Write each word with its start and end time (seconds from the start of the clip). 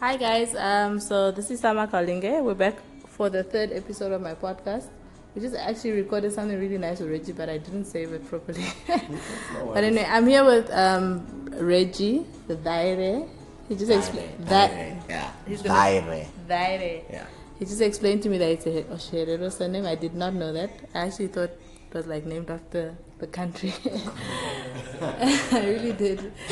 Hi 0.00 0.16
guys, 0.16 0.54
um, 0.54 0.98
so 0.98 1.30
this 1.30 1.50
is 1.50 1.60
Sama 1.60 1.86
Kalinge. 1.86 2.42
We're 2.42 2.54
back 2.54 2.76
for 3.06 3.28
the 3.28 3.42
third 3.42 3.70
episode 3.72 4.12
of 4.12 4.22
my 4.22 4.34
podcast. 4.34 4.86
We 5.34 5.42
just 5.42 5.54
actually 5.54 5.92
recorded 5.92 6.32
something 6.32 6.58
really 6.58 6.78
nice 6.78 7.00
with 7.00 7.10
Reggie, 7.10 7.32
but 7.32 7.48
I 7.48 7.58
didn't 7.58 7.84
save 7.84 8.12
it 8.12 8.26
properly. 8.26 8.64
but 8.88 9.84
anyway, 9.84 10.06
I'm 10.08 10.26
here 10.26 10.44
with 10.44 10.70
um, 10.72 11.46
Reggie, 11.52 12.24
the 12.48 12.56
Daire. 12.56 13.28
He 13.68 13.76
just 13.76 13.90
explained 13.92 14.32
that. 14.46 14.70
Yeah. 15.08 15.30
He's 15.46 15.62
gonna- 15.62 15.78
Daire. 15.78 16.26
Daire. 16.48 17.02
Yeah. 17.10 17.26
He 17.58 17.66
just 17.66 17.82
explained 17.82 18.22
to 18.22 18.30
me 18.30 18.38
that 18.38 18.50
it's 18.50 18.66
a 18.66 18.82
Osherero 18.84 19.52
surname. 19.52 19.84
I 19.84 19.94
did 19.96 20.14
not 20.14 20.32
know 20.32 20.52
that. 20.54 20.70
I 20.94 21.00
actually 21.00 21.28
thought 21.28 21.50
it 21.50 21.92
was 21.94 22.06
like 22.06 22.24
named 22.24 22.50
after 22.50 22.96
the 23.18 23.26
country. 23.26 23.74
I 25.02 25.60
really 25.66 25.92
did. 25.92 26.32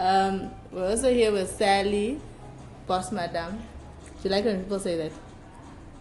Um, 0.00 0.50
we're 0.72 0.88
also 0.88 1.12
here 1.12 1.30
with 1.30 1.54
Sally, 1.58 2.18
boss 2.90 3.12
madam. 3.12 3.52
Do 4.20 4.28
you 4.28 4.30
like 4.34 4.44
when 4.44 4.62
people 4.64 4.80
say 4.80 4.96
that? 4.96 5.12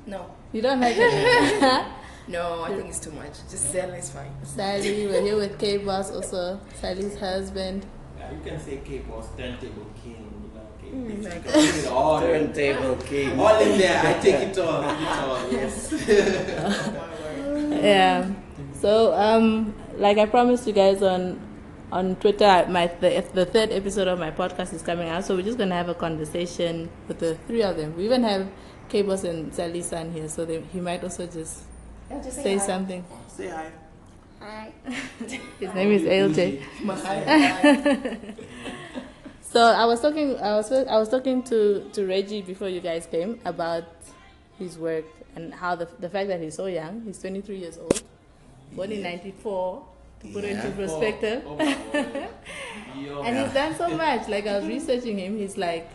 No, 0.08 0.26
You 0.54 0.62
don't 0.64 0.80
like 0.82 0.96
it? 0.98 1.86
no, 2.28 2.64
I 2.64 2.70
think 2.76 2.88
it's 2.90 3.00
too 3.00 3.12
much. 3.12 3.34
Just 3.52 3.72
Sally 3.72 4.00
is 4.00 4.10
fine. 4.10 4.32
Sally, 4.44 5.06
we're 5.06 5.22
here 5.22 5.36
with 5.38 5.60
K 5.60 5.78
Boss 5.78 6.10
also, 6.12 6.60
Sally's 6.82 7.16
husband. 7.20 7.86
Yeah, 8.18 8.32
you 8.32 8.40
can 8.44 8.60
say 8.60 8.78
K-Boss, 8.84 9.28
Turntable 9.38 9.86
King, 10.04 10.26
you 10.44 10.50
know, 10.56 10.66
K- 10.82 10.90
Mm, 10.90 11.18
you 11.18 11.30
like 11.30 11.44
can 11.44 11.54
put 11.54 11.76
it 11.84 11.88
all, 11.88 12.20
Turntable 12.20 12.96
king. 13.06 13.40
all 13.40 13.60
in 13.62 13.78
there. 13.78 14.00
I 14.10 14.14
take 14.20 14.42
it 14.50 14.58
all, 14.58 14.82
it 14.82 15.08
all, 15.24 15.52
yes. 15.58 15.94
Oh, 15.94 16.92
my 16.98 17.10
word. 17.22 17.84
Yeah. 17.84 18.28
So, 18.82 19.14
um, 19.14 19.74
like 19.98 20.18
I 20.18 20.26
promised 20.26 20.66
you 20.68 20.74
guys 20.74 21.02
on 21.04 21.40
on 21.92 22.16
Twitter, 22.18 22.66
my 22.70 22.88
the, 22.88 23.24
the 23.34 23.46
third 23.46 23.72
episode 23.72 24.08
of 24.08 24.20
my 24.20 24.32
podcast 24.32 24.74
is 24.74 24.82
coming 24.82 25.10
out. 25.10 25.26
So 25.26 25.36
we're 25.36 25.44
just 25.44 25.58
gonna 25.58 25.76
have 25.76 25.90
a 25.90 25.96
conversation 25.96 26.90
with 27.08 27.20
the 27.20 27.36
three 27.48 27.64
of 27.64 27.78
them. 27.78 27.96
We 27.98 28.06
even 28.06 28.24
have 28.24 28.48
K 28.90 29.02
Boss 29.02 29.24
and 29.24 29.54
Sally's 29.54 29.88
son 29.88 30.12
here, 30.12 30.28
so 30.30 30.46
they, 30.46 30.62
he 30.62 30.80
might 30.80 31.04
also 31.04 31.26
just 31.28 31.64
Yeah, 32.10 32.22
just 32.22 32.42
say 32.44 32.58
hi. 32.58 32.66
something. 32.66 33.04
Say 33.28 33.50
hi. 33.50 33.72
Hi. 34.40 34.72
His 35.60 35.74
name 35.74 35.92
is 35.92 36.04
ALJ. 36.04 36.62
Hi. 36.86 38.18
So 39.42 39.62
I 39.62 39.86
was 39.86 40.00
talking, 40.00 40.38
I 40.40 40.56
was 40.56 40.72
I 40.72 40.98
was 40.98 41.10
talking 41.10 41.42
to 41.44 41.90
to 41.94 42.06
Reggie 42.06 42.42
before 42.44 42.70
you 42.70 42.80
guys 42.82 43.08
came 43.08 43.40
about 43.46 43.84
his 44.60 44.78
work 44.78 45.06
and 45.36 45.54
how 45.54 45.76
the 45.76 45.88
the 46.00 46.08
fact 46.10 46.28
that 46.30 46.40
he's 46.40 46.54
so 46.56 46.68
young, 46.68 47.02
he's 47.02 47.18
23 47.20 47.58
years 47.58 47.78
old, 47.80 48.02
born 48.74 48.92
in 48.92 49.02
'94, 49.02 49.84
to 50.22 50.28
put 50.34 50.44
it 50.44 50.52
into 50.58 50.72
perspective. 50.72 51.44
Oh, 51.48 51.56
my 51.56 51.78
word. 51.94 52.28
And 53.26 53.38
he's 53.38 53.54
done 53.54 53.76
so 53.76 53.88
much. 53.96 54.28
Like 54.28 54.46
I 54.48 54.58
was 54.60 54.68
researching 54.68 55.18
him, 55.18 55.38
he's 55.38 55.58
like, 55.58 55.90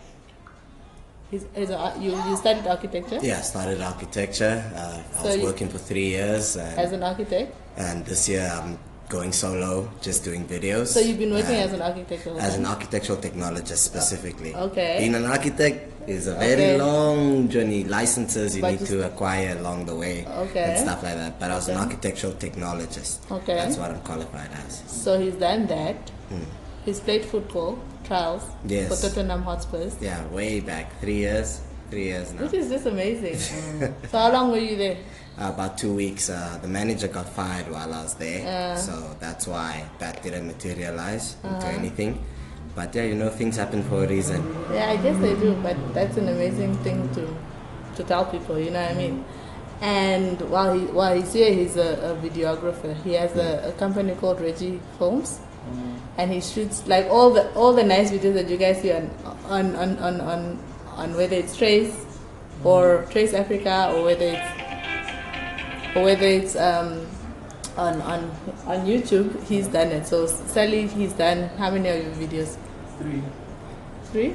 he's, 1.31 1.45
he's 1.55 1.71
a, 1.71 1.95
you 2.01 2.11
you 2.29 2.37
studied 2.37 2.67
architecture 2.67 3.19
Yeah, 3.23 3.39
I 3.39 3.43
started 3.43 3.81
architecture. 3.81 4.57
Uh, 4.75 5.03
I 5.19 5.23
So 5.23 5.29
was 5.29 5.37
you- 5.37 5.43
working 5.45 5.69
for 5.69 5.79
three 5.79 6.09
years, 6.09 6.57
as 6.57 6.93
an 6.93 7.03
architect. 7.03 7.55
and 7.77 8.05
this 8.07 8.29
year 8.29 8.49
I'm 8.53 8.79
going 9.09 9.33
solo, 9.33 9.89
just 10.01 10.25
doing 10.25 10.47
videos. 10.47 10.89
So 10.89 11.01
you've 11.01 11.19
been 11.19 11.33
working 11.33 11.57
as 11.57 11.73
an 11.73 11.83
architect. 11.83 12.27
all 12.27 12.39
as 12.39 12.57
an 12.57 12.67
architectural 12.67 13.19
technologist 13.19 13.79
specifically. 13.79 14.55
Okay. 14.55 14.97
Being 15.01 15.15
an 15.15 15.25
architect 15.27 15.93
is 16.09 16.27
a 16.27 16.35
very 16.35 16.53
Okay. 16.53 16.79
long 16.79 17.49
journey. 17.49 17.85
Licenses 17.85 18.57
you 18.57 18.63
But 18.63 18.81
need 18.81 18.87
to 18.89 19.07
acquire 19.07 19.57
along 19.59 19.87
the 19.87 19.95
way 19.95 20.27
Okay. 20.27 20.63
and 20.65 20.79
stuff 20.79 21.03
like 21.03 21.15
that. 21.17 21.39
But 21.39 21.51
I 21.51 21.55
was 21.55 21.69
an 21.69 21.77
architectural 21.77 22.33
technologist. 22.35 23.19
Okay. 23.31 23.55
That's 23.55 23.77
what 23.77 23.91
I'm 23.91 24.01
qualified 24.01 24.51
as. 24.67 24.83
So 24.87 25.19
he's 25.21 25.35
done 25.35 25.67
that. 25.67 25.97
He's 26.85 27.01
played 27.01 27.25
football 27.25 27.79
trials 28.05 28.43
Hmm. 28.43 28.69
Yes. 28.69 28.89
for 28.89 29.09
Tottenham 29.09 29.43
Hotspurs, 29.43 29.95
Yeah, 30.01 30.27
way 30.29 30.61
back, 30.61 31.01
three 31.01 31.17
years, 31.17 31.61
three 31.91 32.05
years 32.05 32.33
now. 32.35 32.43
which 32.43 32.53
is 32.55 32.69
just 32.69 32.85
amazing. 32.87 33.39
so 34.11 34.19
how 34.19 34.31
long 34.33 34.51
were 34.51 34.59
you 34.59 34.77
there? 34.77 34.97
Uh, 35.37 35.51
about 35.53 35.77
two 35.77 35.93
weeks. 35.93 36.31
Uh, 36.31 36.59
the 36.63 36.69
manager 36.69 37.09
got 37.09 37.29
fired 37.29 37.67
while 37.69 37.93
I 37.93 38.03
was 38.05 38.15
there, 38.15 38.47
Uh. 38.47 38.77
so 38.77 38.95
that's 39.19 39.49
why 39.49 39.83
that 39.99 40.23
didn't 40.23 40.47
materialize 40.47 41.35
into 41.43 41.57
Uh-huh. 41.57 41.79
anything. 41.81 42.23
But 42.77 42.95
yeah, 42.95 43.03
you 43.03 43.17
know, 43.17 43.31
things 43.31 43.57
happen 43.57 43.83
for 43.83 44.05
a 44.05 44.07
reason. 44.07 44.41
Yeah, 44.73 44.91
I 44.91 44.97
guess 44.97 45.19
they 45.19 45.35
do, 45.35 45.55
but 45.63 45.75
that's 45.93 46.17
an 46.17 46.29
amazing 46.29 46.77
thing 46.87 47.09
to 47.19 47.27
to 47.97 48.03
tell 48.07 48.25
people. 48.27 48.59
You 48.59 48.71
know 48.71 48.81
what 48.83 48.91
I 48.93 48.95
mean? 48.95 49.25
And 49.83 50.41
while 50.55 50.73
he 50.79 50.87
while 50.87 51.15
he's 51.19 51.33
here, 51.33 51.53
he's 51.53 51.77
a, 51.77 52.15
a 52.15 52.17
videographer. 52.23 52.95
He 53.03 53.15
has 53.15 53.35
a, 53.35 53.71
a 53.71 53.73
company 53.73 54.15
called 54.15 54.41
Reggie 54.41 54.79
Films, 54.99 55.39
and 56.17 56.31
he 56.31 56.41
shoots 56.41 56.87
like 56.87 57.07
all 57.11 57.31
the 57.31 57.51
all 57.59 57.73
the 57.75 57.83
nice 57.83 58.11
videos 58.15 58.35
that 58.39 58.49
you 58.49 58.57
guys 58.57 58.79
see 58.83 58.93
on 58.93 59.11
on 59.51 59.75
on 59.75 59.99
on 59.99 60.21
on, 60.21 60.59
on 60.95 61.09
whether 61.19 61.35
it's 61.37 61.57
Trace 61.59 61.95
or 62.63 63.05
Trace 63.11 63.35
Africa 63.35 63.91
or 63.95 64.05
whether 64.05 64.27
it's 64.39 64.47
or 65.97 66.03
whether 66.05 66.27
it's 66.27 66.57
um 66.57 67.07
on 67.77 68.01
on 68.03 68.31
on 68.67 68.87
YouTube. 68.87 69.43
He's 69.45 69.67
done 69.69 69.89
it. 69.89 70.07
So 70.07 70.27
Sally, 70.27 70.87
he's 70.87 71.13
done 71.13 71.49
how 71.59 71.71
many 71.71 71.89
of 71.89 71.97
your 72.05 72.15
videos? 72.29 72.57
Three. 72.99 73.23
Three. 74.13 74.35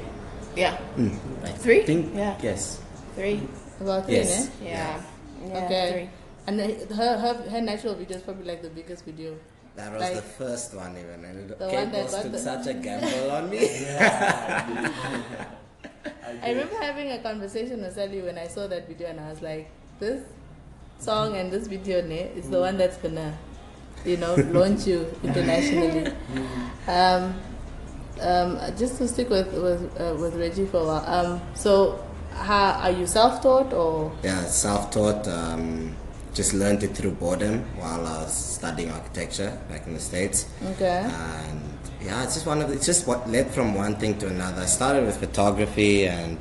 Yeah. 0.56 0.76
Mm. 0.96 1.16
Like 1.42 1.56
three? 1.56 1.82
Think, 1.82 2.14
Yeah. 2.14 2.36
Yes. 2.42 2.80
Three. 3.14 3.42
About 3.80 4.04
three, 4.04 4.16
Yes. 4.16 4.46
eh? 4.46 4.50
Yeah. 4.64 5.00
yeah 5.46 5.64
Okay. 5.64 5.86
Three. 5.92 6.08
And 6.46 6.60
her, 6.92 7.16
her 7.18 7.34
her 7.48 7.60
natural 7.60 7.94
video 7.94 8.16
is 8.18 8.22
probably 8.22 8.44
like 8.44 8.60
the 8.62 8.68
biggest 8.70 9.04
video. 9.04 9.36
That 9.76 9.92
was 9.92 10.02
Like- 10.02 10.16
the 10.16 10.22
first 10.36 10.74
one 10.74 10.96
even. 10.98 11.24
And 11.24 11.48
The 11.50 11.54
Kate 11.70 11.86
one 11.86 11.92
that 11.92 12.02
Moss 12.10 12.22
took 12.22 12.32
the- 12.32 12.38
such 12.38 12.66
a 12.66 12.74
gamble 12.74 13.30
on 13.30 13.48
me. 13.48 13.62
I 16.42 16.48
remember 16.50 16.76
having 16.80 17.12
a 17.12 17.18
conversation 17.22 17.80
with 17.82 17.94
Sally 17.94 18.20
when 18.22 18.36
I 18.36 18.46
saw 18.48 18.66
that 18.66 18.88
video, 18.88 19.08
and 19.08 19.20
I 19.20 19.30
was 19.30 19.40
like, 19.42 19.70
this 20.00 20.22
song 21.00 21.36
and 21.36 21.50
this 21.50 21.66
video 21.66 22.02
ne, 22.02 22.30
is 22.36 22.50
the 22.50 22.60
one 22.60 22.76
that's 22.76 22.98
gonna, 22.98 23.36
you 24.04 24.16
know, 24.16 24.34
launch 24.52 24.86
you 24.86 25.06
internationally. 25.22 26.12
Um, 26.86 27.34
um, 28.20 28.58
just 28.76 28.98
to 28.98 29.08
stick 29.08 29.30
with 29.30 29.52
with, 29.52 30.00
uh, 30.00 30.14
with 30.20 30.34
Reggie 30.34 30.66
for 30.66 30.78
a 30.78 30.84
while. 30.84 31.04
Um, 31.06 31.40
so, 31.54 32.04
how, 32.32 32.72
are 32.82 32.90
you 32.90 33.06
self-taught 33.06 33.72
or? 33.72 34.12
yeah, 34.22 34.44
self-taught. 34.44 35.26
Um, 35.26 35.96
just 36.32 36.54
learned 36.54 36.82
it 36.84 36.94
through 36.94 37.10
boredom 37.12 37.64
while 37.76 38.06
I 38.06 38.22
was 38.22 38.32
studying 38.32 38.90
architecture 38.92 39.58
back 39.68 39.86
in 39.88 39.94
the 39.94 40.00
states. 40.00 40.46
Okay. 40.62 41.04
and 41.04 41.60
yeah, 42.00 42.22
it's 42.22 42.34
just 42.34 42.46
one 42.46 42.62
of 42.62 42.68
the, 42.68 42.74
it's 42.74 42.86
just 42.86 43.06
what 43.06 43.28
led 43.28 43.50
from 43.50 43.74
one 43.74 43.96
thing 43.96 44.16
to 44.18 44.28
another. 44.28 44.62
I 44.62 44.66
started 44.66 45.04
with 45.04 45.16
photography, 45.16 46.06
and 46.06 46.38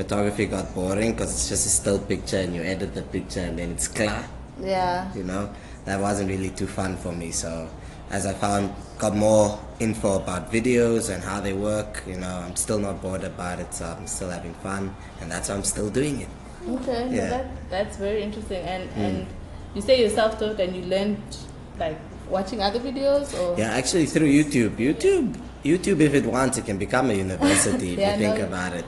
photography 0.00 0.46
got 0.46 0.74
boring 0.74 1.12
because 1.12 1.30
it's 1.34 1.48
just 1.48 1.66
a 1.66 1.68
still 1.68 1.98
picture, 1.98 2.38
and 2.38 2.54
you 2.54 2.62
edit 2.62 2.94
the 2.94 3.02
picture, 3.02 3.40
and 3.40 3.58
then 3.58 3.72
it's 3.72 3.88
clear. 3.88 4.24
Yeah. 4.60 5.12
You 5.14 5.24
know, 5.24 5.52
that 5.84 6.00
wasn't 6.00 6.30
really 6.30 6.50
too 6.50 6.66
fun 6.66 6.96
for 6.96 7.12
me. 7.12 7.30
So, 7.32 7.68
as 8.10 8.24
I 8.24 8.32
found, 8.32 8.72
got 8.98 9.14
more 9.14 9.60
info 9.78 10.16
about 10.16 10.50
videos 10.50 11.12
and 11.12 11.22
how 11.22 11.40
they 11.40 11.52
work. 11.52 12.02
You 12.06 12.16
know, 12.16 12.34
I'm 12.46 12.56
still 12.56 12.78
not 12.78 13.02
bored 13.02 13.24
about 13.24 13.60
it, 13.60 13.74
so 13.74 13.84
I'm 13.86 14.06
still 14.06 14.30
having 14.30 14.54
fun, 14.54 14.94
and 15.20 15.30
that's 15.30 15.48
why 15.48 15.56
I'm 15.56 15.64
still 15.64 15.90
doing 15.90 16.22
it. 16.22 16.28
Okay, 16.68 17.02
Yeah. 17.16 17.28
That, 17.30 17.46
that's 17.70 17.96
very 17.96 18.22
interesting. 18.22 18.62
And 18.64 18.90
hmm. 18.90 19.00
and 19.00 19.26
you 19.74 19.82
say 19.82 20.00
you're 20.00 20.10
self-taught 20.10 20.60
and 20.60 20.76
you 20.76 20.82
learned 20.82 21.22
like 21.78 21.98
watching 22.28 22.60
other 22.60 22.80
videos 22.80 23.32
or 23.38 23.58
Yeah, 23.58 23.72
actually 23.80 24.06
through 24.06 24.28
YouTube. 24.28 24.76
YouTube, 24.76 25.36
YouTube, 25.64 26.00
if 26.00 26.14
it 26.14 26.26
wants, 26.26 26.58
it 26.58 26.66
can 26.66 26.78
become 26.78 27.10
a 27.10 27.14
university 27.14 27.94
if 27.94 27.98
you 28.06 28.16
think 28.24 28.38
no. 28.38 28.46
about 28.46 28.72
it. 28.74 28.84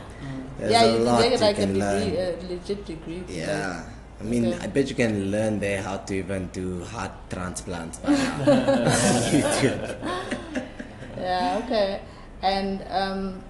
There's 0.62 0.72
yeah, 0.72 0.84
a 0.84 0.92
you 0.92 0.98
lot 1.04 1.22
can 1.22 1.30
get 1.30 1.40
like 1.40 1.58
you 1.58 1.64
a 1.64 1.66
degree, 1.66 2.16
a 2.18 2.36
legit 2.54 2.84
degree. 2.86 3.24
Yeah. 3.28 3.82
I 4.20 4.24
mean, 4.24 4.54
Okay. 4.54 4.58
I 4.62 4.66
bet 4.68 4.88
you 4.88 4.94
can 4.94 5.30
learn 5.34 5.58
there 5.58 5.82
how 5.82 5.96
to 5.98 6.14
even 6.14 6.46
do 6.54 6.84
heart 6.84 7.10
transplants 7.30 7.98
by. 7.98 8.14
YouTube. 8.14 9.82
Yeah, 11.18 11.60
okay. 11.64 12.00
And 12.42 12.82
um, 12.90 13.42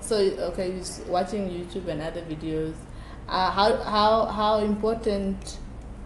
so 0.00 0.16
okay, 0.16 0.72
you're 0.72 1.06
watching 1.08 1.48
YouTube 1.48 1.88
and 1.88 2.00
other 2.02 2.22
videos. 2.22 2.74
Uh, 3.28 3.50
how 3.50 3.76
how 3.84 4.26
how 4.26 4.58
important 4.58 5.58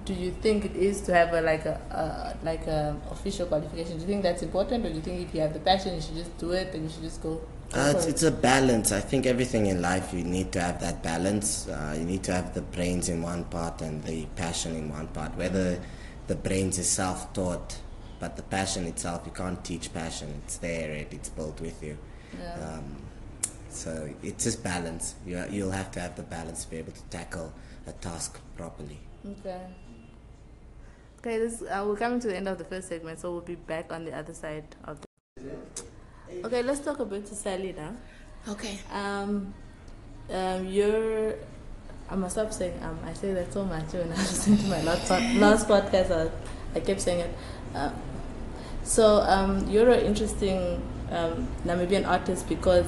do 0.05 0.15
you 0.15 0.31
think 0.41 0.65
it 0.65 0.77
is 0.77 1.01
to 1.03 1.13
have 1.15 1.33
a 1.35 1.41
like 1.41 1.67
a, 1.67 1.75
a 1.91 2.37
like 2.45 2.67
a 2.67 2.97
official 3.11 3.47
qualification? 3.47 3.95
Do 3.97 4.03
you 4.03 4.07
think 4.07 4.23
that's 4.23 4.43
important, 4.43 4.87
or 4.87 4.91
do 4.91 4.95
you 4.97 5.03
think 5.03 5.21
if 5.29 5.35
you 5.35 5.41
have 5.41 5.53
the 5.53 5.61
passion, 5.61 5.95
you 5.95 6.01
should 6.01 6.15
just 6.17 6.37
do 6.39 6.53
it 6.53 6.75
and 6.75 6.85
you 6.85 6.91
should 6.91 7.03
just 7.03 7.23
go? 7.23 7.41
Uh, 7.75 7.93
it's, 7.95 8.07
it's 8.07 8.23
a 8.23 8.31
balance. 8.31 8.93
I 8.93 9.01
think 9.01 9.27
everything 9.27 9.67
in 9.67 9.83
life 9.83 10.15
you 10.15 10.25
need 10.25 10.53
to 10.53 10.61
have 10.61 10.81
that 10.81 11.03
balance. 11.03 11.69
Uh, 11.69 11.95
you 11.99 12.05
need 12.05 12.23
to 12.25 12.33
have 12.33 12.55
the 12.55 12.63
brains 12.63 13.09
in 13.09 13.21
one 13.23 13.45
part 13.45 13.83
and 13.83 14.03
the 14.05 14.25
passion 14.37 14.75
in 14.75 14.89
one 14.89 15.09
part. 15.09 15.37
Whether 15.37 15.79
the 16.29 16.35
brains 16.35 16.79
is 16.79 16.89
self-taught, 16.89 17.77
but 18.21 18.37
the 18.37 18.43
passion 18.43 18.87
itself 18.87 19.23
you 19.27 19.33
can't 19.33 19.63
teach 19.63 19.93
passion. 19.93 20.41
It's 20.45 20.57
there. 20.57 20.91
It, 20.93 21.09
it's 21.13 21.29
built 21.29 21.61
with 21.61 21.83
you. 21.83 21.99
Yeah. 22.41 22.55
Um, 22.55 22.97
so 23.69 24.09
it's 24.23 24.45
just 24.45 24.65
balance. 24.65 25.15
You, 25.27 25.45
you'll 25.51 25.71
have 25.71 25.91
to 25.93 26.01
have 26.01 26.17
the 26.17 26.23
balance 26.23 26.65
to 26.65 26.71
be 26.71 26.79
able 26.79 26.93
to 26.93 27.03
tackle 27.11 27.53
a 27.87 27.93
task 27.93 28.41
properly. 28.57 28.99
Okay. 29.41 29.61
Okay, 31.19 31.39
this 31.39 31.63
uh, 31.63 31.85
we're 31.87 31.97
coming 31.97 32.21
to 32.21 32.29
the 32.29 32.37
end 32.37 32.49
of 32.49 32.59
the 32.59 32.65
first 32.65 32.89
segment, 32.89 33.19
so 33.19 33.33
we'll 33.33 33.41
be 33.41 33.57
back 33.57 33.93
on 33.93 34.05
the 34.05 34.17
other 34.17 34.33
side 34.33 34.77
of 34.85 35.01
the. 35.01 35.08
Okay, 36.45 36.63
let's 36.63 36.81
talk 36.81 36.99
a 37.01 37.05
bit 37.05 37.27
to 37.27 37.35
Sally 37.35 37.75
now. 37.77 37.95
Okay. 38.49 38.79
Um, 38.93 39.53
um, 40.31 40.67
you're. 40.67 41.35
I 42.11 42.15
must 42.17 42.35
stop 42.35 42.53
saying 42.53 42.79
um. 42.83 42.99
I 43.05 43.13
say 43.13 43.33
that 43.35 43.53
so 43.53 43.65
much 43.65 43.93
when 43.93 44.13
I 44.13 44.17
listen 44.17 44.57
to 44.57 44.67
my 44.67 44.83
last 44.83 45.09
pod, 45.09 45.23
last 45.37 45.69
podcast. 45.69 46.11
I, 46.11 46.31
I 46.77 46.81
kept 46.81 47.01
saying 47.01 47.21
it. 47.21 47.35
Um, 47.75 47.93
so 48.85 49.21
um, 49.23 49.69
you're 49.69 49.91
an 49.91 50.01
interesting 50.07 50.81
um, 51.11 51.49
Namibian 51.65 52.07
artist 52.07 52.49
because 52.49 52.87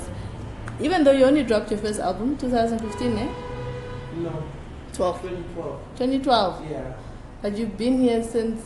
even 0.81 1.05
though 1.05 1.12
you 1.12 1.25
only 1.25 1.43
dropped 1.44 1.70
your 1.70 1.79
first 1.81 2.00
album 2.00 2.38
2015, 2.38 3.19
eh? 3.19 3.29
No, 4.17 4.43
12. 4.94 5.23
2012. 5.23 5.81
2012. 5.96 6.70
Yeah. 6.70 6.93
But 7.43 7.56
you've 7.56 7.76
been 7.76 8.00
here 8.00 8.23
since 8.23 8.62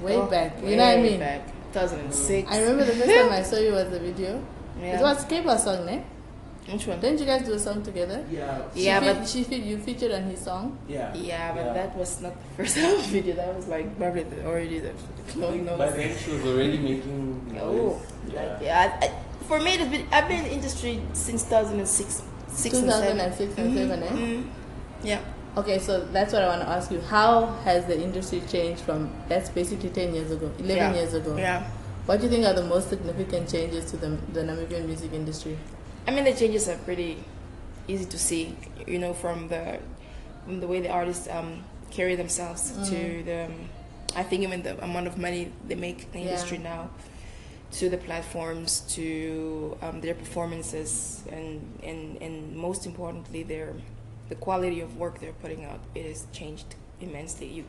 way 0.00 0.16
Oh, 0.16 0.26
back. 0.26 0.62
You 0.62 0.76
know 0.76 0.84
what 0.84 0.92
I 0.92 0.96
way 0.96 1.02
mean? 1.10 1.18
Back, 1.20 1.42
2006. 1.74 2.50
I 2.50 2.60
remember 2.60 2.84
the 2.84 2.92
first 2.92 3.10
time 3.10 3.32
I 3.32 3.42
saw 3.42 3.56
you 3.58 3.72
was 3.72 3.90
the 3.90 3.98
video. 4.00 4.42
Yeah. 4.80 4.98
It 4.98 5.02
was 5.02 5.24
Keba 5.26 5.58
song, 5.58 5.86
ne? 5.86 6.04
Which 6.70 6.86
one? 6.86 6.98
Didn't 7.00 7.20
you 7.20 7.26
guys 7.26 7.44
do 7.44 7.52
a 7.52 7.58
song 7.58 7.82
together? 7.82 8.24
Yeah. 8.30 8.62
She 8.74 8.84
Yeah, 8.86 9.00
fe- 9.00 9.12
but- 9.14 9.28
she 9.28 9.44
fe- 9.44 9.56
you 9.60 9.76
featured 9.78 10.12
on 10.12 10.22
his 10.24 10.40
song. 10.40 10.78
Yeah. 10.88 11.12
Yeah, 11.14 11.52
but 11.52 11.74
that 11.74 11.94
was 11.96 12.20
not 12.22 12.32
the 12.40 12.48
first 12.64 12.76
album 12.84 13.02
video. 13.02 13.34
That 13.36 13.54
was 13.54 13.68
like 13.68 13.96
probably 13.98 14.22
the, 14.22 14.46
already 14.46 14.78
the, 14.78 14.92
the 15.16 15.32
clone 15.32 15.64
By 15.66 15.76
notes. 15.76 15.96
then 15.96 16.16
she 16.16 16.30
was 16.32 16.44
already 16.46 16.78
making 16.78 17.52
noise. 17.52 17.60
Oh, 17.62 18.02
Yeah. 18.32 18.58
yeah. 18.62 18.98
I, 19.02 19.06
I, 19.06 19.10
for 19.46 19.60
me, 19.60 19.74
it's 19.74 19.90
been, 19.90 20.06
I've 20.10 20.26
been 20.28 20.44
in 20.46 20.52
industry 20.52 21.02
since 21.12 21.42
2006. 21.44 22.22
Six 22.48 22.78
and 22.78 22.90
seven. 22.90 23.16
2006 23.18 23.58
and 23.58 23.76
7, 23.76 24.02
eh? 24.02 24.08
Mhm. 24.08 24.44
Yeah. 25.02 25.20
Okay, 25.56 25.78
so 25.78 26.00
that's 26.06 26.32
what 26.32 26.42
I 26.42 26.48
want 26.48 26.62
to 26.62 26.68
ask 26.68 26.90
you. 26.90 27.00
How 27.00 27.46
has 27.64 27.86
the 27.86 28.00
industry 28.00 28.42
changed 28.50 28.82
from 28.82 29.10
that's 29.28 29.48
basically 29.50 29.90
10 29.90 30.14
years 30.14 30.30
ago, 30.32 30.50
11 30.58 30.76
Yeah. 30.76 30.94
years 30.94 31.14
ago? 31.14 31.36
Yeah. 31.36 31.62
What 32.06 32.18
do 32.18 32.24
you 32.24 32.30
think 32.30 32.44
are 32.44 32.52
the 32.54 32.64
most 32.64 32.88
significant 32.88 33.48
changes 33.50 33.90
to 33.92 33.96
the, 33.96 34.08
the 34.32 34.40
Namibian 34.42 34.86
music 34.86 35.12
industry? 35.12 35.56
I 36.06 36.10
mean, 36.10 36.24
the 36.24 36.32
changes 36.34 36.68
are 36.68 36.76
pretty 36.78 37.22
easy 37.88 38.04
to 38.06 38.18
see. 38.18 38.56
You 38.86 38.98
know, 38.98 39.14
from 39.14 39.48
the 39.48 39.78
from 40.44 40.60
the 40.60 40.66
way 40.66 40.80
the 40.80 40.90
artists 40.90 41.28
um, 41.30 41.62
carry 41.90 42.16
themselves 42.16 42.72
to 42.90 43.22
the, 43.24 43.44
um, 43.46 43.54
I 44.14 44.22
think 44.24 44.42
even 44.42 44.62
the 44.62 44.82
amount 44.84 45.06
of 45.06 45.16
money 45.16 45.50
they 45.66 45.76
make 45.76 46.04
in 46.06 46.10
the 46.12 46.18
Yeah. 46.18 46.24
industry 46.26 46.58
now, 46.58 46.90
to 47.78 47.88
the 47.88 47.96
platforms, 47.96 48.80
to 48.96 49.78
um, 49.80 50.00
their 50.02 50.14
performances, 50.14 51.22
and, 51.30 51.62
and 51.82 52.20
and 52.20 52.56
most 52.56 52.84
importantly, 52.86 53.42
their 53.44 53.72
the 54.28 54.34
quality 54.34 54.80
of 54.80 54.96
work 54.96 55.20
they're 55.20 55.32
putting 55.40 55.64
out. 55.64 55.80
It 55.94 56.06
has 56.06 56.26
changed 56.32 56.74
immensely. 57.00 57.46
You 57.48 57.64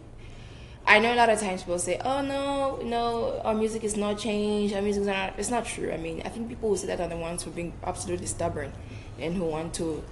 I 0.88 1.00
know 1.00 1.14
a 1.14 1.18
lot 1.18 1.30
of 1.30 1.40
times 1.40 1.64
people 1.64 1.80
say, 1.80 2.00
"Oh 2.06 2.22
no, 2.22 2.78
no, 2.84 3.42
our 3.44 3.56
music 3.56 3.84
is 3.84 3.98
not 3.98 4.20
changed. 4.20 4.76
Our 4.76 4.82
music 4.84 5.02
is 5.02 5.08
not." 5.08 5.34
It's 5.38 5.50
not 5.50 5.66
true. 5.66 5.92
I 5.92 5.98
mean, 5.98 6.22
I 6.24 6.30
think 6.30 6.48
people 6.48 6.70
who 6.70 6.78
say 6.78 6.88
that 6.88 7.02
are 7.02 7.08
the 7.10 7.18
ones 7.18 7.42
who 7.44 7.50
are 7.50 7.54
being 7.54 7.74
absolutely 7.84 8.28
stubborn, 8.28 8.72
and 9.20 9.34
who 9.36 9.46
want 9.46 9.74
to 9.76 10.04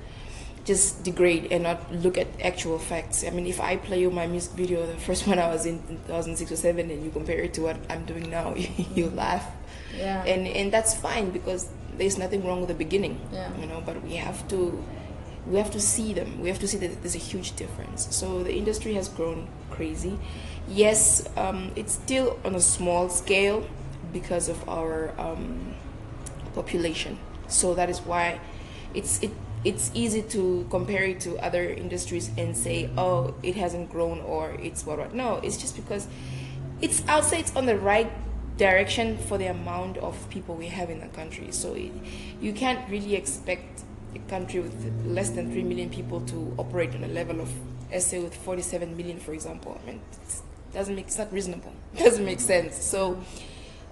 just 0.65 1.03
degrade 1.03 1.51
and 1.51 1.63
not 1.63 1.93
look 1.93 2.17
at 2.17 2.25
actual 2.41 2.79
facts. 2.79 3.23
I 3.23 3.29
mean, 3.29 3.45
if 3.45 3.59
I 3.61 3.75
play 3.77 3.99
you 4.01 4.09
my 4.09 4.25
music 4.27 4.53
video, 4.53 4.85
the 4.87 4.95
first 4.97 5.27
one 5.31 5.37
I 5.37 5.47
was 5.49 5.65
in 5.67 5.77
2006 6.07 6.51
or 6.51 6.55
seven, 6.55 6.89
and 6.89 7.03
you 7.03 7.11
compare 7.11 7.39
it 7.39 7.53
to 7.55 7.61
what 7.61 7.77
I'm 7.89 8.05
doing 8.05 8.29
now, 8.31 8.55
you 8.95 9.09
laugh, 9.11 9.45
Yeah. 9.95 10.23
and 10.25 10.47
and 10.47 10.71
that's 10.73 10.95
fine 10.95 11.29
because 11.29 11.69
there's 11.97 12.17
nothing 12.17 12.43
wrong 12.47 12.61
with 12.61 12.69
the 12.69 12.79
beginning. 12.85 13.19
Yeah. 13.31 13.51
You 13.59 13.67
know, 13.67 13.83
but 13.85 14.01
we 14.03 14.15
have 14.15 14.47
to 14.47 14.83
we 15.47 15.57
have 15.57 15.71
to 15.71 15.79
see 15.79 16.13
them. 16.13 16.39
We 16.39 16.49
have 16.49 16.59
to 16.59 16.67
see 16.67 16.77
that 16.77 17.01
there's 17.01 17.15
a 17.15 17.19
huge 17.19 17.55
difference. 17.55 18.15
So 18.15 18.43
the 18.43 18.55
industry 18.55 18.93
has 18.93 19.09
grown 19.09 19.47
crazy. 19.71 20.17
Yes, 20.67 21.27
um, 21.35 21.71
it's 21.75 21.93
still 21.93 22.39
on 22.45 22.55
a 22.55 22.61
small 22.61 23.09
scale 23.09 23.67
because 24.13 24.47
of 24.47 24.67
our 24.69 25.13
um, 25.19 25.73
population. 26.53 27.17
So 27.47 27.73
that 27.73 27.89
is 27.89 27.99
why 27.99 28.39
it's 28.93 29.21
it 29.21 29.31
it's 29.65 29.91
easy 29.93 30.21
to 30.21 30.67
compare 30.69 31.03
it 31.03 31.21
to 31.21 31.37
other 31.37 31.69
industries 31.69 32.29
and 32.37 32.55
say, 32.55 32.89
oh, 32.97 33.33
it 33.43 33.55
hasn't 33.55 33.89
grown 33.89 34.19
or 34.21 34.51
it's 34.61 34.85
what 34.85 34.97
what. 34.99 35.13
No, 35.13 35.35
it's 35.35 35.57
just 35.57 35.75
because 35.75 36.07
it's 36.81 37.03
I 37.07 37.15
would 37.15 37.25
say 37.25 37.39
it's 37.39 37.55
on 37.55 37.65
the 37.65 37.77
right 37.77 38.11
direction 38.57 39.17
for 39.17 39.37
the 39.37 39.47
amount 39.47 39.97
of 39.97 40.29
people 40.29 40.55
we 40.55 40.67
have 40.67 40.89
in 40.89 40.99
the 40.99 41.07
country. 41.07 41.51
So 41.51 41.73
it, 41.73 41.91
you 42.41 42.53
can't 42.53 42.87
really 42.89 43.15
expect 43.15 43.83
a 44.15 44.19
country 44.29 44.59
with 44.59 45.05
less 45.05 45.29
than 45.31 45.51
three 45.51 45.63
million 45.63 45.89
people 45.89 46.21
to 46.21 46.53
operate 46.57 46.93
on 46.95 47.03
a 47.03 47.07
level 47.07 47.41
of 47.41 47.49
SA 47.97 48.19
with 48.21 48.35
47 48.35 48.95
million, 48.97 49.19
for 49.19 49.33
example. 49.33 49.79
I 49.81 49.85
mean, 49.85 50.01
it 50.11 50.73
doesn't 50.73 50.95
make 50.95 51.07
it's 51.07 51.17
not 51.17 51.31
reasonable. 51.31 51.73
It 51.93 52.03
doesn't 52.03 52.25
make 52.25 52.39
sense. 52.39 52.77
So. 52.77 53.21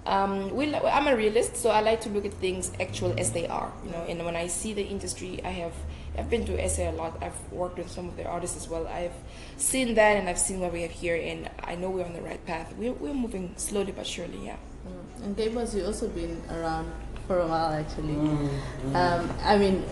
Um, 0.04 0.50
we, 0.56 0.74
I'm 0.74 1.06
a 1.06 1.14
realist, 1.16 1.54
so 1.54 1.70
I 1.70 1.80
like 1.80 2.00
to 2.00 2.08
look 2.08 2.24
at 2.24 2.34
things 2.34 2.72
actual 2.80 3.14
as 3.20 3.30
they 3.30 3.46
are. 3.46 3.72
You 3.84 3.92
know, 3.92 4.04
and 4.08 4.24
when 4.24 4.34
I 4.34 4.48
see 4.48 4.72
the 4.72 4.82
industry, 4.82 5.40
I 5.44 5.50
have 5.50 5.72
I've 6.18 6.28
been 6.28 6.44
to 6.46 6.68
SA 6.68 6.90
a 6.90 6.92
lot. 6.92 7.22
I've 7.22 7.38
worked 7.52 7.78
with 7.78 7.90
some 7.90 8.08
of 8.08 8.16
their 8.16 8.28
artists 8.28 8.56
as 8.56 8.68
well. 8.68 8.86
I've 8.86 9.14
seen 9.56 9.94
that, 9.94 10.16
and 10.16 10.28
I've 10.28 10.38
seen 10.38 10.60
what 10.60 10.72
we 10.72 10.82
have 10.82 10.90
here, 10.90 11.16
and 11.16 11.48
I 11.64 11.74
know 11.74 11.88
we're 11.90 12.04
on 12.04 12.12
the 12.12 12.20
right 12.20 12.44
path. 12.46 12.74
We're, 12.76 12.92
we're 12.92 13.14
moving 13.14 13.54
slowly 13.56 13.92
but 13.92 14.06
surely. 14.06 14.44
Yeah. 14.44 14.56
Mm. 14.86 15.24
And 15.24 15.36
K-Boss, 15.36 15.74
you 15.74 15.86
also 15.86 16.08
been 16.08 16.42
around 16.50 16.92
for 17.26 17.38
a 17.38 17.46
while 17.46 17.72
actually. 17.72 18.14
Mm, 18.14 18.48
mm. 18.86 18.94
Um, 18.94 19.30
I 19.42 19.56
mean, 19.56 19.84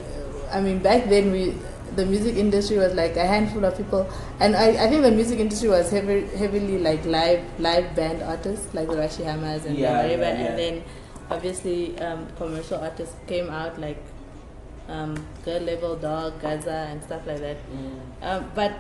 I 0.52 0.60
mean 0.60 0.78
back 0.78 1.08
then 1.08 1.32
we 1.32 1.54
the 1.96 2.06
music 2.06 2.36
industry 2.36 2.78
was 2.78 2.94
like 2.94 3.16
a 3.16 3.26
handful 3.26 3.64
of 3.64 3.76
people, 3.76 4.08
and 4.38 4.56
I, 4.56 4.84
I 4.84 4.88
think 4.88 5.02
the 5.02 5.10
music 5.10 5.38
industry 5.40 5.68
was 5.68 5.90
heavy, 5.90 6.26
heavily 6.36 6.78
like 6.78 7.04
live 7.04 7.44
live 7.58 7.94
band 7.96 8.22
artists 8.22 8.72
like 8.74 8.88
the 8.88 8.94
Rashi 8.94 9.24
Hammers 9.24 9.64
and 9.64 9.76
Yeah, 9.76 10.02
the 10.02 10.14
Mariba, 10.14 10.18
yeah, 10.20 10.38
yeah. 10.38 10.46
and 10.46 10.58
then 10.58 10.84
obviously 11.30 11.98
um, 11.98 12.26
commercial 12.36 12.78
artists 12.78 13.16
came 13.26 13.50
out 13.50 13.80
like 13.80 14.02
um, 14.88 15.26
Girl 15.44 15.60
Level 15.60 15.96
Dog, 15.96 16.40
Gaza, 16.40 16.86
and 16.90 17.02
stuff 17.02 17.26
like 17.26 17.40
that. 17.40 17.56
Mm. 17.72 18.00
Um, 18.22 18.50
but 18.54 18.72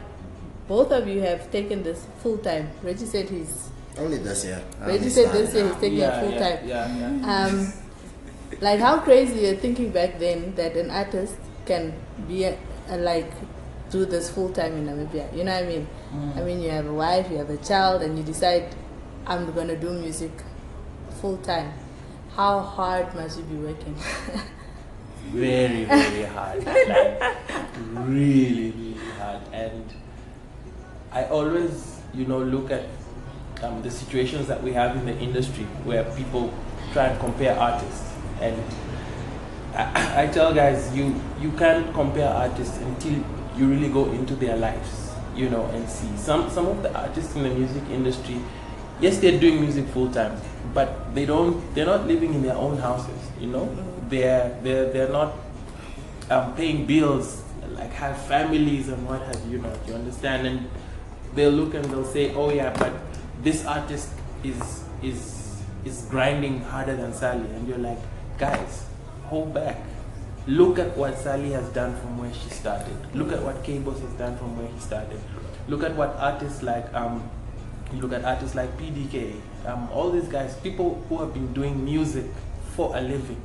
both 0.68 0.92
of 0.92 1.08
you 1.08 1.20
have 1.20 1.50
taken 1.50 1.82
this 1.82 2.06
full 2.22 2.38
time. 2.38 2.70
Reggie 2.82 3.06
said 3.06 3.28
he's 3.28 3.70
Only 3.98 4.18
this 4.18 4.44
year. 4.44 4.62
Reggie 4.80 5.10
said 5.10 5.32
this 5.32 5.54
year 5.54 5.66
he's 5.66 5.76
taking 5.76 5.98
yeah, 5.98 6.20
it 6.20 6.24
full 6.24 6.32
yeah, 6.32 6.56
time. 6.56 6.68
Yeah, 6.68 6.96
yeah. 6.96 7.46
Um, 7.46 7.72
like 8.60 8.80
how 8.80 8.98
crazy 9.00 9.46
you're 9.46 9.56
thinking 9.56 9.90
back 9.90 10.18
then 10.18 10.54
that 10.54 10.76
an 10.76 10.90
artist 10.90 11.36
can 11.70 11.94
be 12.26 12.44
a, 12.44 12.58
a, 12.88 12.96
like 12.98 13.32
do 13.90 14.04
this 14.04 14.30
full 14.30 14.50
time 14.50 14.72
in 14.78 14.86
Namibia. 14.86 15.26
You 15.36 15.44
know 15.44 15.54
what 15.54 15.64
I 15.64 15.66
mean? 15.66 15.86
I 16.36 16.42
mean, 16.42 16.60
you 16.60 16.70
have 16.70 16.86
a 16.86 16.92
wife, 16.92 17.30
you 17.30 17.38
have 17.38 17.50
a 17.50 17.56
child, 17.58 18.02
and 18.02 18.18
you 18.18 18.24
decide 18.24 18.74
I'm 19.26 19.52
gonna 19.52 19.76
do 19.76 19.90
music 19.90 20.32
full 21.20 21.36
time. 21.38 21.72
How 22.36 22.60
hard 22.60 23.14
must 23.14 23.38
you 23.38 23.44
be 23.44 23.56
working? 23.56 23.96
very 25.30 25.84
very 25.84 26.24
hard 26.24 26.64
like 26.64 27.22
really 28.08 28.72
really 28.72 28.94
hard 29.18 29.40
and 29.52 29.84
i 31.12 31.24
always 31.26 32.00
you 32.14 32.26
know 32.26 32.38
look 32.38 32.70
at 32.70 32.86
um, 33.62 33.80
the 33.82 33.90
situations 33.90 34.48
that 34.48 34.60
we 34.62 34.72
have 34.72 34.96
in 34.96 35.06
the 35.06 35.16
industry 35.18 35.64
where 35.84 36.02
people 36.16 36.52
try 36.92 37.04
and 37.06 37.20
compare 37.20 37.56
artists 37.56 38.12
and 38.40 38.60
I, 39.74 40.24
I 40.24 40.26
tell 40.26 40.52
guys 40.52 40.94
you 40.96 41.14
you 41.40 41.52
can't 41.52 41.92
compare 41.94 42.28
artists 42.28 42.78
until 42.78 43.12
you 43.56 43.66
really 43.68 43.88
go 43.88 44.10
into 44.12 44.34
their 44.34 44.56
lives 44.56 45.12
you 45.34 45.48
know 45.48 45.66
and 45.66 45.88
see. 45.88 46.10
Some 46.16 46.50
some 46.50 46.66
of 46.66 46.82
the 46.82 46.92
artists 46.98 47.36
in 47.36 47.44
the 47.44 47.50
music 47.50 47.82
industry 47.90 48.40
yes 49.00 49.18
they're 49.18 49.38
doing 49.38 49.60
music 49.60 49.86
full 49.88 50.10
time 50.10 50.40
but 50.74 51.14
they 51.14 51.24
don't 51.24 51.62
they're 51.74 51.86
not 51.86 52.06
living 52.06 52.34
in 52.34 52.42
their 52.42 52.56
own 52.56 52.76
houses 52.78 53.30
you 53.40 53.46
know? 53.46 53.68
They're 54.08 54.58
they're 54.62 54.90
they're 54.92 55.08
not 55.12 55.34
um, 56.30 56.54
paying 56.56 56.84
bills 56.86 57.42
like 57.70 57.92
have 57.92 58.20
families 58.26 58.88
and 58.88 59.06
what 59.06 59.22
have 59.22 59.40
you 59.48 59.58
not 59.58 59.76
you 59.86 59.94
understand? 59.94 60.46
And 60.46 60.68
they'll 61.34 61.50
look 61.52 61.74
and 61.74 61.84
they'll 61.84 62.04
say 62.04 62.34
oh 62.34 62.50
yeah 62.50 62.74
but 62.76 62.92
this 63.42 63.64
artist 63.64 64.10
is 64.42 64.84
is 65.02 65.62
is 65.84 66.06
grinding 66.10 66.60
harder 66.60 66.96
than 66.96 67.12
Sally. 67.14 67.48
And 67.54 67.68
you're 67.68 67.78
like 67.78 67.98
guys 68.36 68.89
hold 69.30 69.54
back. 69.54 69.78
Look 70.46 70.78
at 70.78 70.96
what 70.96 71.16
Sally 71.16 71.52
has 71.52 71.68
done 71.70 71.96
from 72.00 72.18
where 72.18 72.32
she 72.34 72.50
started. 72.50 72.96
Look 73.14 73.30
at 73.32 73.42
what 73.42 73.62
K-Boss 73.62 74.00
has 74.00 74.12
done 74.14 74.36
from 74.36 74.58
where 74.58 74.66
he 74.66 74.78
started. 74.80 75.20
Look 75.68 75.84
at 75.84 75.94
what 75.94 76.16
artists 76.16 76.62
like 76.62 76.92
um 76.94 77.28
you 77.92 78.00
look 78.00 78.12
at 78.12 78.24
artists 78.24 78.54
like 78.54 78.76
PDK 78.78 79.34
um, 79.66 79.88
all 79.92 80.10
these 80.10 80.28
guys 80.28 80.54
people 80.58 81.04
who 81.08 81.18
have 81.18 81.34
been 81.34 81.52
doing 81.52 81.84
music 81.84 82.26
for 82.74 82.96
a 82.96 83.00
living. 83.00 83.40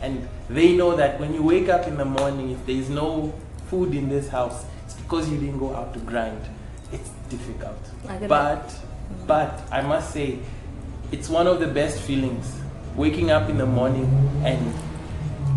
And 0.00 0.28
they 0.48 0.76
know 0.76 0.96
that 0.96 1.18
when 1.20 1.34
you 1.34 1.42
wake 1.42 1.68
up 1.68 1.86
in 1.86 1.96
the 1.96 2.04
morning 2.04 2.50
if 2.50 2.64
there 2.66 2.76
is 2.76 2.88
no 2.88 3.34
food 3.68 3.94
in 3.94 4.08
this 4.08 4.28
house 4.28 4.64
it's 4.84 4.94
because 4.94 5.28
you 5.30 5.38
didn't 5.38 5.58
go 5.58 5.74
out 5.74 5.92
to 5.94 6.00
grind. 6.00 6.40
It's 6.92 7.10
difficult. 7.28 7.78
But 8.28 8.74
but 9.26 9.62
i 9.70 9.80
must 9.80 10.12
say 10.12 10.38
it's 11.12 11.28
one 11.28 11.46
of 11.46 11.60
the 11.60 11.66
best 11.66 12.00
feelings 12.00 12.56
waking 12.96 13.30
up 13.30 13.48
in 13.48 13.58
the 13.58 13.66
morning 13.66 14.06
and 14.44 14.74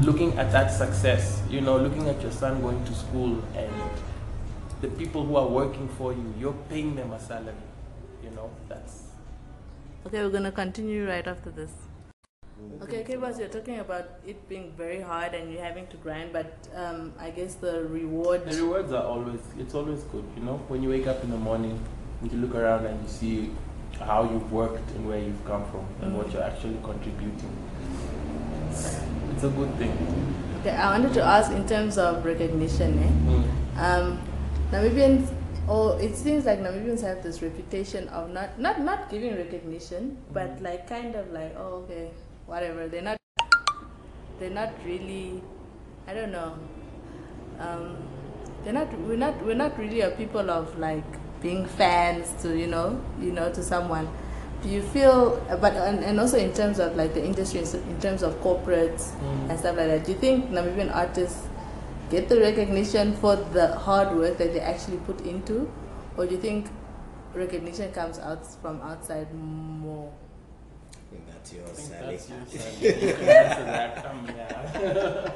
looking 0.01 0.37
at 0.37 0.51
that 0.51 0.69
success 0.71 1.41
you 1.49 1.61
know 1.61 1.77
looking 1.77 2.07
at 2.07 2.21
your 2.21 2.31
son 2.31 2.61
going 2.61 2.83
to 2.85 2.93
school 2.93 3.43
and 3.55 3.71
the 4.81 4.87
people 4.87 5.25
who 5.25 5.35
are 5.35 5.47
working 5.47 5.87
for 5.89 6.13
you 6.13 6.33
you're 6.39 6.59
paying 6.69 6.95
them 6.95 7.11
a 7.11 7.19
salary 7.19 7.55
you 8.23 8.29
know 8.31 8.49
that's 8.69 9.09
okay, 10.05 10.23
we're 10.23 10.29
gonna 10.29 10.51
continue 10.51 11.07
right 11.07 11.27
after 11.27 11.51
this. 11.51 11.71
Okay, 12.81 13.01
okay, 13.01 13.15
boss, 13.15 13.39
you're 13.39 13.47
talking 13.47 13.79
about 13.79 14.09
it 14.25 14.49
being 14.49 14.73
very 14.77 14.99
hard 14.99 15.33
and 15.33 15.51
you're 15.51 15.63
having 15.63 15.87
to 15.87 15.97
grind, 15.97 16.33
but 16.33 16.51
um, 16.75 17.13
I 17.17 17.29
guess 17.29 17.55
the 17.55 17.83
reward. 17.85 18.45
The 18.49 18.63
rewards 18.63 18.91
are 18.91 19.03
always, 19.03 19.39
it's 19.57 19.73
always 19.73 20.03
good, 20.03 20.25
you 20.35 20.43
know. 20.43 20.57
When 20.67 20.83
you 20.83 20.89
wake 20.89 21.07
up 21.07 21.23
in 21.23 21.29
the 21.29 21.37
morning, 21.37 21.79
and 22.21 22.31
you 22.31 22.37
look 22.39 22.55
around 22.55 22.85
and 22.85 23.01
you 23.01 23.07
see 23.07 23.51
how 23.99 24.23
you've 24.23 24.51
worked 24.51 24.89
and 24.91 25.07
where 25.07 25.19
you've 25.19 25.45
come 25.45 25.65
from 25.71 25.85
and 26.01 26.17
what 26.17 26.31
you're 26.33 26.43
actually 26.43 26.77
contributing. 26.83 27.55
It's, 28.69 28.99
it's 29.39 29.47
a 29.47 29.55
good 29.55 29.73
thing. 29.75 29.95
Okay, 30.59 30.75
I 30.75 30.91
wanted 30.99 31.13
to 31.13 31.23
ask 31.23 31.49
in 31.51 31.65
terms 31.65 31.97
of 31.97 32.25
recognition. 32.25 32.99
Eh? 32.99 33.79
Um, 33.79 34.19
Namibians, 34.69 35.31
or 35.65 35.95
it 36.01 36.17
seems 36.17 36.43
like 36.43 36.59
Namibians 36.59 37.01
have 37.01 37.23
this 37.23 37.41
reputation 37.41 38.09
of 38.09 38.31
not 38.31 38.59
not 38.59 38.81
not 38.81 39.09
giving 39.09 39.37
recognition, 39.37 40.17
but 40.33 40.61
like 40.61 40.89
kind 40.89 41.15
of 41.15 41.31
like 41.31 41.55
oh 41.55 41.87
okay, 41.87 42.11
whatever. 42.47 42.89
They're 42.89 43.01
not 43.01 43.17
they're 44.39 44.51
not 44.51 44.75
really, 44.83 45.41
I 46.05 46.13
don't 46.13 46.33
know. 46.33 46.59
Um, 47.59 47.95
they're 48.65 48.75
not 48.75 48.91
we're 49.07 49.15
not 49.15 49.39
we're 49.45 49.55
not 49.55 49.79
really 49.79 50.01
a 50.01 50.11
people 50.11 50.51
of 50.51 50.77
like 50.77 51.07
being 51.39 51.65
fans 51.65 52.35
to 52.43 52.59
you 52.59 52.67
know 52.67 52.99
you 53.21 53.31
know 53.31 53.47
to 53.53 53.63
someone. 53.63 54.11
Do 54.61 54.67
you 54.69 54.81
feel, 54.81 55.39
but 55.61 55.73
and, 55.73 56.03
and 56.03 56.19
also 56.19 56.37
in 56.37 56.51
terms 56.53 56.79
of 56.79 56.95
like 56.97 57.13
the 57.13 57.23
industry, 57.23 57.61
in 57.61 57.99
terms 58.01 58.23
of 58.23 58.35
corporates 58.41 59.15
Mm. 59.23 59.49
and 59.49 59.59
stuff 59.59 59.77
like 59.77 59.87
that, 59.87 60.03
do 60.05 60.11
you 60.11 60.17
think 60.17 60.51
Namibian 60.51 60.93
artists 60.93 61.47
get 62.09 62.27
the 62.27 62.39
recognition 62.41 63.13
for 63.17 63.35
the 63.37 63.67
hard 63.77 64.15
work 64.17 64.37
that 64.37 64.51
they 64.53 64.59
actually 64.59 64.97
put 65.07 65.21
into, 65.21 65.71
or 66.17 66.25
do 66.25 66.35
you 66.35 66.41
think 66.41 66.67
recognition 67.33 67.89
comes 67.93 68.19
out 68.19 68.45
from 68.61 68.81
outside 68.81 69.33
more? 69.33 70.11
I 70.91 71.15
think 71.15 71.23
that's 71.31 71.53
yours, 71.53 71.77
Sally. 71.79 72.17
that's 72.17 72.29
you, 72.29 72.59
Sally. 72.59 72.75
You 73.07 73.13
can 73.13 73.29
answer 73.29 73.63
that. 73.63 74.05
Um, 74.05 74.27
yeah. 74.27 75.31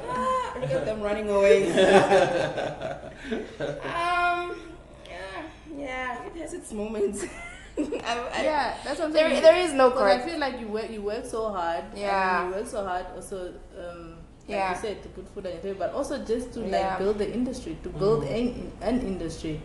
Look 0.60 0.70
at 0.70 0.84
them 0.84 1.00
running 1.00 1.28
away. 1.30 1.66
um, 3.88 4.52
yeah, 5.08 5.42
yeah, 5.78 6.26
it 6.26 6.36
has 6.36 6.52
its 6.52 6.72
moments. 6.72 7.24
I, 7.78 7.82
I, 8.32 8.42
yeah, 8.42 8.76
that's 8.84 8.98
what 9.00 9.06
I'm 9.06 9.12
There, 9.12 9.28
saying. 9.30 9.42
there 9.42 9.56
is 9.56 9.72
no 9.72 9.90
Because 9.90 10.20
I 10.20 10.28
feel 10.28 10.38
like 10.38 10.60
you 10.60 10.68
work, 10.68 10.90
you 10.90 11.02
work 11.02 11.24
so 11.26 11.50
hard. 11.52 11.84
Yeah. 11.96 12.42
And 12.44 12.50
you 12.50 12.56
work 12.60 12.66
so 12.68 12.84
hard 12.84 13.06
also, 13.16 13.52
um, 13.78 14.10
like 14.46 14.48
Yeah. 14.48 14.74
you 14.74 14.80
said, 14.80 15.02
to 15.02 15.08
put 15.08 15.28
food 15.34 15.46
on 15.46 15.52
your 15.52 15.60
table, 15.60 15.78
but 15.80 15.92
also 15.92 16.18
just 16.24 16.52
to 16.54 16.60
like 16.60 16.70
Yeah. 16.72 16.98
build 16.98 17.18
the 17.18 17.32
industry, 17.32 17.76
to 17.82 17.88
build 17.88 18.24
an, 18.24 18.70
an 18.80 19.00
industry. 19.00 19.60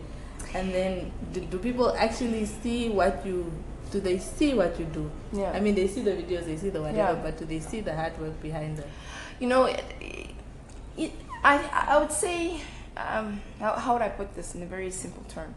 And 0.54 0.72
then, 0.74 1.12
do, 1.32 1.40
do 1.42 1.58
people 1.58 1.94
actually 1.96 2.46
see 2.46 2.88
what 2.88 3.24
you? 3.24 3.52
Do 3.92 4.00
they 4.00 4.18
see 4.18 4.54
what 4.54 4.78
you 4.78 4.86
do? 4.86 5.10
Yeah. 5.32 5.50
I 5.52 5.60
mean, 5.60 5.74
they 5.74 5.86
see 5.88 6.02
the 6.02 6.12
videos, 6.12 6.46
they 6.46 6.56
see 6.56 6.70
the 6.70 6.80
whatever, 6.80 7.12
Yeah. 7.14 7.22
but 7.22 7.38
do 7.38 7.44
they 7.44 7.60
see 7.60 7.80
the 7.80 7.94
hard 7.94 8.18
work 8.20 8.40
behind 8.42 8.78
it? 8.78 8.86
you 9.40 9.48
know, 9.48 9.64
it, 9.64 9.82
it, 10.96 11.12
I, 11.42 11.58
I 11.88 11.98
would 11.98 12.12
say, 12.12 12.60
um, 12.96 13.40
how, 13.58 13.72
how 13.72 13.92
would 13.94 14.02
I 14.02 14.08
put 14.10 14.34
this 14.36 14.54
in 14.54 14.62
a 14.62 14.66
very 14.66 14.90
simple 14.90 15.24
term? 15.28 15.54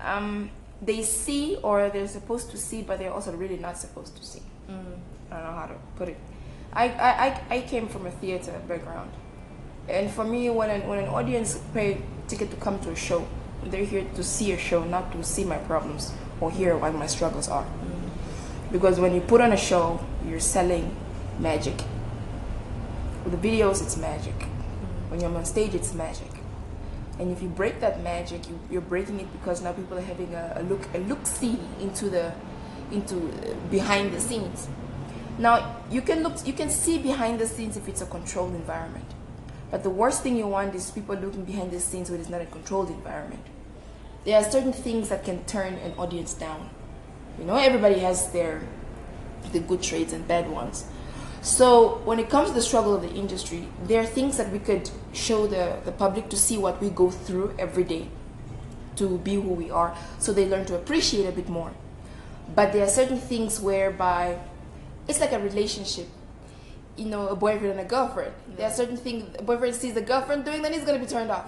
Um, 0.00 0.50
they 0.82 1.02
see 1.02 1.56
or 1.62 1.88
they're 1.90 2.08
supposed 2.08 2.50
to 2.50 2.58
see, 2.58 2.82
but 2.82 2.98
they're 2.98 3.12
also 3.12 3.32
really 3.32 3.56
not 3.56 3.78
supposed 3.78 4.16
to 4.16 4.24
see. 4.24 4.42
Mm. 4.68 4.98
I 5.30 5.36
don't 5.36 5.44
know 5.44 5.58
how 5.58 5.66
to 5.66 5.74
put 5.96 6.08
it. 6.08 6.16
I, 6.72 6.88
I, 6.88 7.42
I, 7.56 7.60
came 7.62 7.88
from 7.88 8.06
a 8.06 8.10
theater 8.10 8.60
background. 8.68 9.10
And 9.88 10.10
for 10.10 10.24
me, 10.24 10.50
when 10.50 10.68
an, 10.68 10.86
when 10.86 10.98
an 10.98 11.08
audience 11.08 11.58
pay 11.72 12.02
ticket 12.28 12.50
to 12.50 12.56
come 12.56 12.78
to 12.80 12.90
a 12.90 12.96
show, 12.96 13.26
they're 13.64 13.84
here 13.84 14.04
to 14.14 14.22
see 14.22 14.52
a 14.52 14.58
show, 14.58 14.84
not 14.84 15.10
to 15.12 15.24
see 15.24 15.44
my 15.44 15.56
problems 15.58 16.12
or 16.40 16.50
hear 16.50 16.76
what 16.76 16.94
my 16.94 17.06
struggles 17.06 17.48
are. 17.48 17.66
Because 18.70 19.00
when 19.00 19.14
you 19.14 19.20
put 19.20 19.40
on 19.40 19.52
a 19.52 19.56
show, 19.56 20.04
you're 20.28 20.40
selling 20.40 20.94
magic. 21.38 21.76
With 23.24 23.40
the 23.40 23.48
videos, 23.48 23.82
it's 23.82 23.96
magic. 23.96 24.34
When 25.08 25.20
you're 25.20 25.34
on 25.34 25.44
stage, 25.44 25.74
it's 25.74 25.94
magic. 25.94 26.35
And 27.18 27.30
if 27.30 27.42
you 27.42 27.48
break 27.48 27.80
that 27.80 28.02
magic, 28.02 28.48
you, 28.48 28.58
you're 28.70 28.82
breaking 28.82 29.20
it 29.20 29.32
because 29.32 29.62
now 29.62 29.72
people 29.72 29.96
are 29.98 30.02
having 30.02 30.34
a, 30.34 30.54
a 30.56 30.62
look 30.62 30.82
a 30.94 30.98
look 30.98 31.26
see 31.26 31.58
into 31.80 32.10
the 32.10 32.32
into 32.90 33.16
uh, 33.16 33.54
behind 33.70 34.12
the 34.12 34.20
scenes. 34.20 34.68
Now 35.38 35.76
you 35.90 36.02
can 36.02 36.22
look 36.22 36.46
you 36.46 36.52
can 36.52 36.70
see 36.70 36.98
behind 36.98 37.38
the 37.38 37.46
scenes 37.46 37.76
if 37.76 37.88
it's 37.88 38.02
a 38.02 38.06
controlled 38.06 38.54
environment. 38.54 39.06
But 39.70 39.82
the 39.82 39.90
worst 39.90 40.22
thing 40.22 40.36
you 40.36 40.46
want 40.46 40.74
is 40.74 40.90
people 40.90 41.16
looking 41.16 41.44
behind 41.44 41.70
the 41.70 41.80
scenes 41.80 42.10
when 42.10 42.20
it's 42.20 42.28
not 42.28 42.40
a 42.40 42.46
controlled 42.46 42.90
environment. 42.90 43.44
There 44.24 44.36
are 44.36 44.44
certain 44.44 44.72
things 44.72 45.08
that 45.08 45.24
can 45.24 45.44
turn 45.44 45.74
an 45.74 45.92
audience 45.98 46.34
down. 46.34 46.70
You 47.38 47.44
know, 47.44 47.56
everybody 47.56 47.98
has 48.00 48.30
their 48.32 48.62
the 49.52 49.60
good 49.60 49.82
traits 49.82 50.12
and 50.12 50.26
bad 50.26 50.50
ones. 50.50 50.86
So 51.46 51.98
when 52.04 52.18
it 52.18 52.28
comes 52.28 52.48
to 52.48 52.54
the 52.56 52.60
struggle 52.60 52.92
of 52.92 53.02
the 53.02 53.14
industry, 53.14 53.68
there 53.84 54.00
are 54.02 54.04
things 54.04 54.36
that 54.36 54.50
we 54.50 54.58
could 54.58 54.90
show 55.12 55.46
the, 55.46 55.76
the 55.84 55.92
public 55.92 56.28
to 56.30 56.36
see 56.36 56.58
what 56.58 56.80
we 56.80 56.90
go 56.90 57.08
through 57.08 57.54
every 57.56 57.84
day 57.84 58.08
to 58.96 59.18
be 59.18 59.34
who 59.34 59.52
we 59.52 59.70
are 59.70 59.96
so 60.18 60.32
they 60.32 60.48
learn 60.48 60.64
to 60.64 60.74
appreciate 60.74 61.24
a 61.24 61.30
bit 61.30 61.48
more. 61.48 61.70
But 62.52 62.72
there 62.72 62.82
are 62.82 62.88
certain 62.88 63.18
things 63.20 63.60
whereby 63.60 64.40
it's 65.06 65.20
like 65.20 65.32
a 65.32 65.38
relationship. 65.38 66.08
You 66.96 67.04
know, 67.04 67.28
a 67.28 67.36
boyfriend 67.36 67.78
and 67.78 67.80
a 67.80 67.84
girlfriend. 67.84 68.32
There 68.56 68.66
are 68.66 68.72
certain 68.72 68.96
things 68.96 69.32
a 69.38 69.42
boyfriend 69.44 69.76
sees 69.76 69.94
the 69.94 70.02
girlfriend 70.02 70.44
doing, 70.44 70.62
then 70.62 70.72
he's 70.72 70.82
gonna 70.82 70.98
be 70.98 71.06
turned 71.06 71.30
off. 71.30 71.46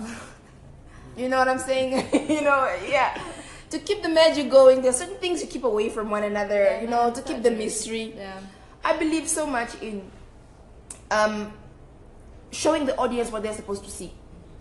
you 1.16 1.28
know 1.28 1.38
what 1.38 1.48
I'm 1.48 1.58
saying? 1.58 2.06
you 2.30 2.42
know, 2.42 2.72
yeah. 2.88 3.20
To 3.70 3.80
keep 3.80 4.02
the 4.02 4.08
magic 4.08 4.48
going, 4.48 4.80
there 4.80 4.90
are 4.90 5.00
certain 5.02 5.16
things 5.16 5.42
you 5.42 5.48
keep 5.48 5.64
away 5.64 5.88
from 5.88 6.08
one 6.08 6.22
another, 6.22 6.78
you 6.80 6.86
know, 6.86 7.10
to 7.10 7.20
keep 7.20 7.42
the 7.42 7.50
mystery. 7.50 8.14
Yeah. 8.16 8.38
I 8.84 8.96
believe 8.96 9.28
so 9.28 9.46
much 9.46 9.80
in 9.82 10.10
um, 11.10 11.52
showing 12.50 12.86
the 12.86 12.96
audience 12.96 13.30
what 13.30 13.42
they're 13.42 13.54
supposed 13.54 13.84
to 13.84 13.90
see 13.90 14.12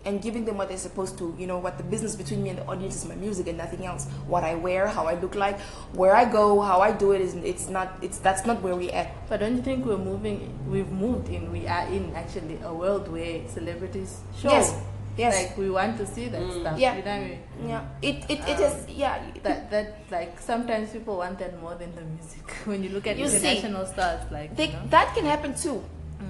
and 0.04 0.22
giving 0.22 0.44
them 0.44 0.56
what 0.56 0.68
they're 0.68 0.78
supposed 0.78 1.18
to. 1.18 1.34
You 1.38 1.46
know, 1.46 1.58
what 1.58 1.76
the 1.76 1.84
business 1.84 2.14
between 2.14 2.42
me 2.42 2.50
and 2.50 2.58
the 2.58 2.66
audience 2.66 2.96
is 2.96 3.04
my 3.04 3.14
music 3.14 3.46
and 3.48 3.58
nothing 3.58 3.84
else. 3.84 4.06
What 4.26 4.44
I 4.44 4.54
wear, 4.54 4.86
how 4.86 5.06
I 5.06 5.14
look 5.14 5.34
like, 5.34 5.58
where 5.92 6.14
I 6.14 6.24
go, 6.24 6.60
how 6.60 6.80
I 6.80 6.92
do 6.92 7.12
it 7.12 7.20
is 7.20 7.34
it's 7.34 7.68
not 7.68 7.98
it's 8.02 8.18
that's 8.18 8.46
not 8.46 8.62
where 8.62 8.76
we 8.76 8.90
at. 8.90 9.28
But 9.28 9.40
don't 9.40 9.56
you 9.56 9.62
think 9.62 9.84
we're 9.84 9.98
moving? 9.98 10.58
We've 10.68 10.90
moved 10.90 11.28
in. 11.28 11.52
We 11.52 11.66
are 11.66 11.86
in 11.86 12.14
actually 12.14 12.58
a 12.64 12.72
world 12.72 13.08
where 13.08 13.46
celebrities 13.48 14.20
show. 14.40 14.50
Yes. 14.50 14.74
Yes. 15.18 15.34
Like 15.34 15.58
we 15.58 15.68
want 15.68 15.98
to 15.98 16.06
see 16.06 16.28
that 16.28 16.52
stuff. 16.52 16.78
Yeah. 16.78 16.96
You 16.96 17.02
know 17.02 17.10
what 17.10 17.20
I 17.20 17.28
mean? 17.28 17.42
Yeah. 17.68 17.84
It 18.02 18.16
it, 18.30 18.40
it 18.46 18.58
Um, 18.58 18.62
is 18.62 18.74
yeah. 18.88 19.18
That 19.42 19.70
that 19.70 19.88
like 20.10 20.40
sometimes 20.40 20.90
people 20.90 21.18
want 21.18 21.38
that 21.40 21.60
more 21.60 21.74
than 21.74 21.94
the 21.94 22.02
music. 22.02 22.46
when 22.70 22.82
you 22.84 22.90
look 22.90 23.06
at 23.06 23.18
You 23.18 23.28
see, 23.28 23.36
international 23.38 23.86
stars, 23.86 24.22
like 24.30 24.54
they, 24.56 24.68
you 24.68 24.72
know? 24.74 24.86
that 24.94 25.14
can 25.14 25.24
happen 25.24 25.54
too 25.54 25.82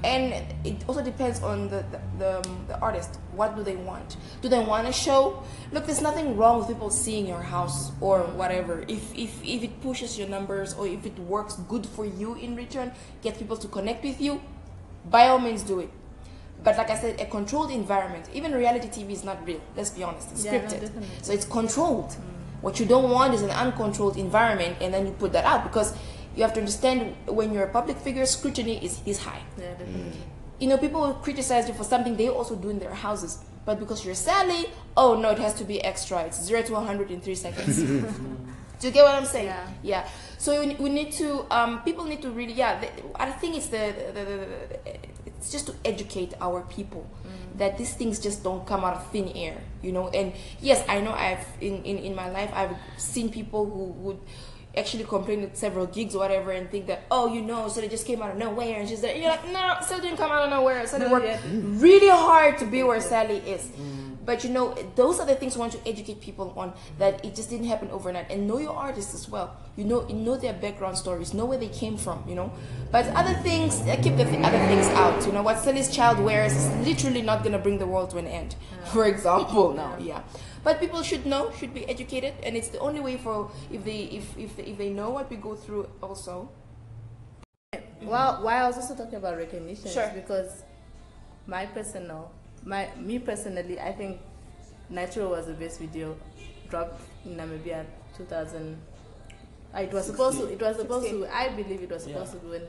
and 0.04 0.32
it 0.64 0.76
also 0.86 1.02
depends 1.02 1.42
on 1.42 1.68
the 1.68 1.84
the, 1.90 2.00
the, 2.18 2.38
um, 2.38 2.64
the 2.68 2.78
artist 2.80 3.18
what 3.32 3.56
do 3.56 3.62
they 3.62 3.76
want 3.76 4.16
do 4.42 4.48
they 4.48 4.58
want 4.58 4.86
a 4.86 4.92
show 4.92 5.42
look 5.72 5.86
there's 5.86 6.02
nothing 6.02 6.36
wrong 6.36 6.58
with 6.58 6.68
people 6.68 6.90
seeing 6.90 7.26
your 7.26 7.40
house 7.42 7.90
or 8.00 8.20
whatever 8.36 8.84
if, 8.86 9.14
if 9.16 9.42
if 9.44 9.62
it 9.62 9.80
pushes 9.80 10.18
your 10.18 10.28
numbers 10.28 10.74
or 10.74 10.86
if 10.86 11.04
it 11.06 11.18
works 11.20 11.54
good 11.68 11.86
for 11.86 12.04
you 12.04 12.34
in 12.34 12.54
return 12.54 12.92
get 13.22 13.38
people 13.38 13.56
to 13.56 13.66
connect 13.68 14.04
with 14.04 14.20
you 14.20 14.40
by 15.10 15.26
all 15.28 15.38
means 15.38 15.62
do 15.62 15.80
it 15.80 15.90
but 16.64 16.76
like 16.76 16.90
i 16.90 16.96
said 16.98 17.20
a 17.20 17.26
controlled 17.26 17.70
environment 17.70 18.24
even 18.34 18.52
reality 18.52 18.88
tv 18.88 19.10
is 19.12 19.24
not 19.24 19.44
real 19.46 19.60
let's 19.76 19.90
be 19.90 20.02
honest 20.02 20.30
it's 20.32 20.44
Yeah, 20.44 20.52
scripted 20.52 20.80
definitely. 20.80 21.08
so 21.22 21.32
it's 21.32 21.44
controlled 21.44 22.14
what 22.60 22.80
you 22.80 22.86
don't 22.86 23.10
want 23.10 23.34
is 23.34 23.42
an 23.42 23.50
uncontrolled 23.50 24.16
environment 24.16 24.76
and 24.80 24.92
then 24.92 25.06
you 25.06 25.12
put 25.12 25.32
that 25.32 25.44
out 25.44 25.62
because 25.64 25.94
you 26.34 26.42
have 26.42 26.52
to 26.54 26.60
understand 26.60 27.14
when 27.26 27.52
you're 27.52 27.64
a 27.64 27.70
public 27.72 27.96
figure 27.98 28.26
scrutiny 28.26 28.84
is, 28.84 29.00
is 29.06 29.18
high 29.20 29.42
yeah, 29.58 29.70
definitely. 29.70 30.12
you 30.58 30.68
know 30.68 30.76
people 30.78 31.00
will 31.00 31.14
criticize 31.14 31.68
you 31.68 31.74
for 31.74 31.84
something 31.84 32.16
they 32.16 32.28
also 32.28 32.56
do 32.56 32.68
in 32.70 32.78
their 32.78 32.94
houses 32.94 33.38
but 33.68 33.78
because 33.78 34.02
you're 34.02 34.14
Sally, 34.14 34.64
oh 34.96 35.20
no, 35.20 35.28
it 35.28 35.38
has 35.40 35.52
to 35.56 35.64
be 35.64 35.84
extra. 35.84 36.22
It's 36.22 36.42
zero 36.42 36.62
to 36.62 36.72
100 36.72 37.10
in 37.10 37.20
three 37.20 37.34
seconds. 37.34 37.76
do 38.80 38.86
you 38.86 38.90
get 38.90 39.04
what 39.04 39.14
I'm 39.14 39.26
saying? 39.26 39.44
Yeah. 39.48 39.68
Yeah. 39.82 40.08
So 40.38 40.64
we, 40.64 40.74
we 40.76 40.88
need 40.88 41.12
to, 41.20 41.44
um, 41.50 41.82
people 41.82 42.04
need 42.04 42.22
to 42.22 42.30
really, 42.30 42.54
yeah. 42.54 42.80
The, 42.80 42.88
I 43.16 43.30
think 43.32 43.56
it's 43.58 43.66
the, 43.66 43.92
the, 44.14 44.20
the, 44.24 44.24
the, 44.24 45.07
it's 45.38 45.50
just 45.50 45.66
to 45.66 45.74
educate 45.84 46.34
our 46.40 46.62
people 46.62 47.08
that 47.56 47.78
these 47.78 47.94
things 47.94 48.18
just 48.20 48.42
don't 48.44 48.66
come 48.66 48.84
out 48.84 48.94
of 48.94 49.06
thin 49.10 49.28
air, 49.34 49.56
you 49.82 49.90
know. 49.92 50.08
And 50.08 50.32
yes, 50.60 50.84
I 50.88 51.00
know 51.00 51.12
I've 51.12 51.46
in 51.60 51.82
in, 51.84 51.98
in 51.98 52.14
my 52.14 52.28
life 52.30 52.50
I've 52.54 52.76
seen 52.96 53.30
people 53.30 53.64
who 53.64 53.84
would 54.04 54.18
actually 54.76 55.02
complain 55.04 55.42
at 55.42 55.56
several 55.56 55.86
gigs 55.86 56.14
or 56.14 56.18
whatever 56.18 56.52
and 56.52 56.70
think 56.70 56.86
that 56.86 57.02
oh 57.10 57.26
you 57.32 57.40
know 57.42 57.66
so 57.68 57.80
they 57.80 57.88
just 57.88 58.06
came 58.06 58.22
out 58.22 58.30
of 58.30 58.36
nowhere 58.36 58.78
and 58.78 58.88
she's 58.88 59.02
like 59.02 59.16
you're 59.16 59.28
like 59.30 59.44
no 59.50 59.76
so 59.84 59.98
didn't 59.98 60.18
come 60.18 60.30
out 60.30 60.44
of 60.44 60.50
nowhere 60.50 60.86
so 60.86 60.98
they 61.00 61.08
worked 61.08 61.24
Yeah. 61.26 61.40
really 61.82 62.06
hard 62.08 62.58
to 62.58 62.66
be 62.66 62.84
where 62.84 63.00
Sally 63.00 63.38
is 63.38 63.62
mm. 63.64 64.14
But 64.28 64.44
you 64.44 64.50
know 64.50 64.74
those 64.94 65.18
are 65.18 65.24
the 65.24 65.34
things 65.34 65.56
we 65.56 65.60
want 65.60 65.72
to 65.72 65.80
educate 65.88 66.20
people 66.20 66.52
on 66.54 66.74
that 66.98 67.24
it 67.24 67.34
just 67.34 67.48
didn't 67.48 67.66
happen 67.66 67.90
overnight. 67.90 68.30
And 68.30 68.46
know 68.46 68.58
your 68.58 68.76
artists 68.76 69.14
as 69.14 69.26
well. 69.26 69.56
You 69.74 69.84
know 69.84 70.06
you 70.06 70.14
know 70.14 70.36
their 70.36 70.52
background 70.52 70.98
stories. 70.98 71.32
Know 71.32 71.46
where 71.46 71.56
they 71.56 71.68
came 71.68 71.96
from 71.96 72.22
you 72.28 72.34
know. 72.34 72.52
But 72.92 73.06
other 73.20 73.32
things 73.40 73.80
keep 74.02 74.16
the 74.20 74.26
th- 74.26 74.44
other 74.48 74.58
things 74.72 74.86
out. 74.88 75.24
You 75.24 75.32
know 75.32 75.42
what? 75.42 75.58
Sally's 75.58 75.90
child 75.90 76.18
wears 76.20 76.52
is 76.54 76.68
literally 76.86 77.22
not 77.22 77.42
gonna 77.42 77.58
bring 77.58 77.78
the 77.78 77.86
world 77.86 78.10
to 78.10 78.18
an 78.18 78.26
end 78.26 78.54
for 78.92 79.06
example 79.06 79.72
now. 79.82 79.96
Yeah. 79.98 80.20
But 80.62 80.78
people 80.78 81.02
should 81.02 81.24
know 81.24 81.50
should 81.58 81.72
be 81.72 81.88
educated. 81.88 82.34
And 82.42 82.54
it's 82.54 82.68
the 82.68 82.80
only 82.80 83.00
way 83.00 83.16
for 83.16 83.50
if 83.72 83.82
they 83.82 84.00
if 84.18 84.36
if, 84.36 84.58
if 84.58 84.76
they 84.76 84.90
know 84.90 85.08
what 85.08 85.30
we 85.30 85.36
go 85.36 85.54
through 85.54 85.88
also. 86.02 86.50
Well, 88.02 88.42
why 88.42 88.60
I 88.60 88.66
was 88.66 88.76
also 88.76 88.94
talking 88.94 89.16
about 89.16 89.38
recognition 89.38 89.90
Sure. 89.90 90.10
because 90.14 90.64
my 91.46 91.64
personal, 91.66 92.30
my 92.64 92.88
me 92.98 93.18
personally, 93.18 93.78
I 93.80 93.92
think 93.92 94.20
Natural 94.90 95.30
was 95.30 95.46
the 95.46 95.54
best 95.54 95.80
video 95.80 96.16
dropped 96.70 97.00
in 97.24 97.36
Namibia 97.36 97.84
2000. 98.16 98.76
uh, 99.74 99.78
It 99.80 99.92
was 99.92 100.06
supposed 100.06 100.38
to. 100.38 100.46
It 100.52 100.60
was 100.60 100.76
supposed 100.76 101.06
16. 101.08 101.22
to. 101.28 101.36
I 101.36 101.48
believe 101.50 101.82
it 101.82 101.90
was 101.90 102.02
supposed 102.04 102.34
Yeah. 102.34 102.40
to 102.40 102.46
win 102.48 102.62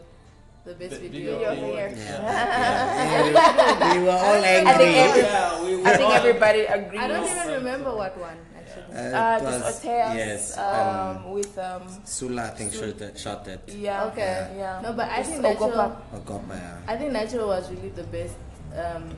the 0.65 0.74
best 0.75 0.91
The 0.91 1.00
video. 1.00 1.38
Video 1.39 1.51
of 1.51 1.60
the 1.60 1.67
year. 1.67 1.89
Yeah. 1.96 3.93
we 3.96 4.03
were 4.03 4.12
all 4.12 4.43
angry. 4.43 4.72
I 4.72 4.77
think 4.77 4.98
every- 4.98 5.22
Yeah, 5.22 5.63
we 5.63 5.84
I 5.86 5.98
think 5.98 6.12
everybody 6.13 6.62
agrees. 6.65 7.01
I 7.01 7.08
don't 7.08 7.25
even 7.29 7.48
remember 7.63 7.96
what 7.96 8.17
one 8.19 8.38
actually. 8.58 8.91
Uh, 8.91 9.00
Uh, 9.00 9.38
it 9.39 9.41
just 9.43 9.63
was- 9.63 9.79
hotels. 9.84 10.15
Yes. 10.15 10.58
Um, 10.58 10.67
Um, 10.67 11.31
with 11.31 11.58
um. 11.58 11.84
Sula, 12.03 12.43
I 12.43 12.50
think, 12.51 12.74
shot 12.74 13.00
it. 13.01 13.17
Shot 13.17 13.48
it. 13.48 13.62
Yeah. 13.67 14.05
Okay. 14.12 14.34
Yeah. 14.60 14.81
No, 14.84 14.91
but 14.93 15.08
I 15.10 15.17
Just 15.24 15.29
think 15.31 15.41
Natural. 15.43 15.72
Ogopa. 15.72 16.19
Ogopa, 16.19 16.53
yeah. 16.55 16.77
I 16.91 16.98
think 16.98 17.12
Natural 17.13 17.48
was 17.48 17.69
really 17.72 17.89
the 17.96 18.03
best. 18.03 18.36
Um, 18.75 19.15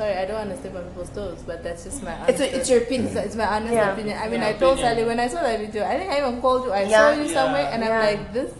sorry, 0.00 0.16
I 0.16 0.24
don't 0.24 0.38
want 0.42 0.50
to 0.54 0.58
step 0.62 0.74
on 0.76 0.84
people's 0.88 1.10
toes, 1.10 1.40
but 1.46 1.62
that's 1.62 1.84
just 1.84 2.02
my. 2.02 2.14
It's, 2.30 2.40
a, 2.40 2.48
it's 2.56 2.68
your 2.70 2.80
opinion. 2.86 3.08
It's, 3.08 3.26
it's 3.26 3.36
my 3.42 3.48
honest 3.54 3.74
Yeah. 3.74 3.92
opinion. 3.92 4.16
I 4.24 4.26
mean, 4.30 4.40
Yeah, 4.40 4.48
I 4.48 4.52
told 4.62 4.78
opinion. 4.78 4.96
Sally 4.96 5.04
when 5.10 5.20
I 5.20 5.28
saw 5.28 5.42
that 5.48 5.60
video. 5.60 5.84
I 5.92 5.94
think 5.98 6.10
I 6.14 6.16
even 6.22 6.40
called 6.40 6.64
you. 6.66 6.72
I 6.72 6.82
Yeah. 6.82 6.98
saw 6.98 7.08
you 7.20 7.26
Yeah. 7.28 7.38
somewhere, 7.38 7.66
and 7.72 7.84
I'm 7.84 7.96
like, 8.08 8.32
this 8.38 8.50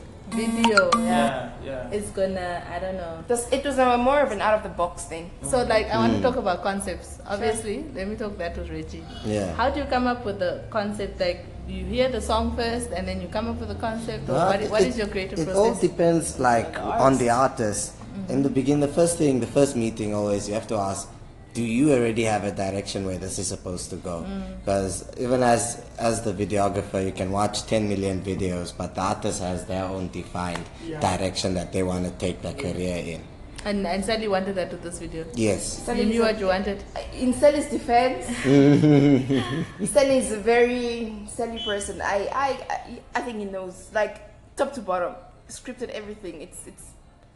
video 0.40 0.80
Yeah, 0.98 1.50
yeah. 1.68 1.98
is 1.98 2.10
gonna. 2.18 2.50
I 2.74 2.78
don't 2.82 2.98
know. 3.02 3.14
It 3.26 3.30
was, 3.34 3.42
it 3.58 3.64
was 3.68 3.78
a 3.78 3.86
more 4.08 4.20
of 4.26 4.30
an 4.36 4.42
out 4.46 4.54
of 4.58 4.62
the 4.68 4.74
box 4.82 5.04
thing. 5.12 5.30
So 5.42 5.56
mm-hmm. 5.56 5.70
like, 5.74 5.86
I 5.94 5.96
want 6.02 6.12
to 6.12 6.18
mm. 6.18 6.26
talk 6.26 6.36
about 6.44 6.62
concepts. 6.62 7.18
Obviously, 7.26 7.76
let 7.94 8.06
me 8.10 8.16
talk 8.16 8.36
that 8.42 8.58
with 8.58 8.68
Reggie. 8.76 9.04
Yeah. 9.24 9.54
How 9.60 9.70
do 9.70 9.80
you 9.80 9.86
come 9.94 10.06
up 10.12 10.24
with 10.28 10.38
the 10.44 10.52
concept? 10.76 11.18
Like, 11.26 11.46
you 11.68 11.84
hear 11.94 12.08
the 12.16 12.20
song 12.20 12.54
first, 12.60 12.90
and 12.96 13.08
then 13.08 13.22
you 13.22 13.28
come 13.28 13.48
up 13.52 13.58
with 13.62 13.70
the 13.74 13.80
concept, 13.86 14.28
or 14.28 14.34
Well, 14.34 14.50
what, 14.50 14.60
is, 14.60 14.70
what 14.74 14.82
it- 14.82 14.88
is 14.88 14.98
your 14.98 15.08
creative 15.14 15.38
it 15.38 15.46
process? 15.46 15.62
all 15.62 15.74
depends 15.88 16.38
like 16.50 16.78
on 17.06 17.16
the 17.22 17.30
artist 17.30 17.94
in 17.94 18.22
mm-hmm. 18.22 18.42
the 18.42 18.50
beginning 18.58 18.80
the 18.80 18.94
first 19.00 19.18
thing 19.18 19.38
the 19.38 19.52
first 19.58 19.76
meeting 19.76 20.12
always 20.12 20.48
you 20.48 20.54
have 20.54 20.66
to 20.66 20.76
ask 20.76 21.08
do 21.52 21.62
you 21.62 21.92
already 21.92 22.22
have 22.24 22.44
a 22.44 22.52
direction 22.52 23.04
where 23.04 23.18
this 23.18 23.38
is 23.38 23.48
supposed 23.48 23.90
to 23.90 23.96
go 23.96 24.24
mm. 24.28 24.58
because 24.60 25.10
even 25.18 25.42
as 25.42 25.84
as 25.98 26.22
the 26.22 26.32
videographer 26.32 27.04
you 27.04 27.12
can 27.12 27.30
watch 27.30 27.66
10 27.66 27.88
million 27.88 28.20
videos 28.22 28.72
but 28.76 28.94
the 28.94 29.00
artist 29.00 29.40
has 29.40 29.66
their 29.66 29.84
own 29.84 30.08
defined 30.08 30.64
direction 31.00 31.54
that 31.54 31.72
they 31.72 31.82
want 31.82 32.04
to 32.04 32.10
take 32.12 32.40
their 32.42 32.54
career 32.54 32.96
in 32.96 33.20
and 33.64 33.86
and 33.86 34.04
Sally 34.04 34.28
wanted 34.28 34.54
that 34.54 34.70
with 34.72 34.82
this 34.82 34.98
video. 34.98 35.26
yes 35.34 35.84
You 35.86 36.04
knew 36.06 36.22
what 36.22 36.38
you 36.40 36.46
wanted. 36.46 36.82
In 37.12 37.32
Sally's 37.34 37.66
defense, 37.66 38.26
Sally 39.92 40.18
is 40.18 40.32
a 40.32 40.38
very 40.38 41.26
Sally 41.28 41.60
person. 41.64 42.00
I, 42.00 42.28
I, 42.32 42.48
I, 42.70 43.00
I 43.16 43.20
think 43.20 43.38
he 43.38 43.44
knows, 43.44 43.90
like 43.92 44.16
top 44.56 44.72
to 44.74 44.80
bottom, 44.80 45.14
scripted 45.48 45.90
everything. 45.90 46.40
It's, 46.40 46.66
it's. 46.66 46.84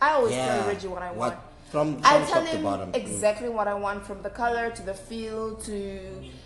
I 0.01 0.13
always 0.13 0.35
tell 0.35 0.67
Reggie 0.67 0.89
what 0.89 1.03
I 1.03 1.13
want. 1.13 1.37
From, 1.75 1.99
I 2.05 2.21
top 2.21 2.29
tell 2.29 2.43
to 2.43 2.49
him 2.51 2.63
bottom 2.63 2.93
mm. 2.93 2.97
exactly 2.97 3.49
what 3.49 3.67
I 3.67 3.75
want 3.75 4.07
from 4.07 4.23
the 4.23 4.31
color 4.31 4.71
to 4.71 4.83
the 4.83 4.95
feel 4.95 5.57
to 5.67 5.99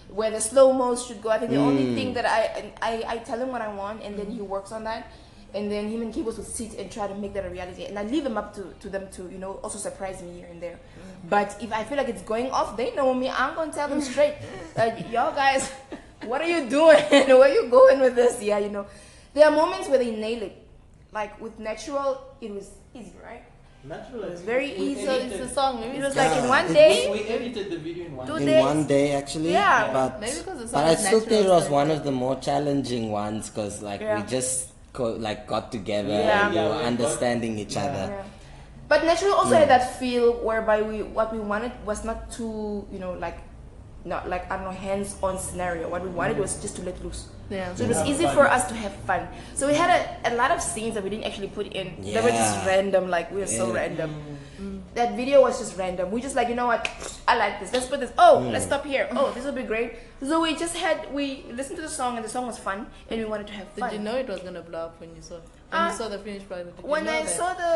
where 0.08 0.30
the 0.30 0.40
slow 0.40 0.72
mo 0.72 0.96
should 0.96 1.20
go. 1.20 1.28
I 1.28 1.36
think 1.38 1.50
the 1.50 1.58
only 1.58 1.84
mm. 1.84 1.94
thing 1.94 2.14
that 2.14 2.24
I, 2.24 2.72
I 2.80 2.92
I 3.06 3.16
tell 3.18 3.38
him 3.38 3.50
what 3.52 3.60
I 3.60 3.68
want 3.68 4.02
and 4.02 4.18
then 4.18 4.30
he 4.30 4.40
works 4.40 4.72
on 4.72 4.84
that. 4.84 5.12
And 5.52 5.70
then 5.70 5.90
him 5.90 6.00
and 6.00 6.14
K-Boss 6.14 6.38
will 6.38 6.44
sit 6.44 6.78
and 6.78 6.90
try 6.90 7.06
to 7.06 7.14
make 7.14 7.34
that 7.34 7.44
a 7.44 7.50
reality. 7.50 7.84
And 7.84 7.98
I 7.98 8.04
leave 8.04 8.24
them 8.24 8.38
up 8.38 8.54
to, 8.54 8.72
to 8.80 8.88
them 8.88 9.08
to, 9.12 9.28
you 9.30 9.36
know, 9.36 9.52
also 9.64 9.78
surprise 9.78 10.22
me 10.22 10.32
here 10.38 10.48
and 10.50 10.62
there. 10.62 10.78
Mm. 10.78 11.28
But 11.28 11.56
if 11.60 11.74
I 11.74 11.84
feel 11.84 11.98
like 11.98 12.08
it's 12.08 12.22
going 12.22 12.50
off, 12.50 12.76
they 12.78 12.94
know 12.94 13.12
me. 13.12 13.28
I'm 13.28 13.54
going 13.54 13.70
to 13.70 13.76
tell 13.76 13.88
them 13.88 14.00
straight. 14.00 14.36
Like, 14.76 15.10
y'all 15.12 15.34
guys, 15.34 15.70
what 16.24 16.40
are 16.40 16.48
you 16.48 16.68
doing? 16.68 17.04
Where 17.10 17.42
are 17.42 17.48
you 17.48 17.68
going 17.68 18.00
with 18.00 18.14
this? 18.14 18.42
Yeah, 18.42 18.58
you 18.58 18.70
know. 18.70 18.86
There 19.34 19.46
are 19.46 19.54
moments 19.54 19.88
where 19.88 19.98
they 19.98 20.14
nail 20.14 20.42
it. 20.42 20.56
Like 21.12 21.40
with 21.40 21.58
Natural, 21.58 22.36
it 22.40 22.52
was 22.52 22.70
easy, 22.94 23.14
right? 23.24 23.44
Natural. 23.84 24.24
It 24.24 24.30
was 24.32 24.40
very 24.42 24.66
we 24.74 24.86
easy. 24.88 25.04
So 25.06 25.12
edited- 25.12 25.40
it's 25.40 25.50
a 25.50 25.54
song. 25.54 25.80
Maybe 25.80 25.98
It 25.98 26.00
was 26.00 26.08
it's 26.08 26.16
like 26.16 26.42
in 26.42 26.48
one 26.48 26.72
day. 26.72 27.08
We 27.12 27.20
edited 27.28 27.70
the 27.70 27.78
video 27.78 28.06
in 28.06 28.16
one. 28.16 28.26
Two 28.26 28.36
in 28.36 28.58
one 28.60 28.86
day 28.86 29.12
actually 29.12 29.52
Yeah. 29.52 29.92
but 29.92 30.20
Maybe 30.20 30.38
because 30.38 30.58
the 30.58 30.66
but 30.76 30.84
I 30.84 30.94
still 30.96 31.20
think 31.20 31.46
it 31.46 31.48
was 31.48 31.66
so 31.66 31.72
one 31.72 31.90
it's 31.90 31.98
of 32.00 32.04
the 32.04 32.12
more 32.12 32.36
challenging 32.36 33.10
ones 33.12 33.48
because 33.50 33.80
like 33.82 34.00
Yeah. 34.00 34.16
we 34.20 34.26
just 34.28 34.72
co- 34.92 35.12
like 35.16 35.46
got 35.46 35.70
together 35.70 36.08
Yeah. 36.10 36.46
and 36.46 36.54
we 36.54 36.60
were 36.60 36.66
we 36.68 36.74
got- 36.74 36.84
understanding 36.84 37.58
each 37.58 37.76
other 37.76 38.06
Yeah. 38.10 38.22
But 38.88 39.04
Natural 39.04 39.34
also 39.34 39.52
mm. 39.54 39.58
had 39.60 39.68
that 39.68 39.98
feel 40.00 40.32
whereby 40.42 40.80
we 40.82 41.02
what 41.02 41.32
we 41.32 41.38
wanted 41.40 41.72
was 41.86 42.04
not 42.04 42.32
too, 42.32 42.86
you 42.90 42.98
know, 42.98 43.12
like 43.12 43.36
not 44.08 44.28
like 44.28 44.50
I 44.50 44.56
don't 44.56 44.64
know, 44.64 44.70
hands 44.88 45.16
on 45.22 45.38
scenario. 45.38 45.88
What 45.88 46.02
we 46.02 46.08
wanted 46.10 46.38
was 46.38 46.60
just 46.60 46.76
to 46.76 46.82
let 46.82 47.02
loose. 47.04 47.28
Yeah. 47.50 47.74
So 47.74 47.84
it 47.84 47.88
was 47.88 48.02
easy 48.06 48.24
fun. 48.24 48.34
for 48.34 48.46
us 48.56 48.68
to 48.68 48.74
have 48.74 48.94
fun. 49.08 49.26
So 49.54 49.66
we 49.68 49.74
had 49.74 49.90
a, 50.24 50.32
a 50.32 50.36
lot 50.36 50.50
of 50.50 50.60
scenes 50.62 50.94
that 50.94 51.04
we 51.04 51.10
didn't 51.10 51.24
actually 51.24 51.48
put 51.48 51.66
in. 51.72 51.94
They 52.02 52.20
were 52.20 52.28
just 52.42 52.66
random, 52.66 53.08
like 53.08 53.30
we 53.30 53.38
were 53.40 53.46
so 53.46 53.68
Yeah. 53.68 53.80
random. 53.80 54.10
That 54.94 55.14
video 55.16 55.40
was 55.42 55.58
just 55.58 55.78
random. 55.78 56.10
We 56.10 56.20
just 56.20 56.34
like, 56.34 56.48
you 56.48 56.56
know 56.56 56.66
what? 56.66 56.82
I 57.28 57.36
like 57.36 57.60
this. 57.60 57.72
Let's 57.72 57.86
put 57.86 58.00
this. 58.00 58.12
Oh, 58.18 58.40
let's 58.52 58.64
stop 58.64 58.84
here. 58.84 59.08
Oh, 59.12 59.30
this 59.32 59.44
will 59.44 59.52
be 59.52 59.62
great. 59.62 59.92
So 60.20 60.42
we 60.42 60.56
just 60.56 60.76
had 60.76 61.12
we 61.14 61.44
listened 61.52 61.76
to 61.76 61.82
the 61.82 61.88
song 62.00 62.16
and 62.16 62.24
the 62.24 62.28
song 62.28 62.46
was 62.46 62.58
fun 62.58 62.86
and 63.08 63.20
we 63.20 63.24
wanted 63.26 63.46
to 63.48 63.52
have 63.52 63.68
fun. 63.68 63.90
Did 63.90 63.98
you 63.98 64.04
know 64.04 64.16
it 64.16 64.28
was 64.28 64.40
gonna 64.40 64.62
blow 64.62 64.86
up 64.86 65.00
when 65.00 65.14
you 65.14 65.22
saw 65.22 65.36
when 65.70 65.80
Uh, 65.82 65.88
you 65.90 65.96
saw 66.00 66.08
the 66.08 66.18
finished 66.18 66.48
product? 66.48 66.76
Did 66.76 66.84
you 66.84 66.90
when 66.90 67.04
know 67.04 67.12
I 67.12 67.22
that? 67.22 67.30
saw 67.40 67.54
the 67.54 67.72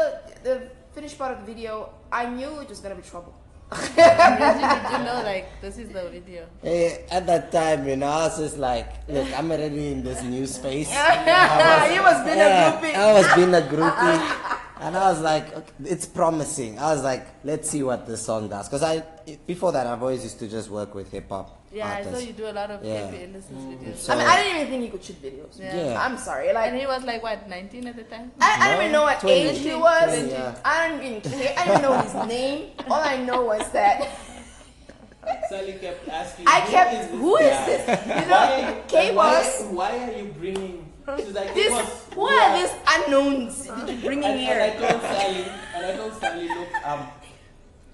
the 0.48 0.54
finished 0.96 1.16
part 1.18 1.32
of 1.32 1.38
the 1.46 1.46
video, 1.54 1.72
I 2.10 2.26
knew 2.26 2.50
it 2.60 2.68
was 2.68 2.80
gonna 2.80 2.96
be 2.96 3.02
trouble. 3.12 3.32
Did 3.74 4.90
you 4.92 5.04
know 5.04 5.22
like 5.24 5.48
this 5.60 5.78
is 5.78 5.88
the 5.90 6.08
video? 6.10 6.46
Hey, 6.62 7.04
at 7.10 7.26
that 7.26 7.52
time, 7.52 7.86
you 7.88 7.96
know, 7.96 8.06
I 8.08 8.26
was 8.26 8.38
just 8.38 8.58
like, 8.58 9.08
look, 9.08 9.26
I'm 9.38 9.50
already 9.50 9.92
in 9.92 10.02
this 10.02 10.22
new 10.22 10.46
space. 10.46 10.90
he 10.90 11.98
was 12.00 12.24
being 12.24 12.38
Yeah, 12.38 12.78
a 12.78 12.82
groupie. 12.82 12.94
I 12.94 13.12
was 13.12 13.34
being 13.34 13.54
a 13.54 13.60
groupie. 13.60 14.58
And 14.80 14.96
I 14.96 15.12
was 15.12 15.20
like, 15.20 15.54
okay, 15.56 15.72
it's 15.84 16.06
promising. 16.06 16.78
I 16.78 16.92
was 16.92 17.04
like, 17.04 17.24
let's 17.44 17.70
see 17.70 17.84
what 17.84 18.04
this 18.06 18.22
song 18.22 18.48
does. 18.48 18.68
Because 18.68 18.82
I, 18.82 19.04
before 19.46 19.70
that, 19.72 19.86
I've 19.86 20.02
always 20.02 20.24
used 20.24 20.40
to 20.40 20.48
just 20.48 20.70
work 20.70 20.94
with 20.94 21.12
hip 21.12 21.28
hop 21.28 21.61
Yeah, 21.72 21.88
I 21.88 22.02
saw 22.04 22.18
you 22.18 22.32
do 22.34 22.46
a 22.46 22.52
lot 22.52 22.70
of 22.70 22.84
Yeah. 22.84 23.08
KP 23.08 23.22
Innocence 23.22 23.64
videos. 23.64 23.96
So- 23.96 24.12
I 24.12 24.16
mean, 24.16 24.26
I 24.28 24.36
didn't 24.42 24.56
even 24.60 24.68
think 24.70 24.82
he 24.84 24.90
could 24.90 25.02
shoot 25.04 25.22
videos. 25.22 25.58
Yeah. 25.58 25.74
Yeah. 25.76 26.04
I'm 26.04 26.18
sorry. 26.18 26.52
Like, 26.52 26.68
And 26.68 26.78
he 26.78 26.86
was 26.86 27.02
like 27.04 27.22
what, 27.22 27.48
19 27.48 27.86
at 27.86 27.96
the 27.96 28.02
time? 28.04 28.30
I, 28.40 28.56
I 28.60 28.68
don't 28.72 28.80
even 28.82 28.92
know 28.92 29.02
what 29.02 29.20
20. 29.20 29.34
age 29.34 29.58
he 29.58 29.74
was. 29.74 30.04
20, 30.04 30.30
yeah. 30.30 30.54
I 30.64 30.88
don't 30.88 31.02
even 31.02 31.20
care. 31.22 31.54
I 31.56 31.64
don't 31.66 31.82
know 31.82 31.96
his 32.00 32.14
name. 32.28 32.70
All 32.90 33.00
I 33.00 33.16
know 33.24 33.42
was 33.44 33.64
that 33.72 34.06
Sally 35.48 35.74
kept 35.80 36.08
asking. 36.08 36.46
I 36.48 36.60
kept, 36.60 36.92
is 36.94 37.06
this 37.08 37.10
who 37.20 37.36
is 37.36 37.50
guy? 37.50 37.66
this? 37.66 37.82
You 38.06 38.30
Why, 38.30 38.60
know, 38.60 38.82
K 38.88 39.08
and 39.08 39.16
why, 39.16 39.32
was 39.38 39.64
why 39.70 39.90
are 40.10 40.12
you 40.18 40.24
bringing? 40.38 40.92
She's 41.16 41.32
like, 41.32 41.54
this. 41.54 41.72
Who 42.14 42.26
we 42.26 42.34
are 42.36 42.58
these 42.58 42.72
unknowns 42.86 43.66
did 43.66 43.88
you 43.96 44.04
bring 44.06 44.18
in 44.22 44.30
And, 44.30 44.40
and 44.40 44.62
I 44.62 44.70
told 44.76 45.00
Sally, 45.02 45.44
and 45.74 45.86
I 45.86 45.96
told 45.96 46.12
Sally, 46.20 46.48
look, 46.48 46.68
um, 46.86 47.06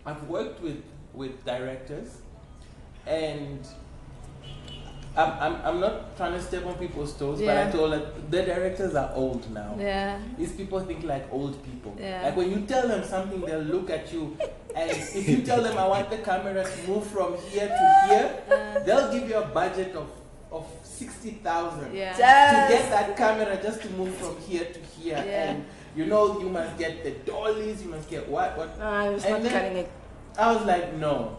I've 0.05 0.23
worked 0.25 0.63
with 0.63 0.83
with 1.15 1.45
directors, 1.45 2.19
and 3.07 3.67
I'm, 5.17 5.33
I'm, 5.41 5.55
I'm 5.67 5.81
not 5.81 6.17
trying 6.17 6.33
to 6.35 6.41
step 6.43 6.65
on 6.65 6.75
people's 6.75 7.13
toes, 7.15 7.41
but 7.41 7.57
I 7.57 7.71
told 7.71 7.93
her 7.93 8.13
the 8.31 8.43
directors 8.43 8.95
are 8.95 9.11
old 9.15 9.51
now. 9.53 9.75
Yeah. 9.79 10.21
These 10.37 10.53
people 10.53 10.79
think 10.81 11.03
like 11.05 11.27
old 11.33 11.63
people. 11.65 11.97
Yeah. 11.99 12.23
Like 12.23 12.37
when 12.37 12.51
you 12.53 12.61
tell 12.67 12.87
them 12.87 13.03
something, 13.03 13.41
they'll 13.41 13.61
look 13.61 13.91
at 13.91 14.13
you, 14.13 14.37
and 14.77 14.91
if 14.91 15.29
you 15.29 15.43
tell 15.43 15.63
them 15.63 15.77
I 15.77 15.89
want 15.89 16.11
the 16.11 16.19
camera 16.19 16.63
to 16.65 16.89
move 16.89 17.07
from 17.07 17.37
here 17.51 17.67
to 17.67 18.07
here, 18.09 18.83
they'll 18.87 19.11
give 19.11 19.29
you 19.29 19.37
a 19.39 19.47
budget 19.47 19.95
of 19.97 20.09
of 20.51 20.67
sixty 20.83 21.33
thousand 21.43 21.95
Yeah. 21.95 22.13
to 22.15 22.73
get 22.75 22.89
that 22.91 23.17
camera 23.17 23.59
just 23.63 23.83
to 23.83 23.91
move 23.91 24.15
from 24.15 24.37
here 24.43 24.65
to 24.65 24.81
here. 25.01 25.23
Yeah. 25.27 25.51
And 25.51 25.65
you 25.97 26.07
know, 26.07 26.39
you 26.39 26.49
must 26.49 26.79
get 26.79 27.03
the 27.03 27.11
dollies, 27.31 27.83
you 27.83 27.91
must 27.91 28.09
get 28.09 28.29
what, 28.29 28.57
what. 28.57 28.79
I 28.81 29.11
was 29.11 29.25
And 29.25 29.43
not 29.43 29.53
cutting 29.53 29.77
it. 29.79 29.91
I 30.39 30.53
was 30.55 30.65
like, 30.65 30.95
no. 30.95 31.39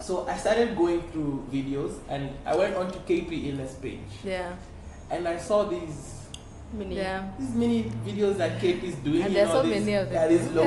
So 0.00 0.26
I 0.26 0.36
started 0.36 0.76
going 0.76 1.02
through 1.12 1.46
videos 1.52 1.98
and 2.08 2.30
I 2.46 2.56
went 2.56 2.74
on 2.74 2.90
to 2.90 2.98
KP 3.00 3.52
Illest 3.52 3.80
page 3.82 4.00
Yeah. 4.24 4.52
and 5.10 5.28
I 5.28 5.36
saw 5.36 5.64
these 5.64 6.16
Mini. 6.72 6.96
Yeah. 6.96 7.28
these 7.38 7.54
many 7.54 7.84
videos 8.06 8.36
that 8.38 8.60
KP 8.60 8.82
is 8.84 8.94
doing. 8.96 9.22
And 9.22 9.32
you 9.32 9.38
there's 9.42 9.48
know, 9.48 9.54
so 9.54 9.62
these, 9.62 9.80
many 9.84 9.94
of 9.94 10.08
them. 10.08 10.14
Yeah, 10.14 10.28
these 10.28 10.46
low. 10.52 10.62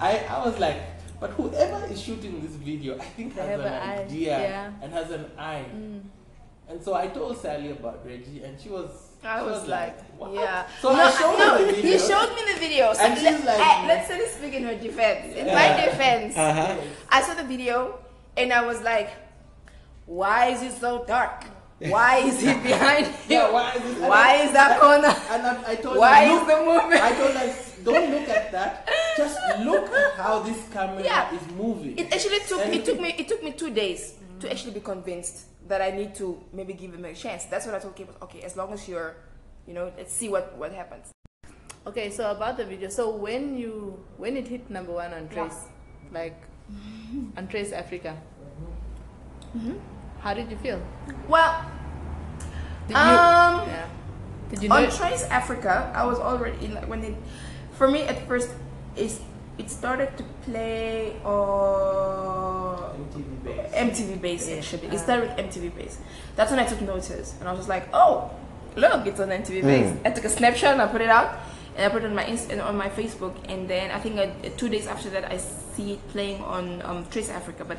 I, 0.00 0.24
I 0.24 0.44
was 0.46 0.58
like, 0.58 0.80
but 1.20 1.30
whoever 1.32 1.84
is 1.92 2.00
shooting 2.00 2.40
this 2.40 2.52
video, 2.52 2.96
I 2.96 3.04
think 3.04 3.34
has 3.34 3.46
have 3.48 3.60
an 3.60 3.66
an 3.66 3.82
eye, 3.82 3.98
idea 4.04 4.40
yeah. 4.40 4.72
and 4.80 4.92
has 4.92 5.10
an 5.10 5.26
eye. 5.36 5.66
Mm. 5.74 6.00
And 6.68 6.82
so 6.82 6.94
I 6.94 7.08
told 7.08 7.36
Sally 7.36 7.70
about 7.72 8.06
Reggie, 8.06 8.42
and 8.42 8.58
she 8.60 8.68
was. 8.70 9.07
I 9.24 9.42
was 9.42 9.66
like, 9.66 9.98
yeah. 10.32 10.66
So 10.80 10.92
no, 10.94 11.02
I 11.02 11.10
showed 11.10 11.38
no, 11.38 11.72
he 11.72 11.98
showed 11.98 12.34
me 12.36 12.52
the 12.52 12.58
video. 12.60 12.92
So 12.94 13.00
And 13.00 13.18
she's 13.18 13.44
like- 13.44 13.58
I- 13.60 13.86
let's 13.86 14.08
let 14.08 14.18
me 14.20 14.26
speak 14.26 14.54
in 14.54 14.64
her 14.64 14.74
defense. 14.76 15.34
In 15.36 15.46
Yeah. 15.46 15.54
my 15.54 15.84
defense, 15.84 16.36
Uh-huh. 16.36 16.76
I 17.10 17.22
saw 17.22 17.34
the 17.34 17.42
video 17.44 17.98
and 18.36 18.52
I 18.52 18.64
was 18.64 18.80
like, 18.82 19.10
why 20.06 20.46
is 20.48 20.62
it 20.62 20.72
so 20.80 21.04
dark? 21.06 21.44
Why 21.80 22.18
is 22.18 22.42
it 22.42 22.62
behind 22.70 23.06
him? 23.06 23.14
Yeah, 23.28 23.50
why 23.50 23.72
is 23.74 23.82
this? 23.82 23.98
Why 23.98 24.34
is 24.42 24.52
that 24.52 24.80
corner? 24.80 25.14
And 25.30 25.46
I, 25.46 25.72
I 25.72 25.74
told 25.76 25.96
Why 25.96 26.24
her, 26.26 26.32
is 26.34 26.38
look, 26.40 26.48
the 26.48 26.64
movement? 26.64 27.02
I 27.02 27.12
told 27.14 27.34
her, 27.36 27.54
don't 27.84 28.10
look 28.10 28.28
at 28.28 28.52
that. 28.52 28.88
Just 29.16 29.38
look 29.60 29.86
at 29.92 30.12
how 30.14 30.40
this 30.40 30.58
camera 30.72 31.02
Yeah. 31.04 31.34
is 31.34 31.42
moving. 31.56 31.96
It 31.98 32.12
actually 32.12 32.40
took 32.40 32.60
And 32.64 32.74
it 32.74 32.84
took 32.84 32.98
me 33.00 33.14
it 33.18 33.28
took 33.28 33.42
me 33.44 33.52
two 33.52 33.70
days 33.70 34.14
to 34.40 34.50
actually 34.50 34.72
be 34.72 34.80
convinced 34.80 35.46
that 35.68 35.82
I 35.82 35.90
need 35.90 36.14
to 36.16 36.38
maybe 36.52 36.72
give 36.72 36.94
him 36.94 37.04
a 37.04 37.14
chance. 37.14 37.44
That's 37.46 37.66
what 37.66 37.74
I 37.74 37.78
told 37.78 37.96
Kate. 37.96 38.08
Okay, 38.22 38.42
as 38.42 38.56
long 38.56 38.72
as 38.72 38.88
you're, 38.88 39.16
you 39.66 39.74
know, 39.74 39.92
let's 39.96 40.12
see 40.12 40.28
what 40.28 40.56
what 40.56 40.72
happens. 40.72 41.10
Okay, 41.86 42.10
so 42.10 42.30
about 42.30 42.56
the 42.56 42.64
video. 42.64 42.88
So 42.88 43.10
when 43.14 43.56
you 43.56 43.98
when 44.16 44.36
it 44.36 44.48
hit 44.48 44.68
number 44.70 44.92
one 44.92 45.12
on 45.14 45.28
Trace, 45.28 45.66
like 46.12 46.36
on 47.36 47.48
Trace 47.48 47.72
Africa, 47.72 48.16
how 50.20 50.34
did 50.34 50.50
you 50.50 50.56
feel? 50.58 50.80
Well, 51.28 51.64
Did 52.88 52.96
Um, 52.96 53.60
you, 53.60 53.66
yeah. 53.72 53.88
Did 54.50 54.62
you 54.62 54.68
know? 54.68 54.76
on 54.76 54.90
Trace 54.90 55.24
Africa, 55.28 55.92
I 55.94 56.04
was 56.06 56.18
already 56.18 56.64
in 56.64 56.74
like 56.74 56.88
when 56.88 57.04
it. 57.04 57.14
For 57.72 57.88
me, 57.88 58.02
at 58.02 58.26
first, 58.26 58.50
is 58.96 59.20
it 59.58 59.70
started 59.70 60.16
to 60.16 60.24
play 60.44 61.16
on 61.24 62.94
MTV 63.10 63.44
base. 63.44 63.72
MTV 63.74 64.20
Base 64.20 64.48
Yeah. 64.48 64.56
actually. 64.56 64.88
Ah. 64.90 64.94
It 64.94 64.98
started 65.00 65.28
with 65.28 65.38
MTV 65.38 65.68
Base. 65.76 65.98
That's 66.36 66.50
when 66.50 66.60
I 66.60 66.64
took 66.64 66.80
notice, 66.82 67.34
and 67.40 67.48
I 67.48 67.52
was 67.52 67.60
just 67.60 67.68
like, 67.68 67.88
oh, 67.92 68.30
look, 68.76 69.06
it's 69.06 69.20
on 69.20 69.28
MTV 69.30 69.62
Base. 69.62 69.92
I 70.04 70.10
took 70.10 70.24
a 70.24 70.28
snapshot 70.30 70.72
and 70.74 70.82
I 70.82 70.86
put 70.86 71.00
it 71.00 71.08
out, 71.08 71.38
and 71.76 71.84
I 71.86 71.88
put 71.88 72.02
it 72.04 72.06
on 72.06 72.14
my 72.14 72.24
Inst- 72.26 72.52
on 72.52 72.76
my 72.76 72.88
Facebook, 72.88 73.34
and 73.48 73.68
then 73.68 73.90
I 73.90 73.98
think 73.98 74.18
uh, 74.18 74.26
two 74.56 74.68
days 74.68 74.86
after 74.86 75.10
that, 75.10 75.24
I 75.30 75.36
see 75.38 75.92
it 75.94 76.08
playing 76.08 76.42
on 76.42 76.82
um, 76.84 77.06
Trace 77.10 77.30
Africa, 77.30 77.64
but. 77.64 77.78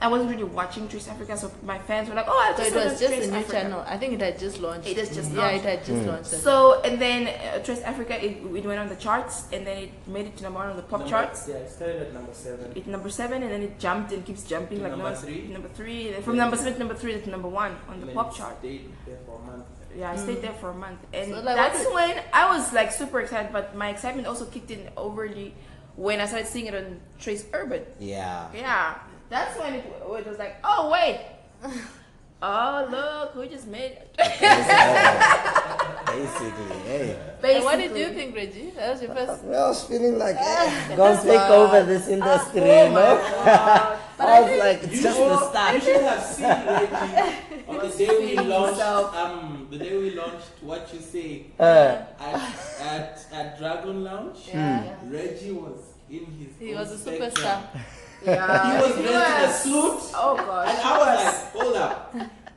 I 0.00 0.06
wasn't 0.08 0.30
really 0.30 0.44
watching 0.44 0.86
Trace 0.88 1.08
Africa, 1.08 1.36
so 1.36 1.50
my 1.64 1.78
fans 1.80 2.08
were 2.08 2.14
like, 2.14 2.26
"Oh, 2.28 2.38
I 2.38 2.56
so 2.56 2.62
it 2.62 2.74
was 2.74 3.00
just 3.00 3.12
Trace 3.14 3.26
a 3.26 3.30
new 3.30 3.36
Africa. 3.38 3.52
channel. 3.52 3.84
I 3.86 3.96
think 3.96 4.12
it 4.14 4.20
had 4.20 4.38
just 4.38 4.60
launched. 4.60 4.86
It 4.88 4.96
has 4.96 5.12
just 5.14 5.32
yeah, 5.32 5.40
launched. 5.42 5.64
it 5.64 5.68
had 5.68 5.84
just 5.84 6.06
launched. 6.06 6.26
So 6.26 6.80
and 6.82 7.00
then 7.00 7.26
uh, 7.26 7.58
Trace 7.64 7.82
Africa, 7.82 8.14
it, 8.24 8.38
it 8.58 8.64
went 8.64 8.78
on 8.78 8.88
the 8.88 8.96
charts, 8.96 9.44
and 9.52 9.66
then 9.66 9.76
it 9.84 9.90
made 10.06 10.26
it 10.26 10.36
to 10.36 10.42
number 10.44 10.58
one 10.60 10.68
on 10.70 10.76
the 10.76 10.82
pop 10.82 11.00
Number- 11.00 11.10
charts. 11.10 11.48
Yeah, 11.48 11.56
it 11.56 11.70
started 11.70 12.02
at 12.02 12.14
number 12.14 12.32
seven. 12.32 12.72
It 12.76 12.86
number 12.86 13.10
seven, 13.10 13.42
and 13.42 13.50
then 13.50 13.62
it 13.62 13.78
jumped 13.80 14.12
and 14.12 14.24
keeps 14.24 14.44
jumping 14.44 14.78
To 14.78 14.84
like 14.84 14.92
number 14.92 15.10
no- 15.10 15.16
three. 15.16 15.48
Number 15.48 15.68
three, 15.68 16.06
and 16.06 16.14
then 16.16 16.22
from 16.22 16.36
number 16.36 16.56
seven 16.56 16.74
to 16.74 16.78
number 16.78 16.94
three 16.94 17.20
to 17.20 17.30
number 17.30 17.48
one 17.48 17.74
on 17.88 18.00
the 18.00 18.06
And 18.06 18.14
pop 18.14 18.32
it 18.32 18.36
chart. 18.38 18.58
Stayed 18.60 18.90
there 19.06 19.18
for 19.26 19.36
a 19.42 19.46
month. 19.50 19.64
Yeah, 19.96 20.12
I 20.12 20.16
stayed 20.16 20.42
there 20.42 20.52
for 20.52 20.70
a 20.70 20.74
month, 20.74 21.00
and 21.12 21.32
So, 21.32 21.40
like, 21.40 21.56
that's 21.56 21.82
what 21.86 21.94
when 21.94 22.22
I 22.32 22.56
was 22.56 22.72
like 22.72 22.92
super 22.92 23.20
excited. 23.20 23.52
But 23.52 23.74
my 23.74 23.88
excitement 23.88 24.28
also 24.28 24.44
kicked 24.44 24.70
in 24.70 24.88
overly 24.96 25.54
when 25.96 26.20
I 26.20 26.26
started 26.26 26.46
seeing 26.46 26.66
it 26.66 26.74
on 26.76 27.00
Trace 27.18 27.46
Urban. 27.52 27.82
Yeah. 27.98 28.46
Yeah, 28.54 28.94
that's 29.28 29.58
when 29.58 29.74
it, 29.74 29.84
it 29.84 30.26
was 30.26 30.38
like, 30.38 30.56
oh 30.64 30.90
wait, 30.90 31.20
oh 32.42 32.88
look, 32.90 33.34
we 33.36 33.48
just 33.48 33.66
made. 33.68 33.98
it. 33.98 34.16
Basically, 36.08 36.76
hey. 36.86 37.16
And 37.44 37.64
what 37.64 37.76
did 37.76 37.96
you 37.96 38.08
think, 38.08 38.34
Reggie? 38.34 38.70
That 38.70 38.92
was 38.92 39.02
your 39.02 39.14
first. 39.14 39.44
I 39.44 39.48
was 39.48 39.84
feeling 39.84 40.18
like, 40.18 40.36
hey, 40.38 40.96
gonna 40.96 41.22
take 41.22 41.50
over 41.50 41.84
this 41.84 42.08
industry, 42.08 42.60
you 42.60 42.88
know? 42.90 43.20
I 44.20 44.40
was 44.40 44.58
like, 44.58 44.82
it's 44.84 45.02
just 45.02 45.18
the 45.18 45.72
You 45.74 45.80
should 45.80 46.02
have 46.02 46.22
seen 46.24 46.46
Reggie 46.48 47.58
on 47.68 47.78
the 47.78 47.96
day 47.96 48.18
we 48.18 48.36
launched. 48.36 48.80
Um, 48.80 49.68
the 49.70 49.78
day 49.78 49.96
we 49.96 50.10
launched 50.14 50.50
what 50.62 50.92
you 50.92 51.00
say 51.00 51.46
Uh, 51.58 52.02
at 52.18 52.78
at, 52.80 53.26
at 53.32 53.58
Dragon 53.58 54.02
Lounge. 54.04 54.38
Yeah. 54.48 54.94
Reggie 55.04 55.52
was 55.52 55.80
in 56.10 56.26
his. 56.26 56.56
He 56.58 56.72
own 56.72 56.80
was 56.80 57.06
a 57.06 57.10
superstar. 57.10 57.62
Yeah, 58.24 58.76
He 58.76 58.82
was 58.82 58.94
dressed 59.00 59.66
in 59.66 59.74
a 59.76 59.78
was. 59.78 60.00
suit. 60.02 60.12
Oh 60.16 60.36
And 60.36 60.46
gosh. 60.46 60.84
I 60.84 60.98
was 60.98 61.24
like, 61.24 61.52
hold 61.62 61.76
up. 61.76 62.14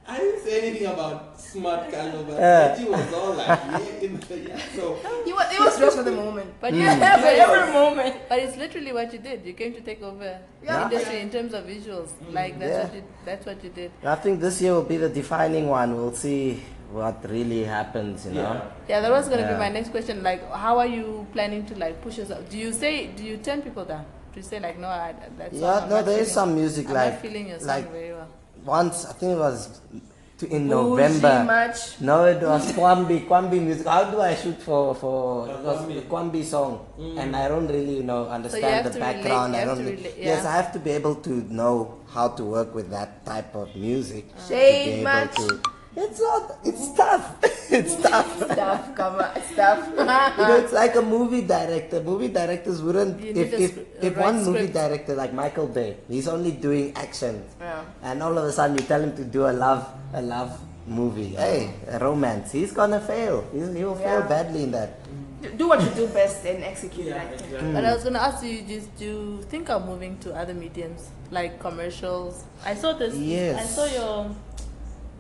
I 0.08 0.17
didn't 0.17 0.43
say 0.43 0.67
anything 0.67 0.88
about 0.88 1.39
smart 1.39 1.89
Carlo, 1.91 2.24
but 2.24 2.34
Uh. 2.34 2.69
Reggie 2.76 2.89
was 2.89 3.13
all 3.13 3.34
like, 3.34 3.47
yeah, 3.47 4.06
in 4.06 4.19
the, 4.19 4.38
yeah. 4.39 4.58
So 4.76 4.97
He 5.24 5.32
was, 5.32 5.47
he 5.52 5.60
was 5.63 5.78
dressed 5.78 5.97
for 5.97 6.04
the 6.04 6.12
moment. 6.12 6.50
But 6.60 6.74
Mm. 6.74 6.78
you 6.78 6.82
Yeah, 6.84 7.17
for 7.17 7.28
every 7.28 7.74
moment. 7.74 8.15
But 8.28 8.39
it's 8.39 8.58
literally 8.58 8.91
what 8.91 9.13
you 9.13 9.19
did. 9.19 9.45
You 9.45 9.54
came 9.54 9.74
to 9.74 9.82
take 9.82 10.02
over 10.02 10.39
Yeah. 10.63 10.88
the 10.89 10.95
industry 10.95 11.19
in 11.21 11.30
terms 11.30 11.54
of 11.54 11.63
visuals. 11.65 12.10
Like 12.32 12.60
that's 12.60 12.71
Yeah. 12.71 12.84
what 12.84 12.93
you 12.95 13.04
that's 13.26 13.45
what 13.45 13.63
you 13.63 13.69
did. 13.69 13.91
I 14.04 14.15
think 14.15 14.41
this 14.41 14.62
year 14.62 14.74
will 14.74 14.89
be 14.95 14.97
the 14.97 15.10
defining 15.10 15.67
one. 15.69 15.95
We'll 15.95 16.13
see 16.15 16.62
what 16.91 17.24
really 17.30 17.63
happens, 17.63 18.26
you 18.26 18.34
know? 18.34 18.41
yeah. 18.41 18.62
Yeah, 18.89 19.00
that 19.02 19.12
was 19.12 19.30
gonna 19.30 19.43
Yeah. 19.43 19.54
be 19.54 19.60
my 19.60 19.69
next 19.69 19.89
question. 19.91 20.24
Like, 20.24 20.41
how 20.52 20.78
are 20.80 20.88
you 20.88 21.26
planning 21.32 21.65
to 21.67 21.76
like 21.78 22.02
push 22.02 22.17
yourself? 22.17 22.50
Do 22.50 22.58
you 22.58 22.74
say 22.74 23.08
do 23.15 23.24
you 23.24 23.38
turn 23.38 23.62
people 23.62 23.86
down? 23.86 24.06
Do 24.34 24.39
you 24.39 24.44
say 24.44 24.60
like 24.60 24.80
no, 24.80 24.88
I, 24.88 25.13
that's 25.38 25.54
Yeah, 25.54 25.86
no, 25.89 25.96
not 25.98 26.06
there 26.06 26.20
is 26.20 26.28
feeling- 26.30 26.34
some 26.34 26.56
music 26.56 26.88
I'm 26.88 26.94
like 26.94 27.13
not 27.13 27.22
feeling 27.22 27.48
your 27.50 27.60
song 27.60 27.67
like 27.67 27.91
very 27.91 28.13
well. 28.13 28.28
once 28.65 29.06
I 29.06 29.13
think 29.13 29.32
it 29.34 29.38
was 29.38 29.82
to, 30.39 30.48
in 30.48 30.67
Bougie 30.70 30.89
November. 30.89 31.44
much. 31.46 32.02
No, 32.02 32.26
it 32.26 32.41
was 32.41 32.72
Kwambi, 32.72 33.28
Kwambi 33.28 33.62
music. 33.62 33.86
How 33.86 34.06
do 34.10 34.20
I 34.22 34.34
shoot 34.36 34.58
for 34.62 34.96
for 34.96 35.46
For 35.46 35.54
it 35.54 35.60
was 35.63 35.80
Kwambi. 35.82 35.96
the 35.96 36.02
Kwambi 36.13 36.44
song? 36.44 36.86
Mm. 37.00 37.17
And 37.20 37.36
I 37.36 37.48
don't 37.48 37.67
really 37.67 37.98
you 37.98 38.04
know 38.04 38.28
understand 38.28 38.63
have 38.63 38.86
the 38.86 38.89
to 38.91 39.00
relate- 39.00 39.15
background. 39.22 39.54
you 39.54 39.60
I 39.62 39.65
don't. 39.65 39.78
to 39.78 39.84
re- 39.84 39.96
relate- 39.98 40.15
Yes. 40.17 40.46
I 40.46 40.52
have 40.54 40.72
to 40.74 40.80
be 40.80 40.91
able 40.91 41.15
to 41.15 41.30
know 41.54 42.00
how 42.13 42.30
to 42.30 42.44
work 42.44 42.74
with 42.74 42.89
that 42.91 43.26
type 43.26 43.54
of 43.54 43.76
music. 43.76 44.26
Uh. 44.32 44.41
to 44.41 44.48
be 44.50 44.56
Shade 44.56 44.94
able 44.94 45.04
match. 45.04 45.36
to. 45.36 45.62
It's 45.96 46.22
not. 46.22 46.58
It's 46.64 46.94
tough. 46.94 47.36
it's 47.72 47.96
tough. 48.02 48.32
Stuff, 48.52 48.96
come 48.96 49.16
on, 49.20 49.42
stuff. 49.52 49.80
You 50.40 50.48
know, 50.48 50.56
it's 50.64 50.72
like 50.74 50.96
a 50.96 51.02
movie 51.02 51.42
director. 51.42 52.02
Movie 52.02 52.30
directors 52.30 52.82
wouldn't. 52.82 53.20
You 53.20 53.32
If 53.32 53.36
need 53.36 53.54
a 53.54 53.62
if, 53.64 53.72
script- 53.72 54.04
a 54.04 54.06
if 54.08 54.16
right 54.16 54.26
one 54.26 54.36
movie 54.46 54.58
script. 54.72 54.74
director 54.74 55.16
like 55.16 55.34
Michael 55.34 55.68
Bay, 55.68 55.98
he's 56.08 56.28
only 56.28 56.52
doing 56.52 56.96
action, 56.96 57.44
Yeah. 57.60 57.84
and 58.04 58.24
all 58.24 58.38
of 58.38 58.46
a 58.46 58.52
sudden 58.52 58.78
you 58.78 58.84
tell 58.86 59.02
him 59.02 59.16
to 59.18 59.24
do 59.26 59.48
a 59.48 59.52
love 59.54 59.84
a 60.14 60.22
love 60.22 60.60
movie, 60.88 61.36
hey, 61.36 61.74
a 61.88 62.00
romance, 62.00 62.52
he's 62.52 62.72
gonna 62.72 63.00
fail. 63.00 63.44
He's, 63.52 63.74
he 63.74 63.84
will 63.84 63.96
fail 63.96 64.20
Yeah. 64.24 64.28
badly 64.28 64.64
in 64.64 64.72
that. 64.72 64.98
Do 65.58 65.68
what 65.68 65.82
you 65.82 65.90
do 65.92 66.08
best 66.08 66.46
and 66.46 66.64
execute 66.64 67.08
it. 67.08 67.10
Yeah, 67.18 67.24
I 67.24 67.34
exactly. 67.34 67.74
But 67.74 67.84
I 67.86 67.94
was 67.96 68.04
gonna 68.04 68.20
ask 68.20 68.44
you, 68.46 68.62
just 68.64 68.96
do 68.98 69.06
you 69.06 69.42
think 69.50 69.70
of 69.70 69.86
moving 69.86 70.18
to 70.20 70.34
other 70.34 70.54
mediums 70.54 71.10
like 71.32 71.60
commercials? 71.60 72.44
I 72.64 72.76
saw 72.76 72.94
this. 72.94 73.16
Yes. 73.18 73.60
I 73.60 73.66
saw 73.66 73.86
your. 73.92 74.36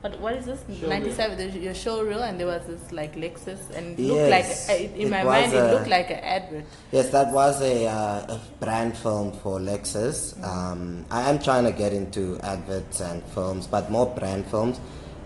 What, 0.01 0.19
what 0.19 0.33
is 0.33 0.45
this? 0.45 0.63
Showreel. 0.63 0.89
97, 0.89 1.37
there's 1.37 1.55
your 1.55 1.75
show 1.75 2.01
reel, 2.03 2.23
and 2.23 2.39
there 2.39 2.47
was 2.47 2.65
this 2.65 2.91
like 2.91 3.15
Lexus, 3.15 3.69
and 3.75 3.99
it 3.99 4.03
Yes. 4.03 4.09
looked 4.09 4.31
like, 4.31 4.79
uh, 4.79 4.93
in 4.95 5.07
It 5.07 5.09
my 5.11 5.23
mind, 5.23 5.53
it 5.53 5.71
looked 5.73 5.87
like 5.89 6.09
an 6.09 6.19
advert. 6.19 6.63
Yes, 6.91 7.09
that 7.09 7.31
was 7.31 7.61
a, 7.61 7.85
uh, 7.87 8.35
a 8.35 8.39
brand 8.59 8.97
film 8.97 9.31
for 9.31 9.59
Lexus. 9.59 10.33
Um, 10.43 11.05
I 11.11 11.29
am 11.29 11.37
trying 11.37 11.65
to 11.65 11.71
get 11.71 11.93
into 11.93 12.39
adverts 12.41 12.99
and 12.99 13.21
films, 13.25 13.67
but 13.67 13.91
more 13.91 14.07
brand 14.07 14.47
films 14.47 14.79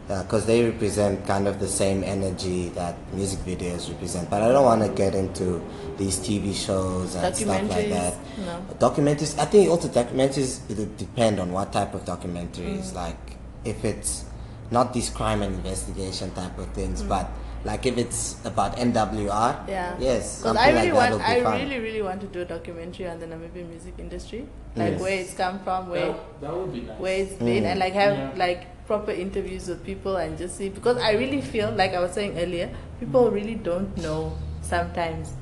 because 0.07 0.45
they 0.45 0.63
represent 0.63 1.25
kind 1.25 1.47
of 1.47 1.59
the 1.59 1.67
same 1.67 2.03
energy 2.03 2.69
that 2.69 2.95
music 3.13 3.39
videos 3.39 3.89
represent. 3.89 4.29
But 4.29 4.43
I 4.43 4.49
don't 4.51 4.63
want 4.65 4.83
to 4.83 4.89
get 4.89 5.15
into 5.15 5.63
these 5.97 6.19
TV 6.19 6.53
shows 6.53 7.15
and 7.15 7.35
stuff 7.35 7.47
like 7.47 7.89
that. 7.89 8.13
no. 8.45 8.63
Documentaries, 8.77 9.39
I 9.39 9.45
think 9.45 9.69
also 9.69 9.87
documentaries 9.87 10.59
it 10.69 10.97
depend 10.97 11.39
on 11.39 11.51
what 11.51 11.73
type 11.73 11.95
of 11.95 12.05
documentaries. 12.05 12.91
Mm. 12.91 12.95
Like 12.95 13.37
if 13.63 13.83
it's 13.83 14.25
not 14.71 14.93
these 14.93 15.09
crime 15.09 15.41
and 15.41 15.55
investigation 15.55 16.31
type 16.31 16.57
of 16.57 16.67
things, 16.69 17.03
but 17.03 17.29
like 17.63 17.85
if 17.85 17.97
it's 17.97 18.37
about 18.45 18.77
NWR, 18.77 19.65
Mm. 19.65 19.69
Yeah. 19.69 19.95
yes, 19.99 20.37
Because 20.39 20.55
something 20.55 20.57
I 20.63 20.67
really 20.69 20.91
like 20.91 20.93
that 20.93 20.95
want, 20.95 21.11
will 21.11 21.17
be 21.19 21.25
I 21.25 21.41
fun. 21.43 21.61
really, 21.61 21.79
really 21.79 22.01
want 22.01 22.21
to 22.21 22.27
do 22.27 22.41
a 22.41 22.45
documentary 22.45 23.07
on 23.07 23.19
the 23.19 23.25
Namibian 23.25 23.69
music 23.69 23.93
industry, 23.97 24.47
like 24.75 24.91
Yes. 24.93 25.01
where 25.01 25.19
it's 25.19 25.33
come 25.33 25.59
from, 25.59 25.89
where 25.89 26.07
That, 26.13 26.41
that 26.41 26.53
would 26.55 26.73
be 26.73 26.81
nice. 26.81 26.99
where 26.99 27.17
it's 27.21 27.33
been, 27.33 27.65
and 27.65 27.79
like 27.79 27.93
have 27.93 28.17
Yeah. 28.17 28.31
like 28.35 28.85
proper 28.85 29.11
interviews 29.11 29.67
with 29.67 29.83
people 29.83 30.15
and 30.17 30.37
just 30.37 30.57
see. 30.57 30.69
Because 30.69 30.97
I 30.97 31.13
really 31.13 31.41
feel, 31.41 31.71
like 31.71 31.93
I 31.95 31.99
was 31.99 32.11
saying 32.11 32.37
earlier, 32.37 32.69
people 32.99 33.31
really 33.31 33.55
don't 33.55 33.95
know 33.97 34.33
sometimes 34.61 35.33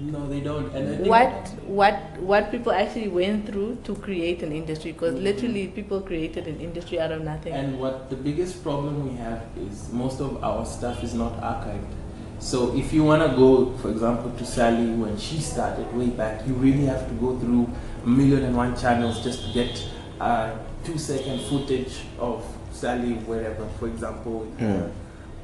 No, 0.00 0.26
they 0.26 0.40
don't. 0.40 0.74
And 0.74 0.88
I 0.88 0.96
think 0.96 1.08
what 1.08 1.48
what 1.66 1.94
what 2.20 2.50
people 2.50 2.72
actually 2.72 3.08
went 3.08 3.46
through 3.46 3.78
to 3.84 3.94
create 3.94 4.42
an 4.42 4.52
industry. 4.52 4.92
Because 4.92 5.14
literally, 5.14 5.68
people 5.68 6.00
created 6.00 6.46
an 6.46 6.60
industry 6.60 6.98
out 6.98 7.12
of 7.12 7.22
nothing. 7.22 7.52
And 7.52 7.78
what 7.78 8.08
the 8.08 8.16
biggest 8.16 8.62
problem 8.62 9.08
we 9.08 9.16
have 9.16 9.42
is 9.58 9.92
most 9.92 10.20
of 10.20 10.42
our 10.42 10.64
stuff 10.64 11.04
is 11.04 11.14
not 11.14 11.40
archived. 11.40 11.92
So 12.38 12.74
if 12.74 12.94
you 12.94 13.04
want 13.04 13.20
to 13.22 13.36
go, 13.36 13.76
for 13.78 13.90
example, 13.90 14.30
to 14.30 14.44
Sally 14.46 14.90
when 14.92 15.18
she 15.18 15.38
started 15.40 15.92
way 15.94 16.08
back, 16.08 16.46
you 16.46 16.54
really 16.54 16.86
have 16.86 17.06
to 17.06 17.14
go 17.14 17.38
through 17.38 17.68
a 18.02 18.08
million 18.08 18.44
and 18.44 18.56
one 18.56 18.74
channels 18.74 19.22
just 19.22 19.44
to 19.44 19.52
get 19.52 19.86
uh, 20.20 20.56
two 20.82 20.96
second 20.96 21.40
footage 21.42 22.00
of 22.18 22.42
Sally 22.72 23.14
wherever, 23.28 23.66
for 23.78 23.88
example, 23.88 24.40
with 24.40 24.58
her, 24.58 24.90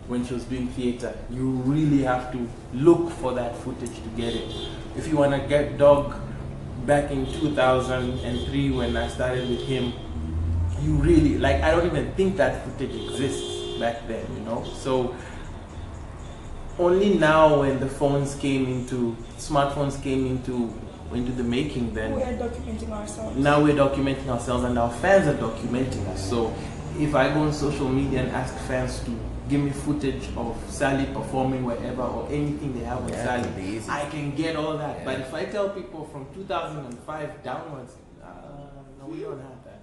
when 0.09 0.25
she 0.25 0.35
was 0.35 0.45
doing 0.45 0.69
theater. 0.69 1.17
You 1.31 1.51
really 1.51 2.03
have 2.05 2.33
to 2.33 2.49
look 2.73 3.11
for 3.11 3.35
that 3.35 3.57
footage 3.57 3.95
to 3.95 4.09
get 4.17 4.35
it. 4.35 4.69
If 4.97 5.09
you 5.09 5.17
want 5.17 5.33
to 5.41 5.49
get 5.49 5.79
Dog 5.79 6.15
back 6.87 7.11
in 7.11 7.27
2003 7.27 8.71
when 8.71 8.97
I 8.97 9.09
started 9.09 9.49
with 9.49 9.63
him, 9.67 9.93
you 10.83 10.95
really 10.97 11.39
like 11.39 11.63
i 11.63 11.71
don't 11.71 11.87
even 11.87 12.13
think 12.13 12.37
that 12.37 12.65
footage 12.65 12.95
exists 12.95 13.79
back 13.79 14.07
then 14.07 14.25
you 14.37 14.43
know 14.43 14.65
so 14.65 15.15
only 16.79 17.15
now 17.15 17.61
when 17.61 17.81
the 17.81 17.89
phones 17.89 18.35
came 18.35 18.67
into 18.67 19.17
smartphones 19.39 20.01
came 20.03 20.27
into 20.27 20.73
into 21.13 21.33
the 21.33 21.43
making 21.43 21.95
then 21.95 22.15
We 22.15 22.23
are 22.23 22.37
documenting 22.37 22.91
ourselves. 22.91 23.37
now 23.37 23.63
we're 23.63 23.75
documenting 23.77 24.29
ourselves 24.29 24.65
and 24.65 24.79
our 24.79 24.91
fans 24.91 25.29
are 25.29 25.39
documenting 25.39 26.07
us 26.09 26.29
so 26.29 26.53
if 26.99 27.15
i 27.15 27.33
go 27.33 27.41
on 27.41 27.53
social 27.53 27.89
media 27.89 28.21
and 28.21 28.31
ask 28.31 28.55
fans 28.69 29.01
to 29.01 29.11
give 29.49 29.61
me 29.61 29.71
footage 29.71 30.25
of 30.37 30.57
sally 30.69 31.07
performing 31.13 31.65
wherever 31.65 32.03
or 32.03 32.27
anything 32.31 32.77
they 32.79 32.85
have 32.85 33.03
with 33.05 33.15
Yeah, 33.15 33.25
sally 33.25 33.41
it'll 33.43 33.53
be 33.53 33.63
easy. 33.63 33.91
i 33.91 34.05
can 34.11 34.35
get 34.35 34.57
all 34.57 34.77
that 34.79 35.05
but 35.05 35.21
if 35.21 35.33
i 35.35 35.45
tell 35.45 35.69
people 35.71 36.05
from 36.13 36.27
2005 36.35 37.43
downwards 37.45 37.95
uh, 38.23 38.29
no 39.01 39.07
we 39.07 39.21
don't 39.21 39.41
have 39.41 39.65
that 39.65 39.81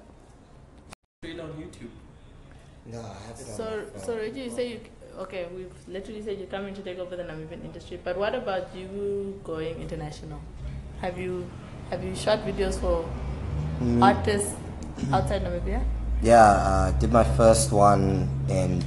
straight 1.22 1.40
on 1.40 1.50
youtube 1.62 1.94
No, 2.92 3.00
I 3.00 3.28
have 3.28 3.40
it 3.40 3.48
on 3.50 3.56
so 3.58 3.64
my 3.64 3.86
phone. 3.86 4.04
so 4.06 4.16
Reggie, 4.18 4.42
you 4.44 4.52
say 4.52 4.66
you, 4.74 4.80
okay, 5.26 5.48
we've 5.56 5.72
literally 5.88 6.22
said 6.22 6.38
you're 6.40 6.52
coming 6.56 6.74
to 6.76 6.82
take 6.82 7.00
over 7.00 7.16
the 7.16 7.24
Namibian 7.24 7.64
industry, 7.64 7.98
but 8.04 8.18
what 8.18 8.36
about 8.36 8.76
you 8.76 9.40
going 9.46 9.80
international? 9.86 10.42
Have 11.00 11.18
you 11.18 11.48
have 11.92 12.04
you 12.04 12.16
shot 12.16 12.40
videos 12.50 12.80
for 12.86 13.06
Mm. 13.82 14.04
artists 14.04 14.52
outside 15.12 15.44
Namibia? 15.48 15.80
Yeah, 16.24 16.40
uh, 16.64 16.92
did 17.00 17.12
my 17.12 17.24
first 17.36 17.72
one 17.72 18.30
in 18.48 18.80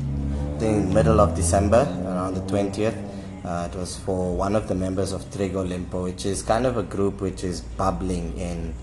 the 0.58 0.72
middle 0.94 1.20
of 1.20 1.34
December, 1.36 1.84
around 2.06 2.34
the 2.34 2.40
20th. 2.48 2.96
Uh, 3.44 3.68
it 3.70 3.76
was 3.76 3.96
for 3.98 4.34
one 4.34 4.56
of 4.56 4.66
the 4.68 4.74
members 4.74 5.12
of 5.12 5.20
Trigo 5.30 5.62
Limpo, 5.68 6.02
which 6.04 6.24
is 6.24 6.42
kind 6.42 6.64
of 6.66 6.78
a 6.78 6.82
group 6.82 7.20
which 7.20 7.44
is 7.44 7.60
bubbling 7.60 8.32
in 8.38 8.74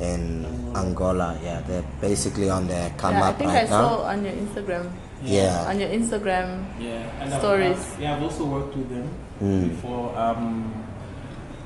in 0.00 0.46
Angola. 0.74 1.38
Yeah, 1.42 1.60
they're 1.68 1.84
basically 2.00 2.48
on 2.48 2.66
their 2.66 2.90
come 2.96 3.14
yeah, 3.14 3.24
I 3.24 3.28
up 3.28 3.38
think 3.38 3.50
right 3.50 3.66
I 3.66 3.70
now. 3.70 3.88
saw 3.88 4.02
on 4.08 4.24
your 4.24 4.32
Instagram. 4.34 4.90
Yeah. 5.22 5.66
On 5.68 5.78
your 5.78 5.90
Instagram. 5.90 6.64
Yeah, 6.80 7.02
and 7.20 7.32
Stories. 7.34 7.76
I've- 7.76 8.02
yeah, 8.02 8.16
I've 8.16 8.22
also 8.22 8.44
worked 8.46 8.74
with 8.76 8.88
them 8.88 9.06
Mm. 9.42 9.68
before. 9.70 10.16
Um, 10.18 10.72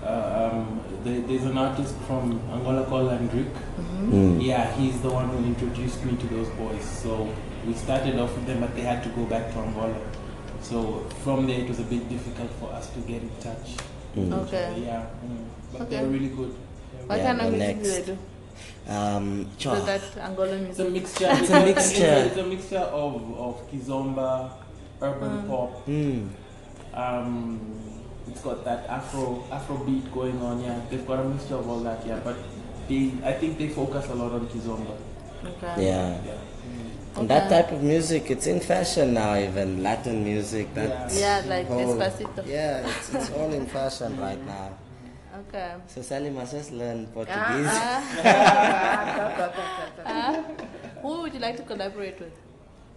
uh, 0.05 0.51
um, 0.51 0.81
there, 1.05 1.21
there's 1.21 1.45
an 1.45 1.59
artist 1.59 1.95
from 2.07 2.41
Angola 2.53 2.85
called 2.85 3.11
Andrik. 3.11 3.51
Mm. 3.79 4.43
Yeah, 4.43 4.73
he's 4.77 5.01
the 5.01 5.11
one 5.11 5.29
who 5.29 5.39
introduced 5.45 6.05
me 6.05 6.17
to 6.17 6.27
those 6.29 6.49
boys. 6.51 6.85
So 6.85 7.29
we 7.67 7.75
started 7.75 8.19
off 8.19 8.35
with 8.35 8.47
them, 8.47 8.61
but 8.61 8.75
they 8.75 8.83
had 8.83 9.03
to 9.05 9.09
go 9.11 9.25
back 9.25 9.53
to 9.53 9.59
Angola. 9.59 9.95
So 10.61 11.01
from 11.25 11.47
there, 11.47 11.61
it 11.61 11.69
was 11.69 11.81
a 11.81 11.85
bit 11.85 12.09
difficult 12.09 12.51
for 12.61 12.73
us 12.73 12.91
to 12.91 13.01
get 13.01 13.23
in 13.23 13.31
touch. 13.41 13.77
Mm. 14.17 14.33
Okay. 14.47 14.83
Yeah, 14.87 15.07
mm. 15.25 15.45
but 15.73 15.81
Okay. 15.83 15.91
they're 15.97 16.07
really 16.07 16.29
good. 16.29 16.55
They're 16.97 17.07
What 17.07 17.19
Yeah, 17.19 17.27
kind 17.37 17.41
of 17.41 17.51
the 17.53 17.59
music 17.59 17.83
do 17.83 17.91
they 17.91 18.03
do? 18.13 18.19
Um, 18.89 19.47
So 19.59 19.75
sure. 19.75 19.81
that 19.87 20.03
Angolan 20.19 20.69
It's 20.69 20.79
a 20.79 20.91
mixture. 20.91 21.29
It's 21.33 21.51
a 21.51 21.65
mixture. 21.65 22.15
It's 22.29 22.37
a 22.37 22.45
mixture 22.45 22.79
of, 23.03 23.15
of 23.39 23.71
kizomba, 23.71 24.51
urban 25.01 25.31
Mm. 25.43 25.49
pop. 25.49 25.87
Mm. 25.87 26.29
Um, 26.95 27.61
it's 28.29 28.41
got 28.41 28.65
that 28.65 28.87
Afro 28.89 29.45
Afro 29.51 29.77
beat 29.85 30.13
going 30.13 30.41
on. 30.43 30.61
Yeah, 30.63 30.81
they've 30.91 31.07
got 31.07 31.21
a 31.21 31.25
mixture 31.25 31.57
of 31.57 31.69
all 31.69 31.81
that. 31.81 32.07
Yeah, 32.07 32.21
but 32.25 32.37
they 32.89 33.13
I 33.25 33.33
think 33.33 33.59
they 33.59 33.69
focus 33.69 34.09
a 34.11 34.15
lot 34.15 34.33
on 34.33 34.47
kizomba. 34.49 34.97
Okay. 35.45 35.87
Yeah. 35.87 36.19
Yeah. 36.25 36.39
And 37.15 37.29
that 37.29 37.51
type 37.51 37.73
of 37.73 37.83
music, 37.83 38.31
it's 38.31 38.47
in 38.47 38.61
fashion 38.61 39.13
now, 39.13 39.37
even 39.37 39.83
Latin 39.83 40.25
music. 40.25 40.73
That 40.75 41.13
Yeah, 41.13 41.43
like 41.47 41.67
whole- 41.67 41.95
Despacito. 41.95 42.47
Yeah, 42.47 42.87
it's, 42.89 43.13
it's 43.15 43.31
all 43.33 43.53
in 43.53 43.67
fashion 43.67 44.19
right 44.19 44.41
now. 44.55 44.71
Okay. 45.49 45.75
So 45.89 46.01
Sally 46.01 46.31
must 46.31 46.53
just 46.53 46.73
learn 46.73 47.07
Ah, 47.11 47.13
Portuguese. 47.15 47.67
Uh, 50.05 50.43
who 51.03 51.21
would 51.23 51.35
you 51.35 51.41
like 51.41 51.57
to 51.57 51.63
collaborate 51.65 52.19
with? 52.21 52.33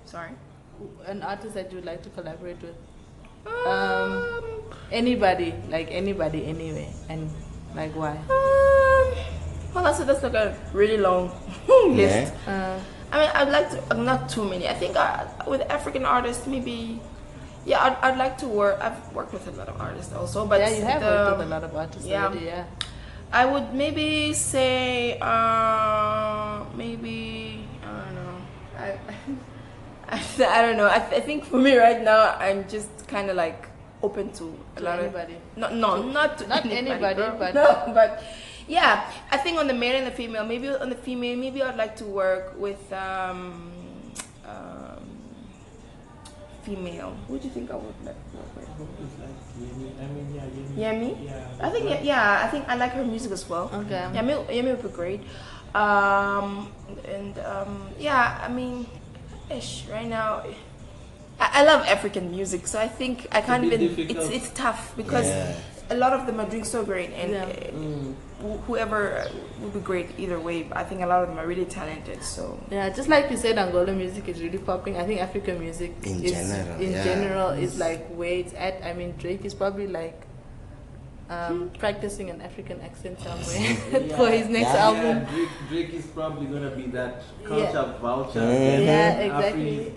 Sorry. 0.06 0.32
An 1.08 1.22
artist 1.22 1.54
that 1.56 1.72
you 1.72 1.78
would 1.78 1.86
like 1.86 2.02
to 2.04 2.10
collaborate 2.10 2.62
with? 2.62 2.76
Um, 3.48 4.55
anybody, 4.92 5.54
like 5.70 5.90
anybody, 5.92 6.46
anyway, 6.46 6.90
and 7.10 7.30
like 7.76 7.96
why? 7.96 8.12
Um, 8.12 9.14
well, 9.74 9.84
that's 9.84 10.00
that's 10.00 10.24
like 10.24 10.34
a 10.34 10.56
really 10.74 10.98
long 10.98 11.32
list. 11.68 12.34
Yeah. 12.48 12.80
Uh, 12.80 12.80
I 13.12 13.20
mean, 13.20 13.30
I'd 13.36 13.50
like 13.50 13.70
to 13.72 13.80
uh, 13.92 13.98
not 13.98 14.30
too 14.30 14.44
many. 14.44 14.68
I 14.68 14.74
think 14.74 14.96
uh, 14.96 15.26
with 15.48 15.62
African 15.70 16.06
artists, 16.06 16.48
maybe. 16.48 17.00
Yeah, 17.66 17.82
I'd, 17.82 17.98
I'd 18.12 18.18
like 18.18 18.38
to 18.40 18.48
work. 18.48 18.78
I've 18.80 18.98
worked 19.14 19.34
with 19.34 19.48
a 19.48 19.52
lot 19.52 19.68
of 19.70 19.82
artists 19.82 20.14
also, 20.14 20.46
but 20.46 20.60
yeah, 20.60 20.70
you 20.70 20.84
have 20.86 21.02
the- 21.02 21.08
worked 21.08 21.38
with 21.40 21.48
a 21.48 21.50
lot 21.50 21.64
of 21.64 21.76
artists 21.76 22.06
yeah. 22.06 22.26
already. 22.28 22.46
Yeah. 22.46 22.66
I 23.34 23.46
would 23.46 23.74
maybe 23.74 24.34
say, 24.34 25.18
uh, 25.20 26.64
maybe 26.76 27.66
I 27.84 28.06
don't 28.06 28.16
know. 28.16 28.38
I, 28.78 29.00
I, 30.60 30.62
don't 30.62 30.78
know. 30.78 30.88
I, 30.88 31.00
th- 31.00 31.22
I 31.22 31.26
think 31.26 31.44
for 31.46 31.58
me 31.58 31.76
right 31.76 32.02
now, 32.02 32.36
I'm 32.38 32.70
just 32.70 33.08
kind 33.08 33.30
of 33.32 33.36
like 33.36 33.68
open 34.06 34.32
to 34.40 34.46
a 34.78 34.82
lot 34.82 35.00
anybody. 35.00 35.34
of 35.34 35.58
no, 35.58 35.68
no, 35.74 35.90
not 36.18 36.38
to 36.40 36.48
Not 36.48 36.66
anybody, 36.66 37.16
girl. 37.16 37.36
but- 37.42 37.54
no, 37.60 37.68
but 37.94 38.22
yeah. 38.68 39.10
I 39.32 39.38
think 39.38 39.58
on 39.58 39.68
the 39.68 39.74
male 39.74 39.96
and 39.98 40.06
the 40.08 40.16
female, 40.22 40.46
maybe 40.46 40.70
on 40.70 40.90
the 40.90 40.96
female, 41.08 41.36
maybe 41.38 41.62
I'd 41.64 41.78
like 41.78 41.96
to 41.98 42.06
work 42.06 42.54
with 42.58 42.82
um, 42.94 43.72
um, 44.46 45.02
female. 46.64 47.12
Who 47.28 47.38
do 47.40 47.48
you 47.48 47.54
think 47.54 47.72
I 47.72 47.76
would 47.76 48.00
like 48.06 48.18
to 48.32 48.38
work 48.38 48.52
with? 48.56 48.70
I 48.70 48.74
hope 48.78 48.90
it's 49.02 49.18
like 49.22 49.38
Yemi. 49.62 49.90
I 50.02 50.06
mean, 50.14 50.28
yeah, 50.36 50.46
Yemi. 50.54 50.74
Yemi. 50.78 51.12
Yeah. 51.26 51.66
I 51.66 51.70
think 51.74 51.86
yeah, 51.90 52.02
yeah, 52.02 52.42
I 52.46 52.48
think 52.54 52.64
I 52.68 52.76
like 52.76 52.92
her 52.94 53.04
music 53.06 53.32
as 53.32 53.48
well. 53.50 53.70
Okay. 53.74 54.06
Yemi, 54.14 54.34
Yemi 54.48 54.70
would 54.78 54.84
be 54.84 54.90
great. 54.90 55.22
Um, 55.74 56.72
and 57.10 57.38
um, 57.40 57.90
yeah, 58.00 58.40
I 58.42 58.48
mean, 58.50 58.86
ish, 59.50 59.86
right 59.92 60.08
now, 60.08 60.44
I, 61.40 61.62
I 61.62 61.64
love 61.64 61.86
African 61.88 62.32
music, 62.32 62.68
so 62.68 62.80
I 62.80 62.88
think 62.88 63.28
I 63.32 63.42
can't 63.42 63.64
bit 63.70 63.82
even. 63.82 63.96
difficult. 63.96 64.32
It's 64.32 64.48
it's 64.48 64.50
tough 64.58 64.94
because 64.96 65.28
Yeah. 65.28 65.56
a 65.92 65.96
lot 65.96 66.14
of 66.14 66.26
them 66.26 66.40
are 66.40 66.50
doing 66.50 66.64
so 66.64 66.84
great, 66.84 67.12
and 67.14 67.32
Yeah. 67.32 67.44
uh, 67.46 67.72
Mm. 67.76 68.14
wh- 68.42 68.60
whoever 68.68 69.18
uh, 69.20 69.30
would 69.62 69.74
be 69.74 69.80
great 69.80 70.10
either 70.18 70.40
way. 70.40 70.64
But 70.64 70.78
I 70.78 70.84
think 70.84 71.02
a 71.02 71.06
lot 71.08 71.22
of 71.24 71.28
them 71.30 71.38
are 71.38 71.46
really 71.48 71.66
talented. 71.66 72.24
So 72.24 72.58
Yeah, 72.72 72.90
just 72.90 73.10
like 73.10 73.30
you 73.30 73.38
said, 73.38 73.58
Angola 73.58 73.92
music 73.94 74.28
is 74.28 74.42
really 74.42 74.58
popping. 74.58 74.98
I 74.98 75.04
think 75.06 75.22
African 75.22 75.60
music 75.60 75.92
In 76.04 76.24
is, 76.24 76.32
general, 76.32 76.80
in 76.82 76.92
yeah. 76.92 77.04
general 77.04 77.50
is 77.52 77.78
like 77.80 78.08
where 78.16 78.34
it's 78.42 78.54
at. 78.58 78.82
I 78.84 78.94
mean, 78.94 79.14
Drake 79.18 79.46
is 79.46 79.54
probably 79.54 79.88
like 79.88 80.25
um, 81.30 81.72
practicing 81.80 82.30
an 82.30 82.42
African 82.42 82.80
accent 82.82 83.20
somewhere 83.20 83.76
for 84.18 84.30
his 84.30 84.48
next 84.48 84.74
Yeah. 84.74 84.86
album. 84.88 85.18
Yeah, 85.18 85.30
Drake, 85.32 85.50
Drake 85.70 85.94
is 85.94 86.06
probably 86.08 86.46
gonna 86.48 86.70
be 86.76 86.84
that 86.98 87.24
Yeah. 87.42 87.48
culture 87.48 87.94
vulture. 88.02 88.40
Mhm. 88.40 88.86
Yeah, 88.86 89.20
exactly. 89.28 89.70
he's- 89.70 89.92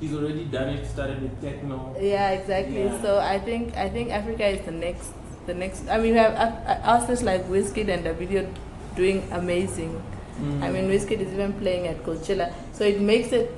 He's 0.00 0.14
already 0.14 0.46
done 0.46 0.70
it. 0.70 0.86
Started 0.86 1.20
with 1.22 1.40
techno. 1.42 1.94
Yeah, 2.00 2.30
exactly. 2.30 2.84
Yeah. 2.84 3.02
So 3.02 3.18
I 3.20 3.38
think 3.38 3.76
I 3.76 3.88
think 3.90 4.10
Africa 4.10 4.46
is 4.48 4.62
the 4.64 4.72
next 4.72 5.12
the 5.46 5.52
next. 5.54 5.84
I 5.90 5.98
mean, 5.98 6.12
we 6.12 6.18
have 6.18 6.32
uh, 6.34 6.80
artists 6.82 7.22
like 7.22 7.44
Wizkid 7.50 7.88
and 7.92 8.02
Davido 8.08 8.48
doing 8.96 9.22
amazing. 9.30 9.92
Mm. 10.40 10.62
I 10.64 10.70
mean, 10.72 10.88
Wizkid 10.88 11.20
is 11.20 11.30
even 11.34 11.52
playing 11.60 11.86
at 11.86 12.02
Coachella, 12.02 12.48
so 12.72 12.82
it 12.84 12.98
makes 13.00 13.30
it 13.32 13.52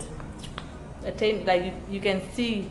attain 1.07 1.47
like 1.47 1.65
you, 1.65 1.73
you 1.89 2.01
can 2.01 2.21
see 2.35 2.67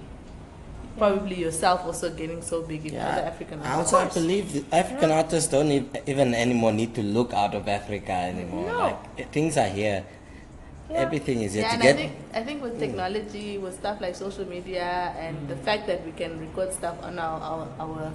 probably 1.02 1.38
yourself 1.42 1.84
also 1.90 2.08
getting 2.22 2.42
so 2.44 2.62
big 2.62 2.86
in 2.86 2.96
other 2.96 3.22
African 3.34 3.60
I 3.62 3.74
artists. 3.74 3.94
also 3.94 4.20
believe 4.22 4.46
the 4.54 4.64
African 4.82 5.10
artists 5.10 5.50
don't 5.50 5.72
even 6.06 6.36
anymore 6.36 6.72
need 6.72 6.94
to 6.96 7.02
look 7.02 7.34
out 7.34 7.56
of 7.56 7.68
Africa 7.68 8.12
anymore. 8.12 8.68
No. 8.68 8.78
Like 8.86 9.00
eh, 9.18 9.26
things 9.32 9.58
are 9.58 9.68
here. 9.82 10.04
Everything 10.94 11.42
is 11.42 11.54
here 11.54 11.64
Yeah, 11.64 11.70
to 11.70 11.74
and 11.74 11.82
get. 11.82 11.96
I 11.96 11.98
think 11.98 12.14
I 12.40 12.44
think 12.44 12.62
with 12.62 12.80
technology, 12.80 13.58
with 13.58 13.74
stuff 13.82 14.00
like 14.00 14.14
social 14.16 14.46
media, 14.46 15.16
and 15.18 15.48
the 15.48 15.56
fact 15.56 15.88
that 15.88 16.06
we 16.06 16.12
can 16.12 16.40
record 16.40 16.72
stuff 16.80 17.02
on 17.02 17.18
our 17.18 17.40
our 17.50 17.68
our, 17.80 18.12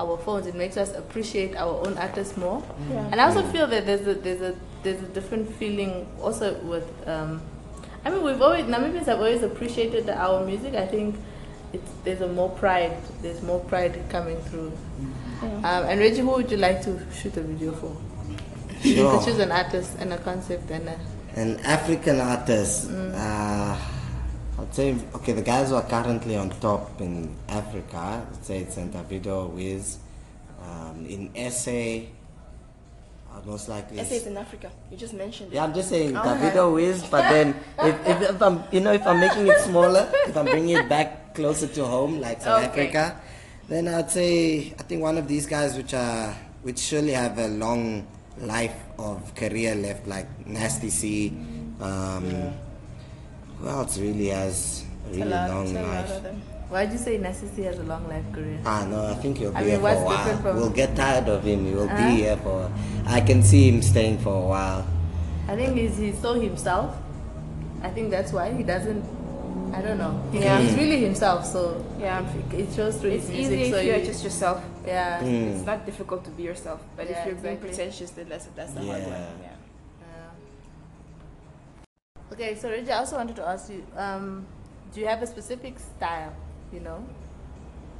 our 0.00 0.16
phones, 0.24 0.46
it 0.46 0.54
makes 0.54 0.76
us 0.78 0.94
appreciate 0.96 1.54
our 1.56 1.74
own 1.86 1.98
artists 1.98 2.36
more. 2.38 2.62
Yeah. 2.90 3.10
And 3.12 3.20
I 3.20 3.24
also 3.28 3.42
feel 3.52 3.66
that 3.66 3.84
there's 3.84 4.06
a 4.06 4.14
there's 4.14 4.40
a 4.40 4.54
there's 4.84 5.02
a 5.02 5.10
different 5.20 5.52
feeling 5.60 6.06
also 6.22 6.54
with. 6.72 6.88
Um, 7.06 7.42
I 8.06 8.10
mean, 8.10 8.22
we've 8.22 8.40
always 8.40 8.64
Namibians 8.64 9.06
have 9.12 9.18
always 9.18 9.42
appreciated 9.42 10.08
our 10.08 10.46
music. 10.46 10.74
I 10.74 10.86
think 10.86 11.16
it's 11.76 11.90
there's 12.04 12.20
a 12.20 12.28
more 12.28 12.50
pride. 12.50 12.96
There's 13.22 13.42
more 13.42 13.60
pride 13.60 13.94
coming 14.08 14.40
through. 14.48 14.72
Um, 15.42 15.62
and 15.90 16.00
Reggie, 16.00 16.20
who 16.20 16.30
would 16.30 16.50
you 16.50 16.56
like 16.56 16.82
to 16.88 16.98
shoot 17.12 17.36
a 17.36 17.42
video 17.42 17.72
for? 17.72 17.94
You 18.82 19.04
could 19.10 19.24
choose 19.24 19.38
an 19.38 19.52
artist 19.52 19.96
and 19.98 20.12
a 20.12 20.18
concept 20.18 20.70
and 20.70 20.88
a. 20.88 20.96
An 21.36 21.60
African 21.60 22.20
artist. 22.20 22.88
Mm. 22.88 23.12
Uh, 23.14 23.76
I'd 24.62 24.74
say 24.74 24.96
okay. 25.16 25.32
The 25.32 25.42
guys 25.42 25.68
who 25.68 25.76
are 25.76 25.84
currently 25.84 26.36
on 26.36 26.48
top 26.60 27.00
in 27.00 27.36
Africa. 27.48 28.24
I'd 28.24 28.44
say 28.44 28.60
it's 28.60 28.76
in 28.78 28.90
Davido, 28.90 29.50
Wiz. 29.52 29.98
Um, 30.64 31.04
in 31.06 31.50
SA, 31.50 31.70
I'd 33.36 33.44
most 33.44 33.68
likely. 33.68 33.98
SA 34.02 34.14
is 34.14 34.26
in 34.26 34.36
Africa. 34.38 34.70
You 34.90 34.96
just 34.96 35.12
mentioned 35.12 35.52
it. 35.52 35.56
Yeah, 35.56 35.64
I'm 35.64 35.74
just 35.74 35.90
saying 35.90 36.16
Oh, 36.16 36.20
Davido 36.24 36.80
is. 36.80 37.02
but 37.04 37.28
then 37.28 37.54
if, 37.80 37.94
if, 38.08 38.30
if 38.30 38.42
I'm 38.42 38.64
you 38.72 38.80
know 38.80 38.92
if 38.92 39.06
I'm 39.06 39.20
making 39.20 39.46
it 39.46 39.60
smaller, 39.60 40.08
if 40.26 40.34
I'm 40.36 40.46
bringing 40.46 40.76
it 40.76 40.88
back 40.88 41.25
closer 41.36 41.68
to 41.68 41.84
home, 41.84 42.18
like 42.20 42.40
South 42.42 42.64
Okay. 42.72 42.88
Africa, 42.88 43.20
then 43.68 43.86
I'd 43.88 44.10
say 44.10 44.72
I 44.78 44.82
think 44.88 45.02
one 45.02 45.18
of 45.18 45.28
these 45.28 45.46
guys 45.46 45.76
which 45.76 45.92
are 45.94 46.34
which 46.62 46.78
surely 46.80 47.12
have 47.12 47.38
a 47.38 47.48
long 47.48 48.06
life 48.40 48.74
of 48.98 49.34
career 49.36 49.74
left, 49.76 50.06
like 50.08 50.26
Nasty 50.46 50.90
C. 50.90 51.30
Um, 51.80 52.24
Who 53.60 53.68
else 53.68 53.98
really 53.98 54.28
has 54.28 54.84
a 55.06 55.10
really 55.10 55.22
a 55.22 55.26
lot, 55.26 55.50
long 55.50 55.62
it's 55.68 55.72
a 55.78 55.82
lot 55.82 56.08
life? 56.24 56.34
Why'd 56.68 56.90
you 56.92 56.98
say 56.98 57.16
Nasty 57.18 57.62
has 57.62 57.78
a 57.78 57.84
long 57.84 58.08
life 58.08 58.24
career? 58.32 58.58
Ah 58.66 58.84
no, 58.90 59.06
I 59.06 59.14
think 59.22 59.38
he'll 59.38 59.52
be 59.52 59.56
I 59.56 59.62
here 59.64 59.78
mean, 59.78 59.86
for 59.86 60.02
a 60.02 60.04
while. 60.04 60.36
from- 60.42 60.56
We'll 60.56 60.70
get 60.82 60.96
tired 60.96 61.28
of 61.28 61.44
him. 61.44 61.64
He 61.64 61.72
will 61.72 61.88
Uh-huh. 61.88 61.96
be 62.10 62.22
here 62.26 62.36
for. 62.42 62.68
I 63.06 63.20
can 63.20 63.42
see 63.42 63.70
him 63.70 63.80
staying 63.82 64.18
for 64.18 64.34
a 64.34 64.46
while. 64.54 64.82
I 65.48 65.54
think 65.54 65.76
he's 65.78 65.96
he's 65.96 66.18
so 66.18 66.34
himself. 66.34 66.96
I 67.82 67.88
think 67.94 68.10
that's 68.10 68.32
why 68.32 68.50
he 68.52 68.62
doesn't. 68.64 69.04
I 69.74 69.82
don't 69.82 69.98
know. 69.98 70.20
He, 70.32 70.40
Yeah. 70.40 70.60
He's 70.60 70.74
really 70.76 71.00
himself, 71.00 71.44
so 71.46 71.84
Yeah. 71.98 72.22
it 72.52 72.72
shows 72.74 72.96
through 72.98 73.10
It's 73.10 73.28
his 73.28 73.38
easy 73.40 73.56
music. 73.56 73.66
if 73.66 73.72
so 73.74 73.80
you're 73.80 73.96
you- 73.96 74.06
just 74.06 74.24
yourself. 74.24 74.62
yeah. 74.86 75.20
Mm. 75.22 75.56
It's 75.56 75.66
not 75.66 75.84
difficult 75.86 76.24
to 76.24 76.30
be 76.30 76.42
yourself, 76.44 76.80
but 76.96 77.08
Yeah, 77.08 77.18
if 77.18 77.26
you're 77.26 77.34
being 77.36 77.54
exactly. 77.56 77.68
pretentious, 77.68 78.10
then 78.10 78.28
that's 78.28 78.46
that's 78.56 78.72
the 78.72 78.80
hard 78.80 79.02
one. 79.02 79.10
Yeah. 79.10 79.18
Yeah. 79.42 79.50
Yeah. 80.12 80.30
Okay, 82.32 82.54
so 82.56 82.68
Reggie, 82.70 82.92
I 82.92 82.98
also 82.98 83.16
wanted 83.16 83.36
to 83.36 83.46
ask 83.48 83.70
you, 83.70 83.84
um, 83.96 84.46
do 84.92 85.00
you 85.00 85.06
have 85.06 85.22
a 85.22 85.26
specific 85.26 85.78
style 85.78 86.32
You 86.72 86.80
know, 86.80 86.98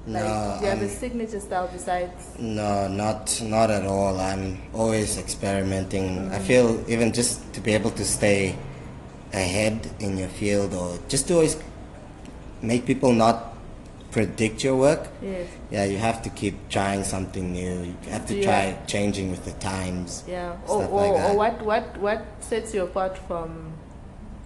like 0.09 0.25
No, 0.25 0.57
do 0.59 0.65
you 0.65 0.71
have 0.71 0.83
a 0.83 0.91
I'm- 0.91 0.99
signature 1.03 1.39
style 1.41 1.69
besides? 1.73 2.35
No, 2.39 2.89
not 2.89 3.41
not 3.43 3.71
at 3.71 3.87
all. 3.87 4.19
I'm 4.19 4.59
always 4.75 5.19
experimenting. 5.19 6.31
I 6.33 6.41
feel 6.41 6.83
even 6.91 7.13
just 7.13 7.53
to 7.55 7.61
be 7.61 7.73
able 7.75 7.93
to 7.93 8.05
stay 8.05 8.57
ahead 9.37 9.91
in 10.01 10.17
your 10.17 10.29
field, 10.29 10.75
or 10.75 10.99
just 11.09 11.29
to 11.29 11.35
always 11.35 11.57
make 12.63 12.87
people 12.87 13.13
not 13.13 13.57
predict 14.11 14.65
your 14.65 14.77
work. 14.77 15.09
Yes. 15.23 15.49
Yeah, 15.71 15.85
you 15.85 15.99
have 15.99 16.23
to 16.23 16.31
keep 16.31 16.69
trying 16.71 17.05
something 17.05 17.53
new. 17.53 17.85
You 17.85 18.11
have 18.11 18.27
to 18.27 18.35
you 18.37 18.43
try 18.43 18.79
changing 18.87 19.31
with 19.31 19.45
the 19.45 19.53
times. 19.61 20.25
Yeah. 20.27 20.57
Or, 20.67 20.85
or, 20.85 21.03
like 21.03 21.25
or 21.25 21.37
what 21.37 21.63
what 21.63 21.85
what 21.99 22.25
sets 22.41 22.73
you 22.75 22.85
apart 22.85 23.19
from 23.29 23.73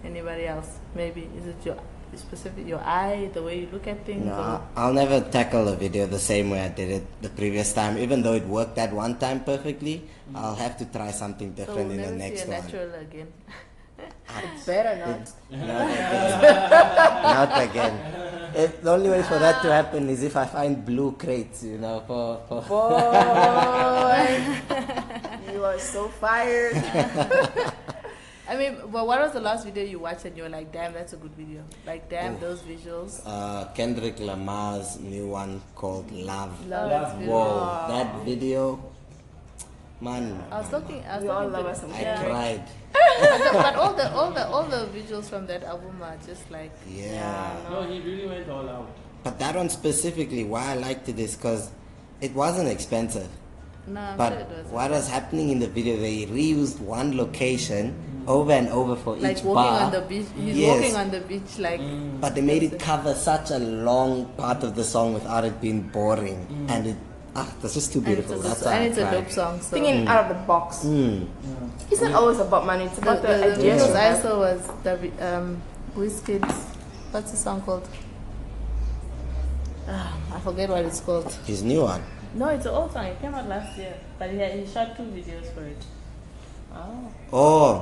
anybody 0.03 0.45
else? 0.45 0.67
Maybe 0.93 1.29
is 1.39 1.47
it 1.47 1.55
your 1.63 1.77
specific 2.15 2.67
your 2.67 2.83
eye, 2.83 3.29
the 3.33 3.41
way 3.41 3.61
you 3.61 3.69
look 3.71 3.87
at 3.87 4.05
things? 4.05 4.25
No, 4.25 4.35
or- 4.35 4.61
I'll- 4.75 4.93
never 4.93 5.21
tackle 5.21 5.67
a 5.69 5.75
video 5.77 6.05
the 6.05 6.19
same 6.19 6.49
way 6.49 6.59
I 6.59 6.67
did 6.67 6.91
it 6.91 7.05
the 7.21 7.29
previous 7.29 7.71
time. 7.71 7.97
Even 7.97 8.21
though 8.23 8.33
it 8.33 8.45
worked 8.45 8.75
that 8.75 8.91
one 8.91 9.17
time 9.17 9.39
perfectly, 9.45 10.03
mm. 10.03 10.35
I'll 10.35 10.55
have 10.55 10.77
to 10.79 10.85
try 10.85 11.11
something 11.11 11.55
so 11.55 11.63
different 11.63 11.89
we'll 11.89 11.99
in 11.99 12.01
the 12.11 12.11
next 12.11 12.43
see 12.43 12.49
one. 12.49 12.59
natural 12.59 12.93
again. 12.95 13.31
It's 14.55 14.65
better 14.65 14.95
not. 14.99 15.31
Not 15.51 15.87
again. 15.91 17.21
Not 17.23 17.61
again. 17.63 17.95
If, 18.53 18.81
the 18.81 18.91
only 18.91 19.09
way 19.09 19.23
for 19.23 19.39
that 19.39 19.61
to 19.61 19.71
happen 19.71 20.09
is 20.09 20.23
if 20.23 20.35
I 20.35 20.45
find 20.45 20.85
blue 20.85 21.13
crates, 21.13 21.63
you 21.63 21.77
know, 21.77 22.03
for, 22.05 22.41
for 22.47 22.61
Boy, 22.67 24.43
you 25.53 25.63
are 25.63 25.79
so 25.79 26.09
fired. 26.09 26.75
I 28.49 28.57
mean, 28.57 28.75
but 28.91 29.07
what 29.07 29.21
was 29.21 29.31
the 29.31 29.39
last 29.39 29.63
video 29.63 29.85
you 29.85 29.99
watched 29.99 30.25
and 30.25 30.35
you 30.35 30.43
were 30.43 30.49
like, 30.49 30.73
damn, 30.73 30.91
that's 30.91 31.13
a 31.13 31.15
good 31.15 31.31
video? 31.35 31.63
Like, 31.87 32.09
damn, 32.09 32.37
those 32.41 32.59
visuals. 32.59 33.21
uh, 33.25 33.71
Kendrick 33.71 34.19
Lamar's 34.19 34.99
new 34.99 35.27
one 35.27 35.61
called 35.73 36.11
Love. 36.11 36.67
Love 36.67 36.89
that 36.89 37.15
video. 37.17 37.31
Whoa, 37.31 37.85
that 37.87 38.25
video, 38.25 38.91
man, 40.01 40.43
I 40.51 40.59
was 40.59 40.69
talking. 40.69 41.01
I 41.07 41.15
was 41.15 41.23
We 41.23 41.29
all 41.29 41.47
love 41.47 41.65
us 41.67 41.79
some 41.79 41.93
I 41.93 42.01
yeah. 42.01 42.23
cried. 42.23 42.67
But, 43.21 43.75
all 43.75 43.93
the 43.93 44.11
all 44.13 44.31
the 44.31 44.47
all 44.47 44.63
the 44.63 44.87
visuals 44.97 45.25
from 45.25 45.45
that 45.47 45.63
album 45.63 46.01
are 46.01 46.17
just 46.25 46.49
like 46.51 46.71
Yeah. 46.87 47.57
No, 47.69 47.83
he 47.83 47.99
really 48.01 48.27
went 48.27 48.49
all 48.49 48.67
out. 48.69 48.87
But 49.23 49.37
that 49.39 49.55
one 49.55 49.69
specifically, 49.69 50.43
why 50.43 50.71
I 50.71 50.75
liked 50.75 51.07
it 51.09 51.19
is 51.19 51.35
because 51.35 51.69
it 52.21 52.33
wasn't 52.33 52.69
expensive. 52.69 53.29
no. 53.87 53.99
I'm 54.01 54.17
But 54.17 54.29
sure 54.33 54.39
it 54.39 54.49
was 54.49 54.65
what 54.67 54.91
was 54.91 55.07
happening 55.09 55.49
in 55.49 55.59
the 55.59 55.67
video, 55.67 55.97
they 55.97 56.25
reused 56.25 56.79
one 56.79 57.15
location 57.17 57.93
over 58.27 58.51
and 58.51 58.67
over 58.69 58.95
for 58.95 59.15
like 59.17 59.37
each 59.37 59.43
walking 59.43 59.73
on 59.85 59.91
the 59.91 60.01
beach. 60.01 60.27
He's 60.37 60.57
Yes. 60.57 60.69
walking 60.81 60.95
on 60.95 61.11
the 61.11 61.21
beach 61.21 61.57
like 61.59 61.81
But 62.21 62.35
they 62.35 62.41
made 62.41 62.63
it 62.63 62.79
cover 62.79 63.13
such 63.15 63.49
a 63.51 63.59
long 63.59 64.25
part 64.37 64.63
of 64.63 64.75
the 64.75 64.83
song 64.83 65.13
without 65.13 65.43
it 65.45 65.59
being 65.61 65.81
boring, 65.89 66.45
mm. 66.47 66.69
and 66.71 66.87
it 66.87 66.97
ah, 67.35 67.53
that's 67.61 67.73
just 67.73 67.93
too 67.93 67.99
and 67.99 68.07
it's 68.09 68.27
beautiful. 68.27 68.39
a, 68.39 68.43
That's 68.49 68.63
good, 68.63 68.73
and 68.73 68.85
it's 68.85 68.97
a 68.97 69.11
dope 69.11 69.29
song. 69.31 69.61
So 69.61 69.69
Thinking 69.71 70.07
out 70.07 70.25
of 70.25 70.37
the 70.37 70.43
box. 70.45 70.79
Mm. 70.85 71.27
It's 71.89 72.01
not 72.01 72.13
always 72.13 72.39
about 72.39 72.65
money. 72.65 72.85
It's 72.85 72.97
about 72.97 73.21
the, 73.21 73.27
the, 73.27 73.37
the 73.37 73.53
ideas 73.53 73.87
you 73.87 73.93
I 73.95 74.13
saw 74.19 74.39
was 74.39 74.67
the 74.83 74.95
vi- 74.97 75.19
um, 75.25 75.61
Wizkid's. 75.95 76.53
What's 77.11 77.31
the 77.31 77.37
song 77.37 77.61
called? 77.61 77.87
Ah, 79.87 80.15
I 80.33 80.39
forget 80.39 80.69
what 80.69 80.85
it's 80.85 80.99
called. 81.01 81.31
His 81.45 81.63
new 81.63 81.83
one. 81.83 82.01
No, 82.33 82.47
it's 82.47 82.65
an 82.65 82.71
old 82.73 82.91
song. 82.93 83.05
It 83.07 83.19
came 83.19 83.33
out 83.35 83.47
last 83.49 83.77
year, 83.77 83.93
but 84.17 84.29
he, 84.29 84.37
he 84.37 84.65
shot 84.65 84.95
two 84.95 85.03
videos 85.03 85.53
for 85.53 85.63
it. 85.63 85.83
Oh. 86.73 87.11
Oh, 87.33 87.77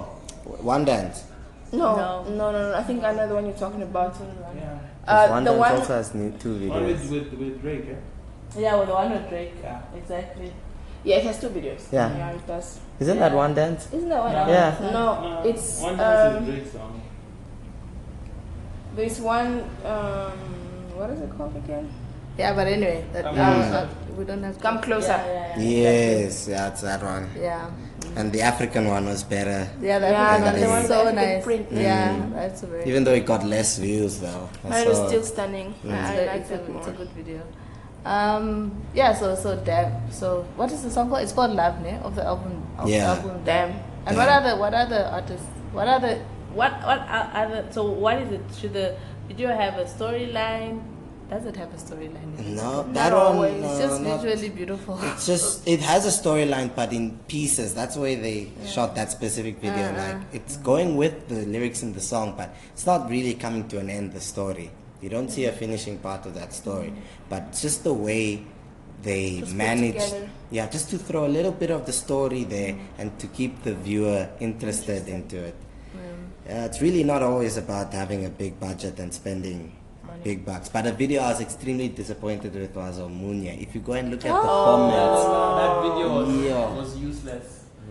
One 0.62 0.86
Dance. 0.86 1.26
No, 1.72 1.96
No. 1.96 2.24
no, 2.24 2.52
no, 2.52 2.72
no, 2.72 2.76
I 2.76 2.82
think 2.84 3.04
I 3.04 3.14
know 3.14 3.28
the 3.28 3.36
one 3.36 3.46
you're 3.46 3.54
talking 3.56 3.84
about. 3.84 4.16
Yeah. 4.56 4.80
Uh, 5.06 5.28
one 5.28 5.44
the 5.44 5.52
Dance 5.52 5.60
one. 5.60 5.72
also 5.74 5.94
has 5.94 6.16
new 6.16 6.32
two 6.40 6.68
One 6.70 6.86
with, 6.88 7.12
with, 7.12 7.34
with 7.34 7.62
Drake, 7.62 7.86
eh? 7.90 7.96
Yeah, 8.58 8.76
with 8.76 8.88
the 8.88 8.94
one 8.94 9.12
with 9.12 9.30
Drake. 9.30 9.54
Yeah. 9.64 9.82
Exactly. 9.96 10.52
Yeah, 11.04 11.18
it 11.18 11.24
has 11.24 11.40
two 11.40 11.50
videos. 11.50 11.92
Yeah. 11.92 12.16
yeah, 12.18 12.32
it 12.32 12.46
does. 12.48 12.80
Isn't 13.00 13.20
that 13.20 13.32
One 13.34 13.54
Dance? 13.54 13.88
Isn't 13.94 14.10
that 14.10 14.20
one? 14.20 14.34
No. 14.34 14.48
Yeah. 14.48 14.90
No, 14.92 15.42
it's 15.46 15.80
one 15.80 15.96
dance 15.98 16.38
um, 16.38 16.44
is 16.44 16.50
Drake 16.50 16.68
song. 16.74 17.02
there's 18.96 19.20
one. 19.22 19.64
Um, 19.86 20.38
what 20.98 21.10
is 21.12 21.22
it 21.22 21.30
called 21.38 21.56
again? 21.56 21.90
Yeah, 22.38 22.54
but 22.54 22.68
anyway, 22.68 23.06
that, 23.14 23.24
Come 23.24 23.38
uh, 23.38 23.42
uh, 23.42 23.88
we 24.18 24.26
don't 24.26 24.44
have 24.44 24.56
to. 24.58 24.62
Come 24.62 24.82
closer. 24.82 25.08
Yeah, 25.08 25.58
yeah, 25.58 25.58
yeah. 25.58 25.92
Yes, 26.22 26.48
yeah, 26.48 26.68
it's 26.70 26.82
that 26.82 27.02
one. 27.04 27.30
Yeah. 27.38 27.70
And 28.16 28.32
the 28.32 28.42
African 28.42 28.88
one 28.88 29.06
was 29.06 29.24
better, 29.24 29.70
Yeah, 29.82 30.00
that 30.00 30.12
Yeah, 30.12 30.42
one 30.42 30.54
the 30.56 30.62
is 30.64 30.68
one 30.68 30.86
so 30.88 31.12
nice. 31.12 31.44
print. 31.44 31.68
Yeah, 31.72 32.16
Mm. 32.16 32.34
that's 32.34 32.64
a 32.64 32.68
very. 32.68 32.84
even 32.86 33.04
though 33.04 33.14
it 33.14 33.26
got 33.26 33.46
less 33.46 33.78
views 33.78 34.20
though. 34.20 34.50
But 34.64 34.82
it 34.82 34.88
was 34.88 35.08
still 35.08 35.24
stunning. 35.24 35.74
Mm. 35.86 35.92
I, 35.94 35.96
I 35.96 36.14
it's, 36.40 36.50
like 36.52 36.60
a, 36.60 36.64
that 36.64 36.76
it's 36.78 36.88
a 36.88 36.92
good 36.92 37.10
video. 37.10 37.42
Um, 38.06 38.72
yeah, 38.94 39.14
so 39.14 39.36
so 39.36 39.56
damn. 39.58 40.12
So 40.12 40.44
what 40.56 40.72
is 40.72 40.84
the 40.84 40.90
song 40.92 41.10
called? 41.10 41.24
It's 41.24 41.34
called 41.34 41.52
Love, 41.52 41.82
ne? 41.82 41.98
Of 42.04 42.16
the 42.16 42.24
album. 42.24 42.66
Of 42.78 42.86
the 42.88 42.92
Yeah. 42.94 43.14
album. 43.14 43.42
Damn. 43.46 43.72
And 44.06 44.18
what 44.18 44.30
are 44.30 44.42
the 44.42 44.56
what 44.56 44.74
are 44.74 44.86
the 44.88 45.12
artists? 45.12 45.46
What 45.74 45.88
are 45.88 46.00
the 46.00 46.16
what 46.54 46.72
what 46.84 47.00
are 47.10 47.32
other? 47.36 47.66
So 47.72 47.84
what 47.92 48.18
is 48.22 48.32
it? 48.32 48.42
Should 48.60 48.74
the 48.74 48.96
video 49.28 49.50
have 49.54 49.78
a 49.78 49.86
storyline? 49.86 50.82
Does 51.30 51.46
it 51.46 51.56
have 51.58 51.72
a 51.72 51.78
storyline? 51.78 52.40
No, 52.56 52.82
Not 52.82 52.94
that 52.96 53.14
one. 53.14 53.62
no, 53.62 53.70
It's 53.70 53.78
just 53.78 54.02
not- 54.02 54.22
visually 54.24 54.50
beautiful. 54.50 54.98
It's 55.14 55.28
just 55.28 55.68
it 55.68 55.80
has 55.82 56.08
a 56.08 56.10
storyline, 56.10 56.74
but 56.74 56.92
in 56.92 57.20
pieces. 57.28 57.76
That's 57.76 57.96
why 57.96 58.16
they 58.16 58.50
shot 58.66 58.96
that 58.96 59.12
specific 59.12 59.60
video. 59.62 59.84
Uh-uh. 59.94 59.98
Like 60.02 60.18
it's 60.34 60.58
going 60.58 60.98
with 60.98 61.28
the 61.28 61.46
lyrics 61.46 61.84
in 61.84 61.94
the 61.94 62.02
song, 62.02 62.34
but 62.36 62.50
it's 62.74 62.88
not 62.88 63.10
really 63.12 63.36
coming 63.36 63.68
to 63.68 63.78
an 63.78 63.92
end. 63.92 64.14
The 64.14 64.22
story. 64.22 64.72
You 65.02 65.10
don't 65.10 65.30
see 65.30 65.46
a 65.46 65.52
finishing 65.52 65.98
part 66.00 66.26
of 66.26 66.36
that 66.36 66.54
story, 66.54 66.94
but 67.30 67.54
just 67.54 67.84
the 67.84 67.94
way 67.94 68.44
they 69.02 69.40
just 69.40 69.54
managed, 69.54 70.14
yeah, 70.52 70.68
just 70.68 70.90
to 70.90 70.98
throw 70.98 71.26
a 71.26 71.32
little 71.32 71.54
bit 71.54 71.72
of 71.72 71.86
the 71.86 71.94
story 71.94 72.44
there 72.44 72.76
and 72.98 73.18
to 73.20 73.28
keep 73.28 73.64
the 73.64 73.74
viewer 73.76 74.28
interested 74.42 75.08
into 75.08 75.38
it. 75.38 75.56
Yeah, 76.48 76.64
uh, 76.64 76.66
it's 76.66 76.82
really 76.82 77.04
not 77.04 77.24
always 77.24 77.56
about 77.58 77.94
having 77.94 78.26
a 78.26 78.30
big 78.30 78.60
budget 78.60 79.00
and 79.00 79.14
spending 79.14 79.72
big 80.24 80.44
bucks. 80.46 80.68
But 80.68 80.86
a 80.86 80.92
video 80.92 81.22
I 81.22 81.30
was 81.32 81.40
extremely 81.40 81.88
disappointed 81.88 82.54
with 82.54 82.76
was 82.76 83.00
Omunya. 83.00 83.56
If 83.62 83.74
you 83.74 83.80
go 83.80 83.94
and 83.94 84.12
look 84.12 84.26
at 84.26 84.34
the 84.34 84.36
Oh. 84.36 84.66
comments, 84.66 85.24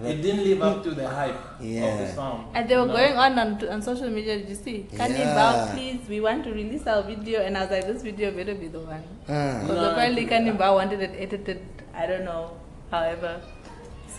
It 0.00 0.22
didn't 0.22 0.44
live 0.44 0.62
up 0.62 0.82
to 0.84 0.90
the 0.92 1.08
hype 1.08 1.34
of 1.34 1.60
the 1.60 2.12
song. 2.14 2.50
And 2.54 2.68
they 2.68 2.76
were 2.76 2.86
No. 2.86 2.92
going 2.96 3.14
on, 3.16 3.38
on 3.38 3.68
on 3.68 3.82
social 3.82 4.08
media. 4.08 4.38
Did 4.38 4.48
you 4.48 4.54
see? 4.54 4.86
Cannibal, 4.96 5.24
Yeah. 5.24 5.72
please, 5.74 6.08
we 6.08 6.20
want 6.20 6.44
to 6.44 6.52
release 6.52 6.86
our 6.86 7.02
video. 7.02 7.40
And 7.42 7.56
I 7.58 7.62
was 7.62 7.70
like, 7.70 7.86
this 7.86 8.02
video 8.02 8.30
better 8.30 8.54
be 8.54 8.68
the 8.68 8.78
one. 8.80 9.02
Because 9.26 9.68
No, 9.68 9.90
apparently 9.90 10.24
I- 10.26 10.28
Cannibal 10.28 10.74
wanted 10.76 11.00
it 11.02 11.14
edited. 11.18 11.60
I 11.94 12.06
don't 12.06 12.24
know. 12.24 12.52
However, 12.90 13.40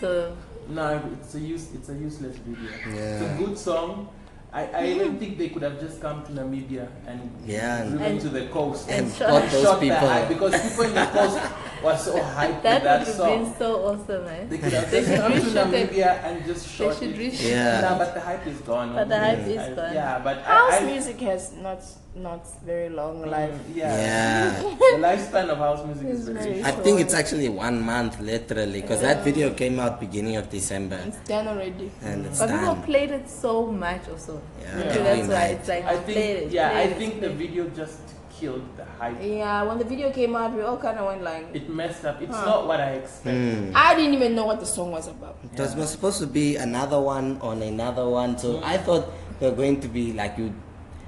so 0.00 0.36
No, 0.68 1.00
it's 1.12 1.34
a 1.34 1.40
use, 1.40 1.68
it's 1.74 1.88
a 1.88 1.94
useless 1.94 2.36
video. 2.36 2.70
It's 2.94 3.22
a 3.22 3.34
good 3.42 3.56
song. 3.58 4.08
I, 4.52 4.66
I 4.66 4.86
even 4.86 5.16
think 5.18 5.38
they 5.38 5.48
could 5.48 5.62
have 5.62 5.78
just 5.78 6.00
come 6.00 6.24
to 6.26 6.32
Namibia 6.32 6.88
and 7.06 7.20
Yeah, 7.46 7.84
driven 7.84 8.02
And- 8.02 8.20
to 8.20 8.28
the 8.30 8.46
coast 8.48 8.88
and 8.90 9.06
and, 9.06 9.14
shot- 9.14 9.48
those 9.50 9.62
shot 9.62 9.74
the 9.80 9.86
people. 9.90 10.08
hype 10.08 10.28
because 10.28 10.52
people 10.60 10.84
in 10.86 10.94
the 10.94 11.06
coast 11.06 11.38
were 11.84 11.96
so 11.96 12.12
hyped 12.36 12.62
that 12.62 12.74
with 12.74 12.82
that 12.82 12.98
would 12.98 13.06
have 13.06 13.16
song. 13.16 13.44
been 13.44 13.54
so 13.54 13.68
awesome, 13.86 14.26
eh? 14.26 14.44
They 14.48 14.58
could 14.58 14.72
have 14.72 14.90
They 14.90 15.00
just 15.02 15.10
should 15.10 15.20
come 15.20 15.32
to 15.32 15.38
reshoot 15.38 15.72
it. 15.72 15.90
Namibia 15.90 16.24
and 16.24 16.44
just 16.46 16.66
They 16.66 16.84
shot 16.84 16.98
should 16.98 17.10
it. 17.10 17.32
reshoot 17.32 17.48
Yeah. 17.50 17.80
Nah, 17.80 17.98
but 17.98 18.14
the 18.14 18.20
hype 18.20 18.46
is 18.48 18.58
gone. 18.62 18.92
But 18.94 19.08
the 19.08 19.18
hype 19.20 19.38
is 19.46 19.58
I- 19.58 19.74
gone. 19.74 19.94
Yeah, 19.94 20.18
but 20.18 20.42
House 20.42 20.72
I, 20.72 20.78
I, 20.78 20.84
music 20.84 21.20
has 21.20 21.52
not 21.52 21.82
not 22.14 22.42
very 22.64 22.88
long 22.88 23.22
life. 23.22 23.54
Yeah. 23.72 23.94
Yeah. 23.94 24.62
the 24.62 24.98
lifespan 24.98 25.48
of 25.48 25.58
house 25.58 25.86
music 25.86 26.08
is 26.08 26.28
It's 26.28 26.28
very 26.28 26.60
very 26.60 26.64
I 26.64 26.72
think 26.72 27.00
it's 27.00 27.14
actually 27.14 27.48
one 27.48 27.80
month 27.80 28.18
literally 28.20 28.80
because 28.82 29.00
that 29.02 29.22
video 29.22 29.54
came 29.54 29.78
out 29.78 30.00
beginning 30.00 30.36
of 30.36 30.50
December 30.50 30.98
It's 31.06 31.18
done 31.28 31.46
already. 31.46 31.90
and 32.02 32.26
it's 32.26 32.40
But 32.40 32.50
people 32.50 32.74
done. 32.74 32.82
played 32.82 33.10
it 33.12 33.28
so 33.30 33.66
much 33.66 34.08
also. 34.08 34.42
Yeah, 34.60 34.76
Maybe 34.76 34.88
every 34.90 35.22
that's 35.22 35.28
why 35.28 35.44
it's 35.54 35.68
like 35.68 35.84
I 35.84 35.96
think 35.98 36.18
it. 36.18 36.50
yeah, 36.50 36.68
I 36.68 36.72
played 36.72 36.90
it, 36.90 36.98
think 36.98 37.20
the 37.20 37.30
video 37.30 37.68
just 37.68 38.00
killed 38.40 38.64
the 38.76 38.84
hype. 38.98 39.16
Yeah, 39.22 39.62
when 39.64 39.78
the 39.78 39.84
video 39.84 40.10
came 40.10 40.34
out, 40.34 40.52
we 40.52 40.62
all 40.62 40.78
kind 40.78 40.98
of 40.98 41.06
went 41.06 41.22
like, 41.22 41.46
It 41.54 41.68
messed 41.68 42.04
up. 42.06 42.20
It's 42.22 42.34
Huh. 42.34 42.44
not 42.44 42.66
what 42.66 42.80
I 42.80 42.92
expected. 42.92 43.34
Mm. 43.68 43.72
I 43.74 43.94
didn't 43.94 44.14
even 44.14 44.34
know 44.34 44.46
what 44.46 44.58
the 44.60 44.66
song 44.66 44.90
was 44.92 45.06
about. 45.08 45.36
It 45.44 45.60
was, 45.60 45.76
was 45.76 45.90
supposed 45.90 46.18
to 46.20 46.26
be 46.26 46.56
another 46.56 46.98
one 47.00 47.38
on 47.42 47.60
another 47.62 48.08
one, 48.08 48.36
so 48.38 48.60
I 48.64 48.78
thought 48.78 49.12
they're 49.38 49.52
going 49.52 49.78
to 49.82 49.88
be 49.88 50.12
like 50.14 50.38
you 50.38 50.52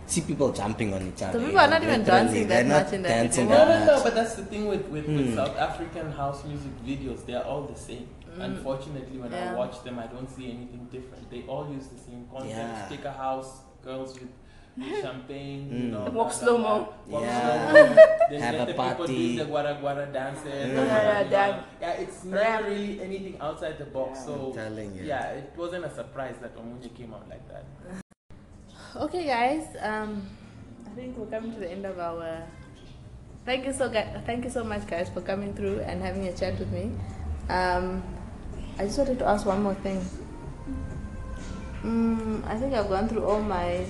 see 0.07 0.21
people 0.23 0.53
jumping 0.53 0.93
on 0.95 1.07
each 1.09 1.23
other. 1.23 1.39
people 1.41 1.59
are 1.59 1.69
not 1.69 1.83
even 1.83 2.03
dancing 2.05 2.49
they're 2.49 2.65
that 2.65 2.67
not 2.67 2.85
much 2.85 2.93
in 2.95 3.03
that 3.03 3.09
dancing 3.09 3.49
video. 3.49 3.59
No, 3.65 3.69
that 3.69 3.81
no, 3.81 3.87
no, 3.87 3.95
much. 3.95 4.05
but 4.05 4.15
that's 4.15 4.35
the 4.35 4.45
thing 4.45 4.67
with, 4.67 4.85
with, 4.89 5.07
with 5.07 5.29
Hmm. 5.31 5.35
South 5.37 5.57
African 5.57 6.13
house 6.13 6.45
music 6.45 6.73
videos. 6.85 7.25
They 7.27 7.35
are 7.35 7.45
all 7.45 7.63
the 7.63 7.79
same. 7.79 8.09
Unfortunately, 8.39 9.19
when 9.19 9.31
Mm. 9.31 9.35
Yeah. 9.35 9.53
I 9.53 9.55
watch 9.57 9.83
them, 9.85 9.99
I 9.99 10.07
don't 10.07 10.29
see 10.37 10.47
anything 10.57 10.89
different. 10.91 11.31
They 11.31 11.43
all 11.47 11.69
use 11.71 11.87
the 11.89 11.99
same 11.99 12.27
concept. 12.33 12.51
Yeah. 12.57 12.87
Stick 12.87 13.05
a 13.05 13.13
house, 13.13 13.61
girls 13.85 14.15
with, 14.19 14.31
with 14.79 15.03
champagne, 15.03 15.69
you 15.71 15.79
Mm. 15.85 15.91
know. 15.93 15.99
Walk 16.01 16.13
blah, 16.13 16.23
blah, 16.23 16.31
slow-mo. 16.31 16.75
Walk 17.09 17.23
Yeah. 17.23 17.71
slow-mo. 17.71 17.95
Then 18.31 18.41
Have 18.41 18.53
get 18.55 18.63
a 18.63 18.67
the 18.67 18.73
people 18.73 18.85
party. 19.07 19.37
the 19.37 19.45
guara 19.45 19.77
guara 19.81 20.07
dances. 20.07 20.49
Mm. 20.49 20.75
blah, 20.75 20.85
blah, 20.85 21.31
Yeah, 21.31 21.63
yeah, 21.83 21.93
it's 22.03 22.25
Rap. 22.25 22.35
never 22.43 22.71
really 22.71 23.03
anything 23.03 23.37
outside 23.39 23.77
the 23.79 23.85
box. 23.85 24.19
Yeah. 24.21 24.25
So 24.27 24.33
I'm 24.49 24.53
telling 24.55 24.97
you. 24.97 25.03
yeah, 25.05 25.37
it 25.41 25.53
wasn't 25.57 25.85
a 25.85 25.91
surprise 25.95 26.37
that 26.41 26.57
Omunji 26.57 26.89
came 26.97 27.13
out 27.13 27.29
like 27.29 27.47
that. 27.53 27.65
Okay, 28.95 29.25
guys. 29.27 29.65
Um, 29.81 30.23
I 30.87 30.91
think 30.95 31.17
we're 31.17 31.27
coming 31.27 31.53
to 31.55 31.61
the 31.61 31.71
end 31.71 31.87
of 31.87 31.99
our 31.99 32.43
thank 33.47 33.65
you 33.65 33.73
so 33.73 33.89
gu- 33.89 34.21
thank 34.27 34.45
you 34.45 34.51
so 34.51 34.63
much, 34.65 34.87
guys, 34.87 35.09
for 35.09 35.21
coming 35.23 35.55
through 35.55 35.81
and 35.81 36.03
having 36.03 36.29
a 36.29 36.33
chat 36.37 36.59
with 36.59 36.71
me. 36.71 36.91
Um, 37.49 38.03
I 38.79 38.85
just 38.85 38.99
wanted 38.99 39.19
to 39.21 39.27
ask 39.27 39.47
one 39.47 39.63
more 39.63 39.75
thing. 39.75 40.05
Mm, 41.83 42.45
I 42.47 42.57
think 42.59 42.75
I've 42.75 42.89
gone 42.89 43.09
through 43.09 43.25
all 43.25 43.41
my 43.43 43.85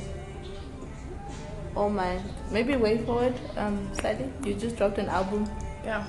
all 1.75 1.91
my 1.91 2.21
maybe 2.51 2.77
way 2.77 2.99
forward. 3.05 3.35
Um, 3.57 3.91
Sally, 4.01 4.31
you 4.45 4.55
just 4.55 4.77
dropped 4.77 4.99
an 4.99 5.09
album. 5.09 5.49
Yeah. 5.85 6.05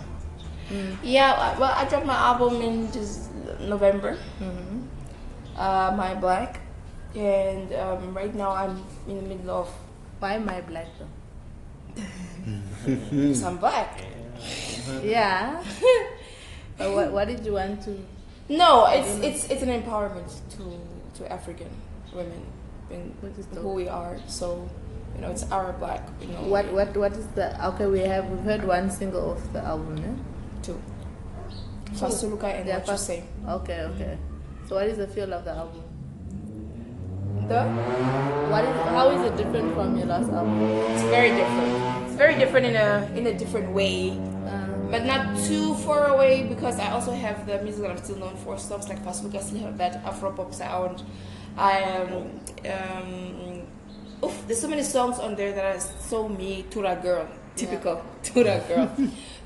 Yeah, 1.04 1.60
well, 1.60 1.74
I 1.76 1.86
dropped 1.86 2.06
my 2.06 2.16
album 2.16 2.62
in 2.62 2.91
just 2.91 3.30
November, 3.60 4.18
Mm-hmm. 4.39 4.80
uh, 5.58 5.91
My 5.96 6.16
Black. 6.16 6.60
And 7.16 7.74
um, 7.74 8.14
right 8.14 8.34
now 8.34 8.51
I'm 8.51 8.84
in 9.07 9.16
the 9.18 9.36
middle 9.36 9.51
of 9.51 9.70
Why 10.20 10.34
am 10.34 10.49
I 10.49 10.61
black 10.61 10.88
though? 10.97 11.07
some 13.34 13.57
black. 13.57 14.01
Yeah. 15.03 15.64
but 16.78 16.91
what 16.93 17.11
what 17.11 17.28
did 17.28 17.45
you 17.45 17.53
want 17.53 17.82
to? 17.84 17.99
No, 18.49 18.86
it's 18.88 19.14
it's 19.22 19.49
it's 19.51 19.61
an 19.61 19.70
empowerment 19.70 20.28
to 20.57 20.80
to 21.20 21.32
African 21.32 21.70
women 22.14 22.41
in 22.89 23.14
Which 23.22 23.45
who 23.55 23.74
we 23.74 23.88
are. 23.88 24.18
So, 24.28 24.68
you 25.16 25.22
know, 25.22 25.30
it's 25.32 25.43
our 25.51 25.74
black. 25.74 26.01
You 26.22 26.28
know, 26.34 26.41
What 26.49 26.72
what 26.74 26.97
what 26.97 27.14
is 27.14 27.28
the? 27.38 27.53
Okay, 27.74 27.86
we 27.86 27.99
have 28.01 28.28
we've 28.30 28.43
heard 28.43 28.66
one 28.66 28.89
single 28.89 29.32
of 29.34 29.53
the 29.53 29.61
album, 29.61 29.97
eh? 30.01 30.61
Two. 30.61 30.82
Fasuluka 31.93 32.49
and 32.49 32.68
Yeah, 32.68 32.78
what 32.82 32.88
you 32.88 32.93
Fas- 32.93 33.05
say. 33.05 33.24
Okay, 33.47 33.82
okay. 33.93 34.18
So 34.68 34.76
what 34.76 34.88
is 34.88 34.97
the 34.97 35.07
feel 35.07 35.32
of 35.32 35.45
the 35.45 35.51
album? 35.51 35.84
The 37.48 37.64
What 38.50 38.64
is 38.66 38.76
how 38.96 39.10
is 39.10 39.22
it 39.32 39.38
different 39.38 39.74
from 39.74 39.98
your 39.98 40.08
last 40.08 40.30
album? 40.30 40.62
it's 40.94 41.04
very 41.04 41.30
different. 41.30 42.06
It's 42.06 42.16
very 42.16 42.36
different 42.36 42.66
in 42.68 42.76
a 42.76 43.10
in 43.16 43.28
a 43.28 43.34
different 43.38 43.72
way. 43.74 44.12
Um, 44.12 44.88
but 44.91 45.06
not 45.06 45.38
too 45.48 45.76
far 45.86 46.08
away 46.08 46.44
because 46.44 46.80
I 46.80 46.91
also 46.91 47.12
have 47.12 47.46
the 47.46 47.62
music 47.64 47.82
that 47.82 47.91
I'm 47.91 47.98
still 47.98 48.18
known 48.18 48.36
for. 48.38 48.58
Songs 48.58 48.88
like 48.88 49.00
still 49.14 49.60
have 49.60 49.78
that 49.78 49.96
Afro 50.06 50.32
pop 50.32 50.54
sound. 50.54 51.04
I 51.58 51.72
am. 51.80 52.39
Um, 52.66 53.62
oof, 54.24 54.36
there's 54.48 54.62
so 54.62 54.68
many 54.68 54.84
songs 54.84 55.20
on 55.20 55.36
there 55.36 55.52
that 55.52 55.76
are 55.76 55.80
so 55.80 56.30
me, 56.30 56.66
Tura 56.70 56.96
girl, 57.02 57.28
typical 57.56 58.02
Tura 58.24 58.62
girl. 58.68 58.89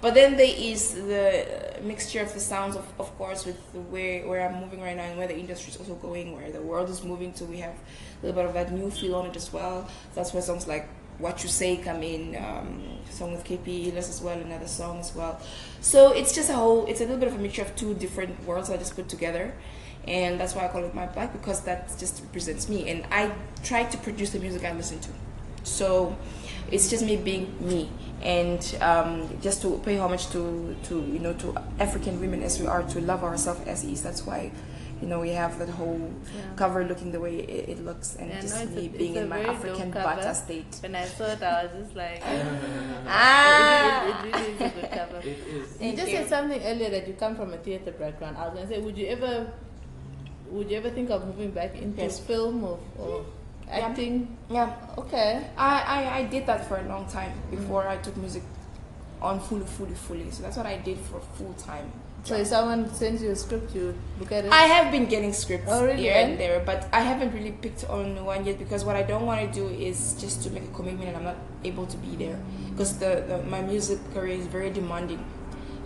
but 0.01 0.13
then 0.13 0.37
there 0.37 0.53
is 0.55 0.93
the 0.93 1.66
mixture 1.81 2.21
of 2.21 2.33
the 2.33 2.39
sounds, 2.39 2.75
of, 2.75 2.85
of 2.99 3.15
course, 3.17 3.45
with 3.45 3.57
the 3.73 3.79
way 3.79 4.23
where 4.25 4.47
I'm 4.47 4.61
moving 4.61 4.81
right 4.81 4.95
now 4.95 5.03
and 5.03 5.17
where 5.17 5.27
the 5.27 5.37
industry 5.37 5.71
is 5.71 5.77
also 5.77 5.95
going, 5.95 6.35
where 6.35 6.51
the 6.51 6.61
world 6.61 6.89
is 6.89 7.03
moving 7.03 7.33
to. 7.33 7.45
We 7.45 7.57
have 7.57 7.73
a 7.73 8.25
little 8.25 8.41
bit 8.41 8.49
of 8.49 8.53
that 8.53 8.71
new 8.71 8.89
feel 8.89 9.15
on 9.15 9.25
it 9.25 9.35
as 9.35 9.51
well. 9.51 9.87
That's 10.15 10.33
where 10.33 10.41
songs 10.41 10.67
like 10.67 10.87
what 11.19 11.41
You 11.43 11.49
Say 11.49 11.77
come 11.77 12.03
in, 12.03 12.35
um, 12.35 12.99
song 13.09 13.31
with 13.31 13.43
KP 13.43 13.91
Illest 13.91 14.09
as 14.09 14.21
well, 14.21 14.37
another 14.39 14.67
song 14.67 14.99
as 14.99 15.15
well. 15.15 15.39
So 15.81 16.11
it's 16.11 16.33
just 16.33 16.49
a 16.49 16.53
whole, 16.53 16.85
it's 16.85 17.01
a 17.01 17.03
little 17.03 17.17
bit 17.17 17.27
of 17.29 17.35
a 17.35 17.39
mixture 17.39 17.63
of 17.63 17.75
two 17.75 17.93
different 17.95 18.43
worlds 18.45 18.69
I 18.69 18.77
just 18.77 18.95
put 18.95 19.09
together. 19.09 19.53
And 20.07 20.39
that's 20.39 20.55
why 20.55 20.65
I 20.65 20.67
call 20.69 20.83
it 20.85 20.93
my 20.93 21.05
black 21.07 21.33
because 21.33 21.61
that 21.61 21.89
just 21.97 22.21
represents 22.23 22.69
me. 22.69 22.89
And 22.89 23.05
I 23.11 23.31
try 23.63 23.83
to 23.83 23.97
produce 23.97 24.29
the 24.29 24.39
music 24.39 24.63
I 24.63 24.71
listen 24.73 24.99
to. 25.01 25.09
So 25.63 26.15
it's 26.71 26.89
just 26.89 27.03
me 27.05 27.17
being 27.17 27.53
me. 27.59 27.89
And 28.21 28.59
um, 28.81 29.29
just 29.41 29.61
to 29.61 29.77
pay 29.85 29.97
homage 29.97 30.27
to, 30.31 30.75
to, 30.85 30.95
you 31.01 31.19
know, 31.19 31.33
to 31.33 31.55
African 31.79 32.19
women 32.19 32.41
as 32.43 32.59
we 32.59 32.65
are, 32.67 32.83
to 32.83 32.99
love 33.01 33.23
ourselves 33.23 33.61
as 33.67 33.83
is. 33.83 34.01
That's 34.01 34.25
why, 34.25 34.51
you 35.01 35.07
know, 35.07 35.19
we 35.19 35.29
have 35.29 35.59
that 35.59 35.69
whole 35.69 36.11
cover 36.55 36.83
looking 36.83 37.11
the 37.11 37.19
way 37.19 37.37
it, 37.37 37.69
it 37.77 37.85
looks. 37.85 38.15
And 38.15 38.29
Yeah, 38.29 38.41
just 38.41 38.55
no, 38.65 38.71
me 38.75 38.87
a- 38.87 38.89
being 38.97 39.15
in 39.15 39.29
my 39.29 39.37
very 39.43 39.49
African 39.55 39.91
butter 39.91 40.33
state. 40.33 40.77
when 40.81 40.95
I 40.95 41.05
saw 41.05 41.25
it, 41.25 41.43
I 41.43 41.65
was 41.65 41.83
just 41.85 41.95
like, 41.95 42.21
Ah! 43.07 44.07
it, 44.07 44.09
it 44.09 44.35
really 44.35 44.51
is 44.53 44.61
a 44.61 44.69
good 44.81 44.91
cover. 44.91 45.17
It 45.19 45.27
is. 45.47 45.81
You 45.81 45.91
just 45.95 46.07
you. 46.09 46.17
said 46.17 46.29
something 46.29 46.61
earlier 46.63 46.89
that 46.89 47.07
you 47.07 47.13
come 47.13 47.35
from 47.35 47.53
a 47.53 47.57
theater 47.57 47.91
background. 47.91 48.35
I 48.37 48.45
was 48.47 48.55
gonna 48.55 48.67
say, 48.67 48.81
would 48.81 48.97
you 48.97 49.07
ever, 49.07 49.51
would 50.49 50.71
you 50.71 50.77
ever 50.77 50.89
think 50.89 51.11
of 51.11 51.25
moving 51.25 51.51
back 51.51 51.75
into 51.75 52.01
Yes. 52.01 52.19
film 52.19 52.63
or, 52.63 52.79
or 52.97 53.25
acting? 53.69 54.37
Yeah, 54.49 54.73
Okay. 54.97 55.45
I, 55.57 55.81
I, 55.81 56.17
I 56.19 56.23
did 56.25 56.45
that 56.47 56.67
for 56.67 56.77
a 56.77 56.83
long 56.87 57.07
time 57.07 57.31
before 57.51 57.87
I 57.87 57.97
took 57.97 58.15
music 58.17 58.43
on 59.21 59.39
fully, 59.39 59.65
fully, 59.65 59.93
fully. 59.93 60.29
So 60.31 60.43
that's 60.43 60.57
what 60.57 60.65
I 60.65 60.77
did 60.77 60.97
for 60.99 61.19
full 61.35 61.53
time. 61.53 61.91
So 62.23 62.35
if 62.35 62.47
someone 62.47 62.93
sends 62.93 63.21
you 63.23 63.31
a 63.31 63.35
script, 63.35 63.73
you 63.73 63.93
look 64.19 64.31
at 64.33 64.45
it. 64.45 64.51
I 64.51 64.63
have 64.63 64.91
been 64.91 65.05
getting 65.05 65.31
scripts 65.31 65.67
Oh, 65.69 65.85
really? 65.85 66.01
here 66.01 66.13
and 66.15 66.37
there, 66.37 66.59
but 66.65 66.87
I 66.91 66.99
haven't 66.99 67.33
really 67.33 67.51
picked 67.53 67.85
on 67.85 68.25
one 68.25 68.45
yet 68.45 68.59
because 68.59 68.83
what 68.83 68.95
I 68.97 69.03
don't 69.03 69.25
want 69.25 69.39
to 69.41 69.47
do 69.59 69.67
is 69.69 70.13
just 70.19 70.43
to 70.43 70.49
make 70.49 70.63
a 70.63 70.73
commitment 70.75 71.07
and 71.09 71.17
I'm 71.17 71.23
not 71.23 71.37
able 71.63 71.85
to 71.87 71.97
be 71.97 72.15
there 72.17 72.37
because 72.71 72.99
the, 72.99 73.23
the 73.27 73.43
my 73.49 73.61
music 73.61 73.99
career 74.13 74.35
is 74.37 74.47
very 74.47 74.69
demanding. 74.71 75.23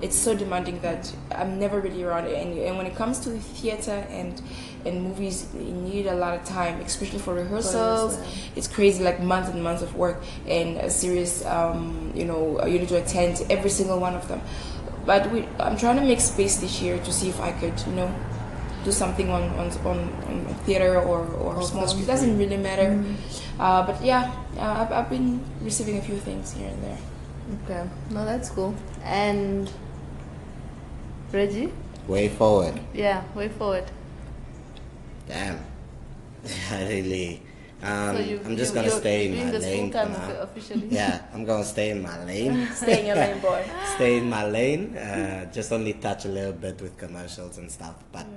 It's 0.01 0.15
so 0.15 0.34
demanding 0.36 0.79
that 0.82 1.13
I'm 1.32 1.59
never 1.59 1.79
really 1.79 2.01
around 2.03 2.25
it. 2.25 2.34
And, 2.41 2.57
and 2.57 2.75
when 2.75 2.88
it 2.88 2.95
comes 2.95 3.19
to 3.19 3.29
the 3.29 3.39
theater 3.39 4.03
and 4.09 4.41
and 4.86 5.03
movies, 5.03 5.47
you 5.53 5.61
need 5.71 6.07
a 6.07 6.15
lot 6.15 6.34
of 6.38 6.43
time, 6.45 6.79
especially 6.82 7.19
for 7.19 7.34
rehearsals. 7.34 8.17
rehearsal. 8.17 8.51
It's 8.55 8.67
crazy, 8.67 9.03
like 9.03 9.19
months 9.21 9.49
and 9.49 9.63
months 9.63 9.82
of 9.82 9.95
work 9.95 10.23
and 10.47 10.77
a 10.77 10.89
serious, 10.89 11.45
um, 11.45 12.11
you 12.15 12.25
know, 12.25 12.63
you 12.65 12.79
need 12.79 12.89
to 12.89 12.97
attend 12.97 13.41
every 13.49 13.69
single 13.69 13.99
one 13.99 14.15
of 14.15 14.27
them. 14.27 14.41
But 15.05 15.32
we, 15.32 15.47
I'm 15.59 15.77
trying 15.77 15.97
to 15.97 16.03
make 16.05 16.19
space 16.21 16.57
this 16.57 16.82
year 16.82 16.97
to 16.99 17.11
see 17.13 17.29
if 17.29 17.39
I 17.41 17.51
could, 17.53 17.73
you 17.88 17.93
know, 17.93 18.13
do 18.84 18.91
something 18.91 19.29
on 19.29 19.43
on, 19.59 19.69
on, 19.86 19.97
on 20.27 20.55
theater 20.65 20.97
or, 20.99 21.25
or, 21.25 21.55
Or 21.55 21.61
small 21.61 21.86
film. 21.86 21.88
screen. 21.89 22.05
Doesn't 22.07 22.38
really 22.38 22.57
matter. 22.57 23.03
Uh, 23.59 23.86
but 23.86 24.01
yeah, 24.03 24.32
uh, 24.57 24.61
I've, 24.86 24.91
I've 24.91 25.09
been 25.09 25.41
receiving 25.61 25.97
a 25.97 26.01
few 26.01 26.17
things 26.17 26.53
here 26.53 26.69
and 26.69 26.84
there. 26.84 26.97
Okay. 27.65 27.89
No, 28.11 28.25
that's 28.25 28.49
cool. 28.49 28.73
And 29.03 29.69
Reggie? 31.32 31.71
Way 32.07 32.29
forward. 32.29 32.79
Yeah, 32.93 33.23
way 33.36 33.49
forward. 33.49 33.86
Damn. 35.32 35.57
I 36.71 36.84
really. 36.93 37.41
Um, 37.82 38.15
so 38.17 38.21
you, 38.21 38.38
I'm 38.45 38.55
just 38.57 38.75
you, 38.75 38.82
gonna 38.82 38.91
stay 38.93 39.25
in 39.25 39.32
my 39.34 39.57
lane 39.57 39.89
for 39.91 40.05
now. 40.05 40.41
officially. 40.45 40.88
Yeah, 40.99 41.25
I'm 41.34 41.45
gonna 41.45 41.63
stay 41.65 41.89
in 41.89 42.01
my 42.03 42.17
lane. 42.25 42.67
Stay 42.75 42.99
in 43.01 43.05
your 43.07 43.15
lane, 43.15 43.39
boy. 43.41 43.63
stay 43.95 44.17
in 44.17 44.29
my 44.29 44.45
lane. 44.45 44.95
Uh, 44.97 45.49
just 45.51 45.71
only 45.71 45.93
touch 45.93 46.25
a 46.25 46.27
little 46.29 46.53
bit 46.53 46.79
with 46.82 46.93
commercials 46.97 47.57
and 47.57 47.71
stuff, 47.71 47.95
but 48.11 48.27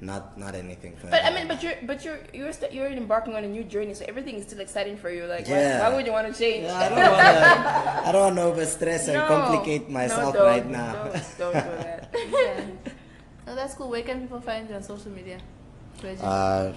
not 0.00 0.38
not 0.40 0.54
anything 0.54 0.96
further. 0.96 1.10
But 1.10 1.24
I 1.24 1.30
mean, 1.36 1.48
but 1.48 1.60
you're 1.62 1.76
but 1.84 2.00
you're 2.04 2.20
you're 2.32 2.52
st- 2.52 2.72
you're 2.72 2.88
embarking 2.88 3.34
on 3.36 3.44
a 3.44 3.48
new 3.56 3.64
journey, 3.64 3.92
so 3.92 4.04
everything 4.08 4.36
is 4.36 4.46
still 4.48 4.60
exciting 4.60 4.96
for 4.96 5.10
you. 5.10 5.26
Like, 5.26 5.46
Yeah. 5.48 5.80
why, 5.80 5.90
why 5.90 5.96
would 5.96 6.06
you 6.06 6.12
want 6.12 6.26
to 6.32 6.34
change? 6.38 6.64
Yeah, 6.64 6.84
I 6.84 6.88
don't 6.88 7.12
wanna. 7.12 8.08
I 8.08 8.12
don't 8.12 8.24
wanna 8.28 8.42
over 8.48 8.64
stress 8.64 9.04
and 9.08 9.18
No. 9.20 9.26
complicate 9.28 9.88
No, 9.88 9.94
myself 10.00 10.32
don't, 10.34 10.46
right 10.48 10.64
now. 10.80 10.92
Don't, 11.12 11.52
don't 11.52 11.52
do 11.52 11.76
that. 11.84 12.08
Yeah. 12.14 12.64
No, 13.46 13.54
that's 13.54 13.74
cool. 13.74 13.90
Where 13.90 14.02
can 14.02 14.22
people 14.24 14.40
find 14.40 14.64
you 14.68 14.74
on 14.76 14.82
social 14.82 15.10
media? 15.12 15.36
Reggie? 16.04 16.20
Uh, 16.22 16.72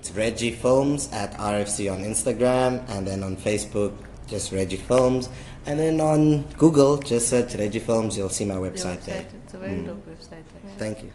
it's 0.00 0.10
Reggie 0.12 0.52
Films 0.52 1.08
at 1.12 1.32
RFC 1.38 1.90
on 1.92 2.02
Instagram, 2.04 2.82
and 2.88 3.06
then 3.06 3.22
on 3.22 3.36
Facebook, 3.36 3.92
just 4.26 4.52
Reggie 4.52 4.76
Films, 4.76 5.28
and 5.66 5.78
then 5.78 6.00
on 6.00 6.42
Google, 6.58 6.96
just 6.98 7.28
search 7.28 7.54
Reggie 7.56 7.80
Films. 7.80 8.16
You'll 8.16 8.28
see 8.28 8.44
my 8.44 8.54
Your 8.54 8.70
website 8.70 9.02
there. 9.04 9.26
It's 9.44 9.54
a 9.54 9.58
very 9.58 9.72
Mm. 9.78 9.86
dope 9.86 10.06
website. 10.08 10.42
actually. 10.54 10.78
Thank 10.78 11.02
you. 11.02 11.10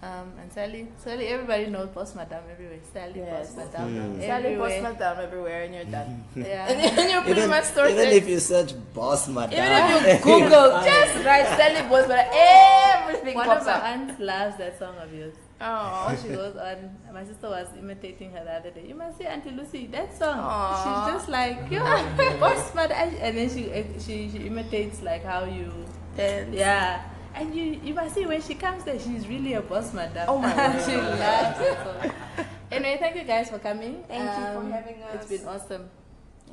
Um, 0.00 0.30
and 0.40 0.52
Sally, 0.52 0.86
Sally, 1.02 1.26
everybody 1.26 1.66
knows 1.66 1.88
Boss 1.88 2.14
Madame 2.14 2.44
everywhere. 2.52 2.78
Sally, 2.92 3.14
Yes. 3.18 3.50
Boss 3.50 3.64
Madame, 3.72 3.94
Mm. 3.94 4.20
Sally 4.26 4.42
post 4.56 4.72
everywhere. 4.76 5.22
everywhere, 5.26 5.62
and 5.64 5.74
you're 5.74 5.84
done. 5.90 6.24
Yeah. 6.36 6.68
and 6.70 6.78
then 6.98 7.10
you're 7.10 7.22
pretty 7.22 7.40
Even, 7.40 7.50
much 7.50 7.64
sorted. 7.64 7.98
even 7.98 8.08
if 8.20 8.28
you 8.28 8.38
search 8.38 8.70
Boss 8.94 9.26
Madame, 9.26 9.58
Even 9.58 10.04
if 10.14 10.24
you 10.24 10.38
Google, 10.38 10.68
just 10.86 11.24
write 11.26 11.46
Sally 11.58 11.82
Boss, 11.90 12.06
but 12.06 12.28
everything 12.30 13.34
One 13.34 13.48
of 13.50 13.66
my 13.66 13.72
aunts 13.90 14.20
loves 14.20 14.56
that 14.58 14.78
song 14.78 14.94
of 15.02 15.12
yours. 15.12 15.34
Oh, 15.60 16.16
she 16.22 16.28
goes 16.28 16.54
on. 16.56 16.96
My 17.12 17.24
sister 17.24 17.48
was 17.48 17.66
imitating 17.76 18.30
her 18.32 18.44
the 18.44 18.52
other 18.52 18.70
day. 18.70 18.86
You 18.86 18.94
must 18.94 19.18
see 19.18 19.24
Auntie 19.24 19.50
Lucy 19.50 19.86
that 19.88 20.16
song. 20.16 20.38
Aw. 20.38 20.78
She's 20.84 21.14
just 21.14 21.28
like 21.28 21.70
yo, 21.70 21.82
what's 22.38 22.74
my 22.74 22.84
and 22.86 23.36
then 23.36 23.48
she 23.50 23.66
she 23.98 24.30
she 24.30 24.46
imitates 24.46 25.02
like 25.02 25.24
how 25.24 25.44
you 25.44 25.72
then 26.16 26.52
yeah. 26.52 27.02
And 27.34 27.54
you 27.54 27.78
you 27.82 27.94
must 27.94 28.14
see 28.14 28.24
when 28.26 28.40
she 28.42 28.54
comes 28.54 28.84
there, 28.84 28.98
she's 28.98 29.26
really 29.26 29.54
a 29.54 29.62
boss 29.62 29.92
madam. 29.92 30.26
Oh 30.28 30.38
my 30.38 30.54
God. 30.56 30.78
she 30.86 30.96
loves 30.96 31.60
it. 31.60 31.78
So. 31.82 32.44
Anyway, 32.70 32.96
thank 33.00 33.16
you 33.16 33.24
guys 33.24 33.50
for 33.50 33.58
coming. 33.58 34.04
Thank 34.06 34.22
you 34.22 34.44
for 34.54 34.58
Um, 34.62 34.70
having 34.70 35.02
us. 35.02 35.14
It's 35.14 35.26
been 35.26 35.48
awesome. 35.48 35.90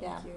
Yeah. 0.00 0.18
Thank 0.18 0.26
you. 0.26 0.34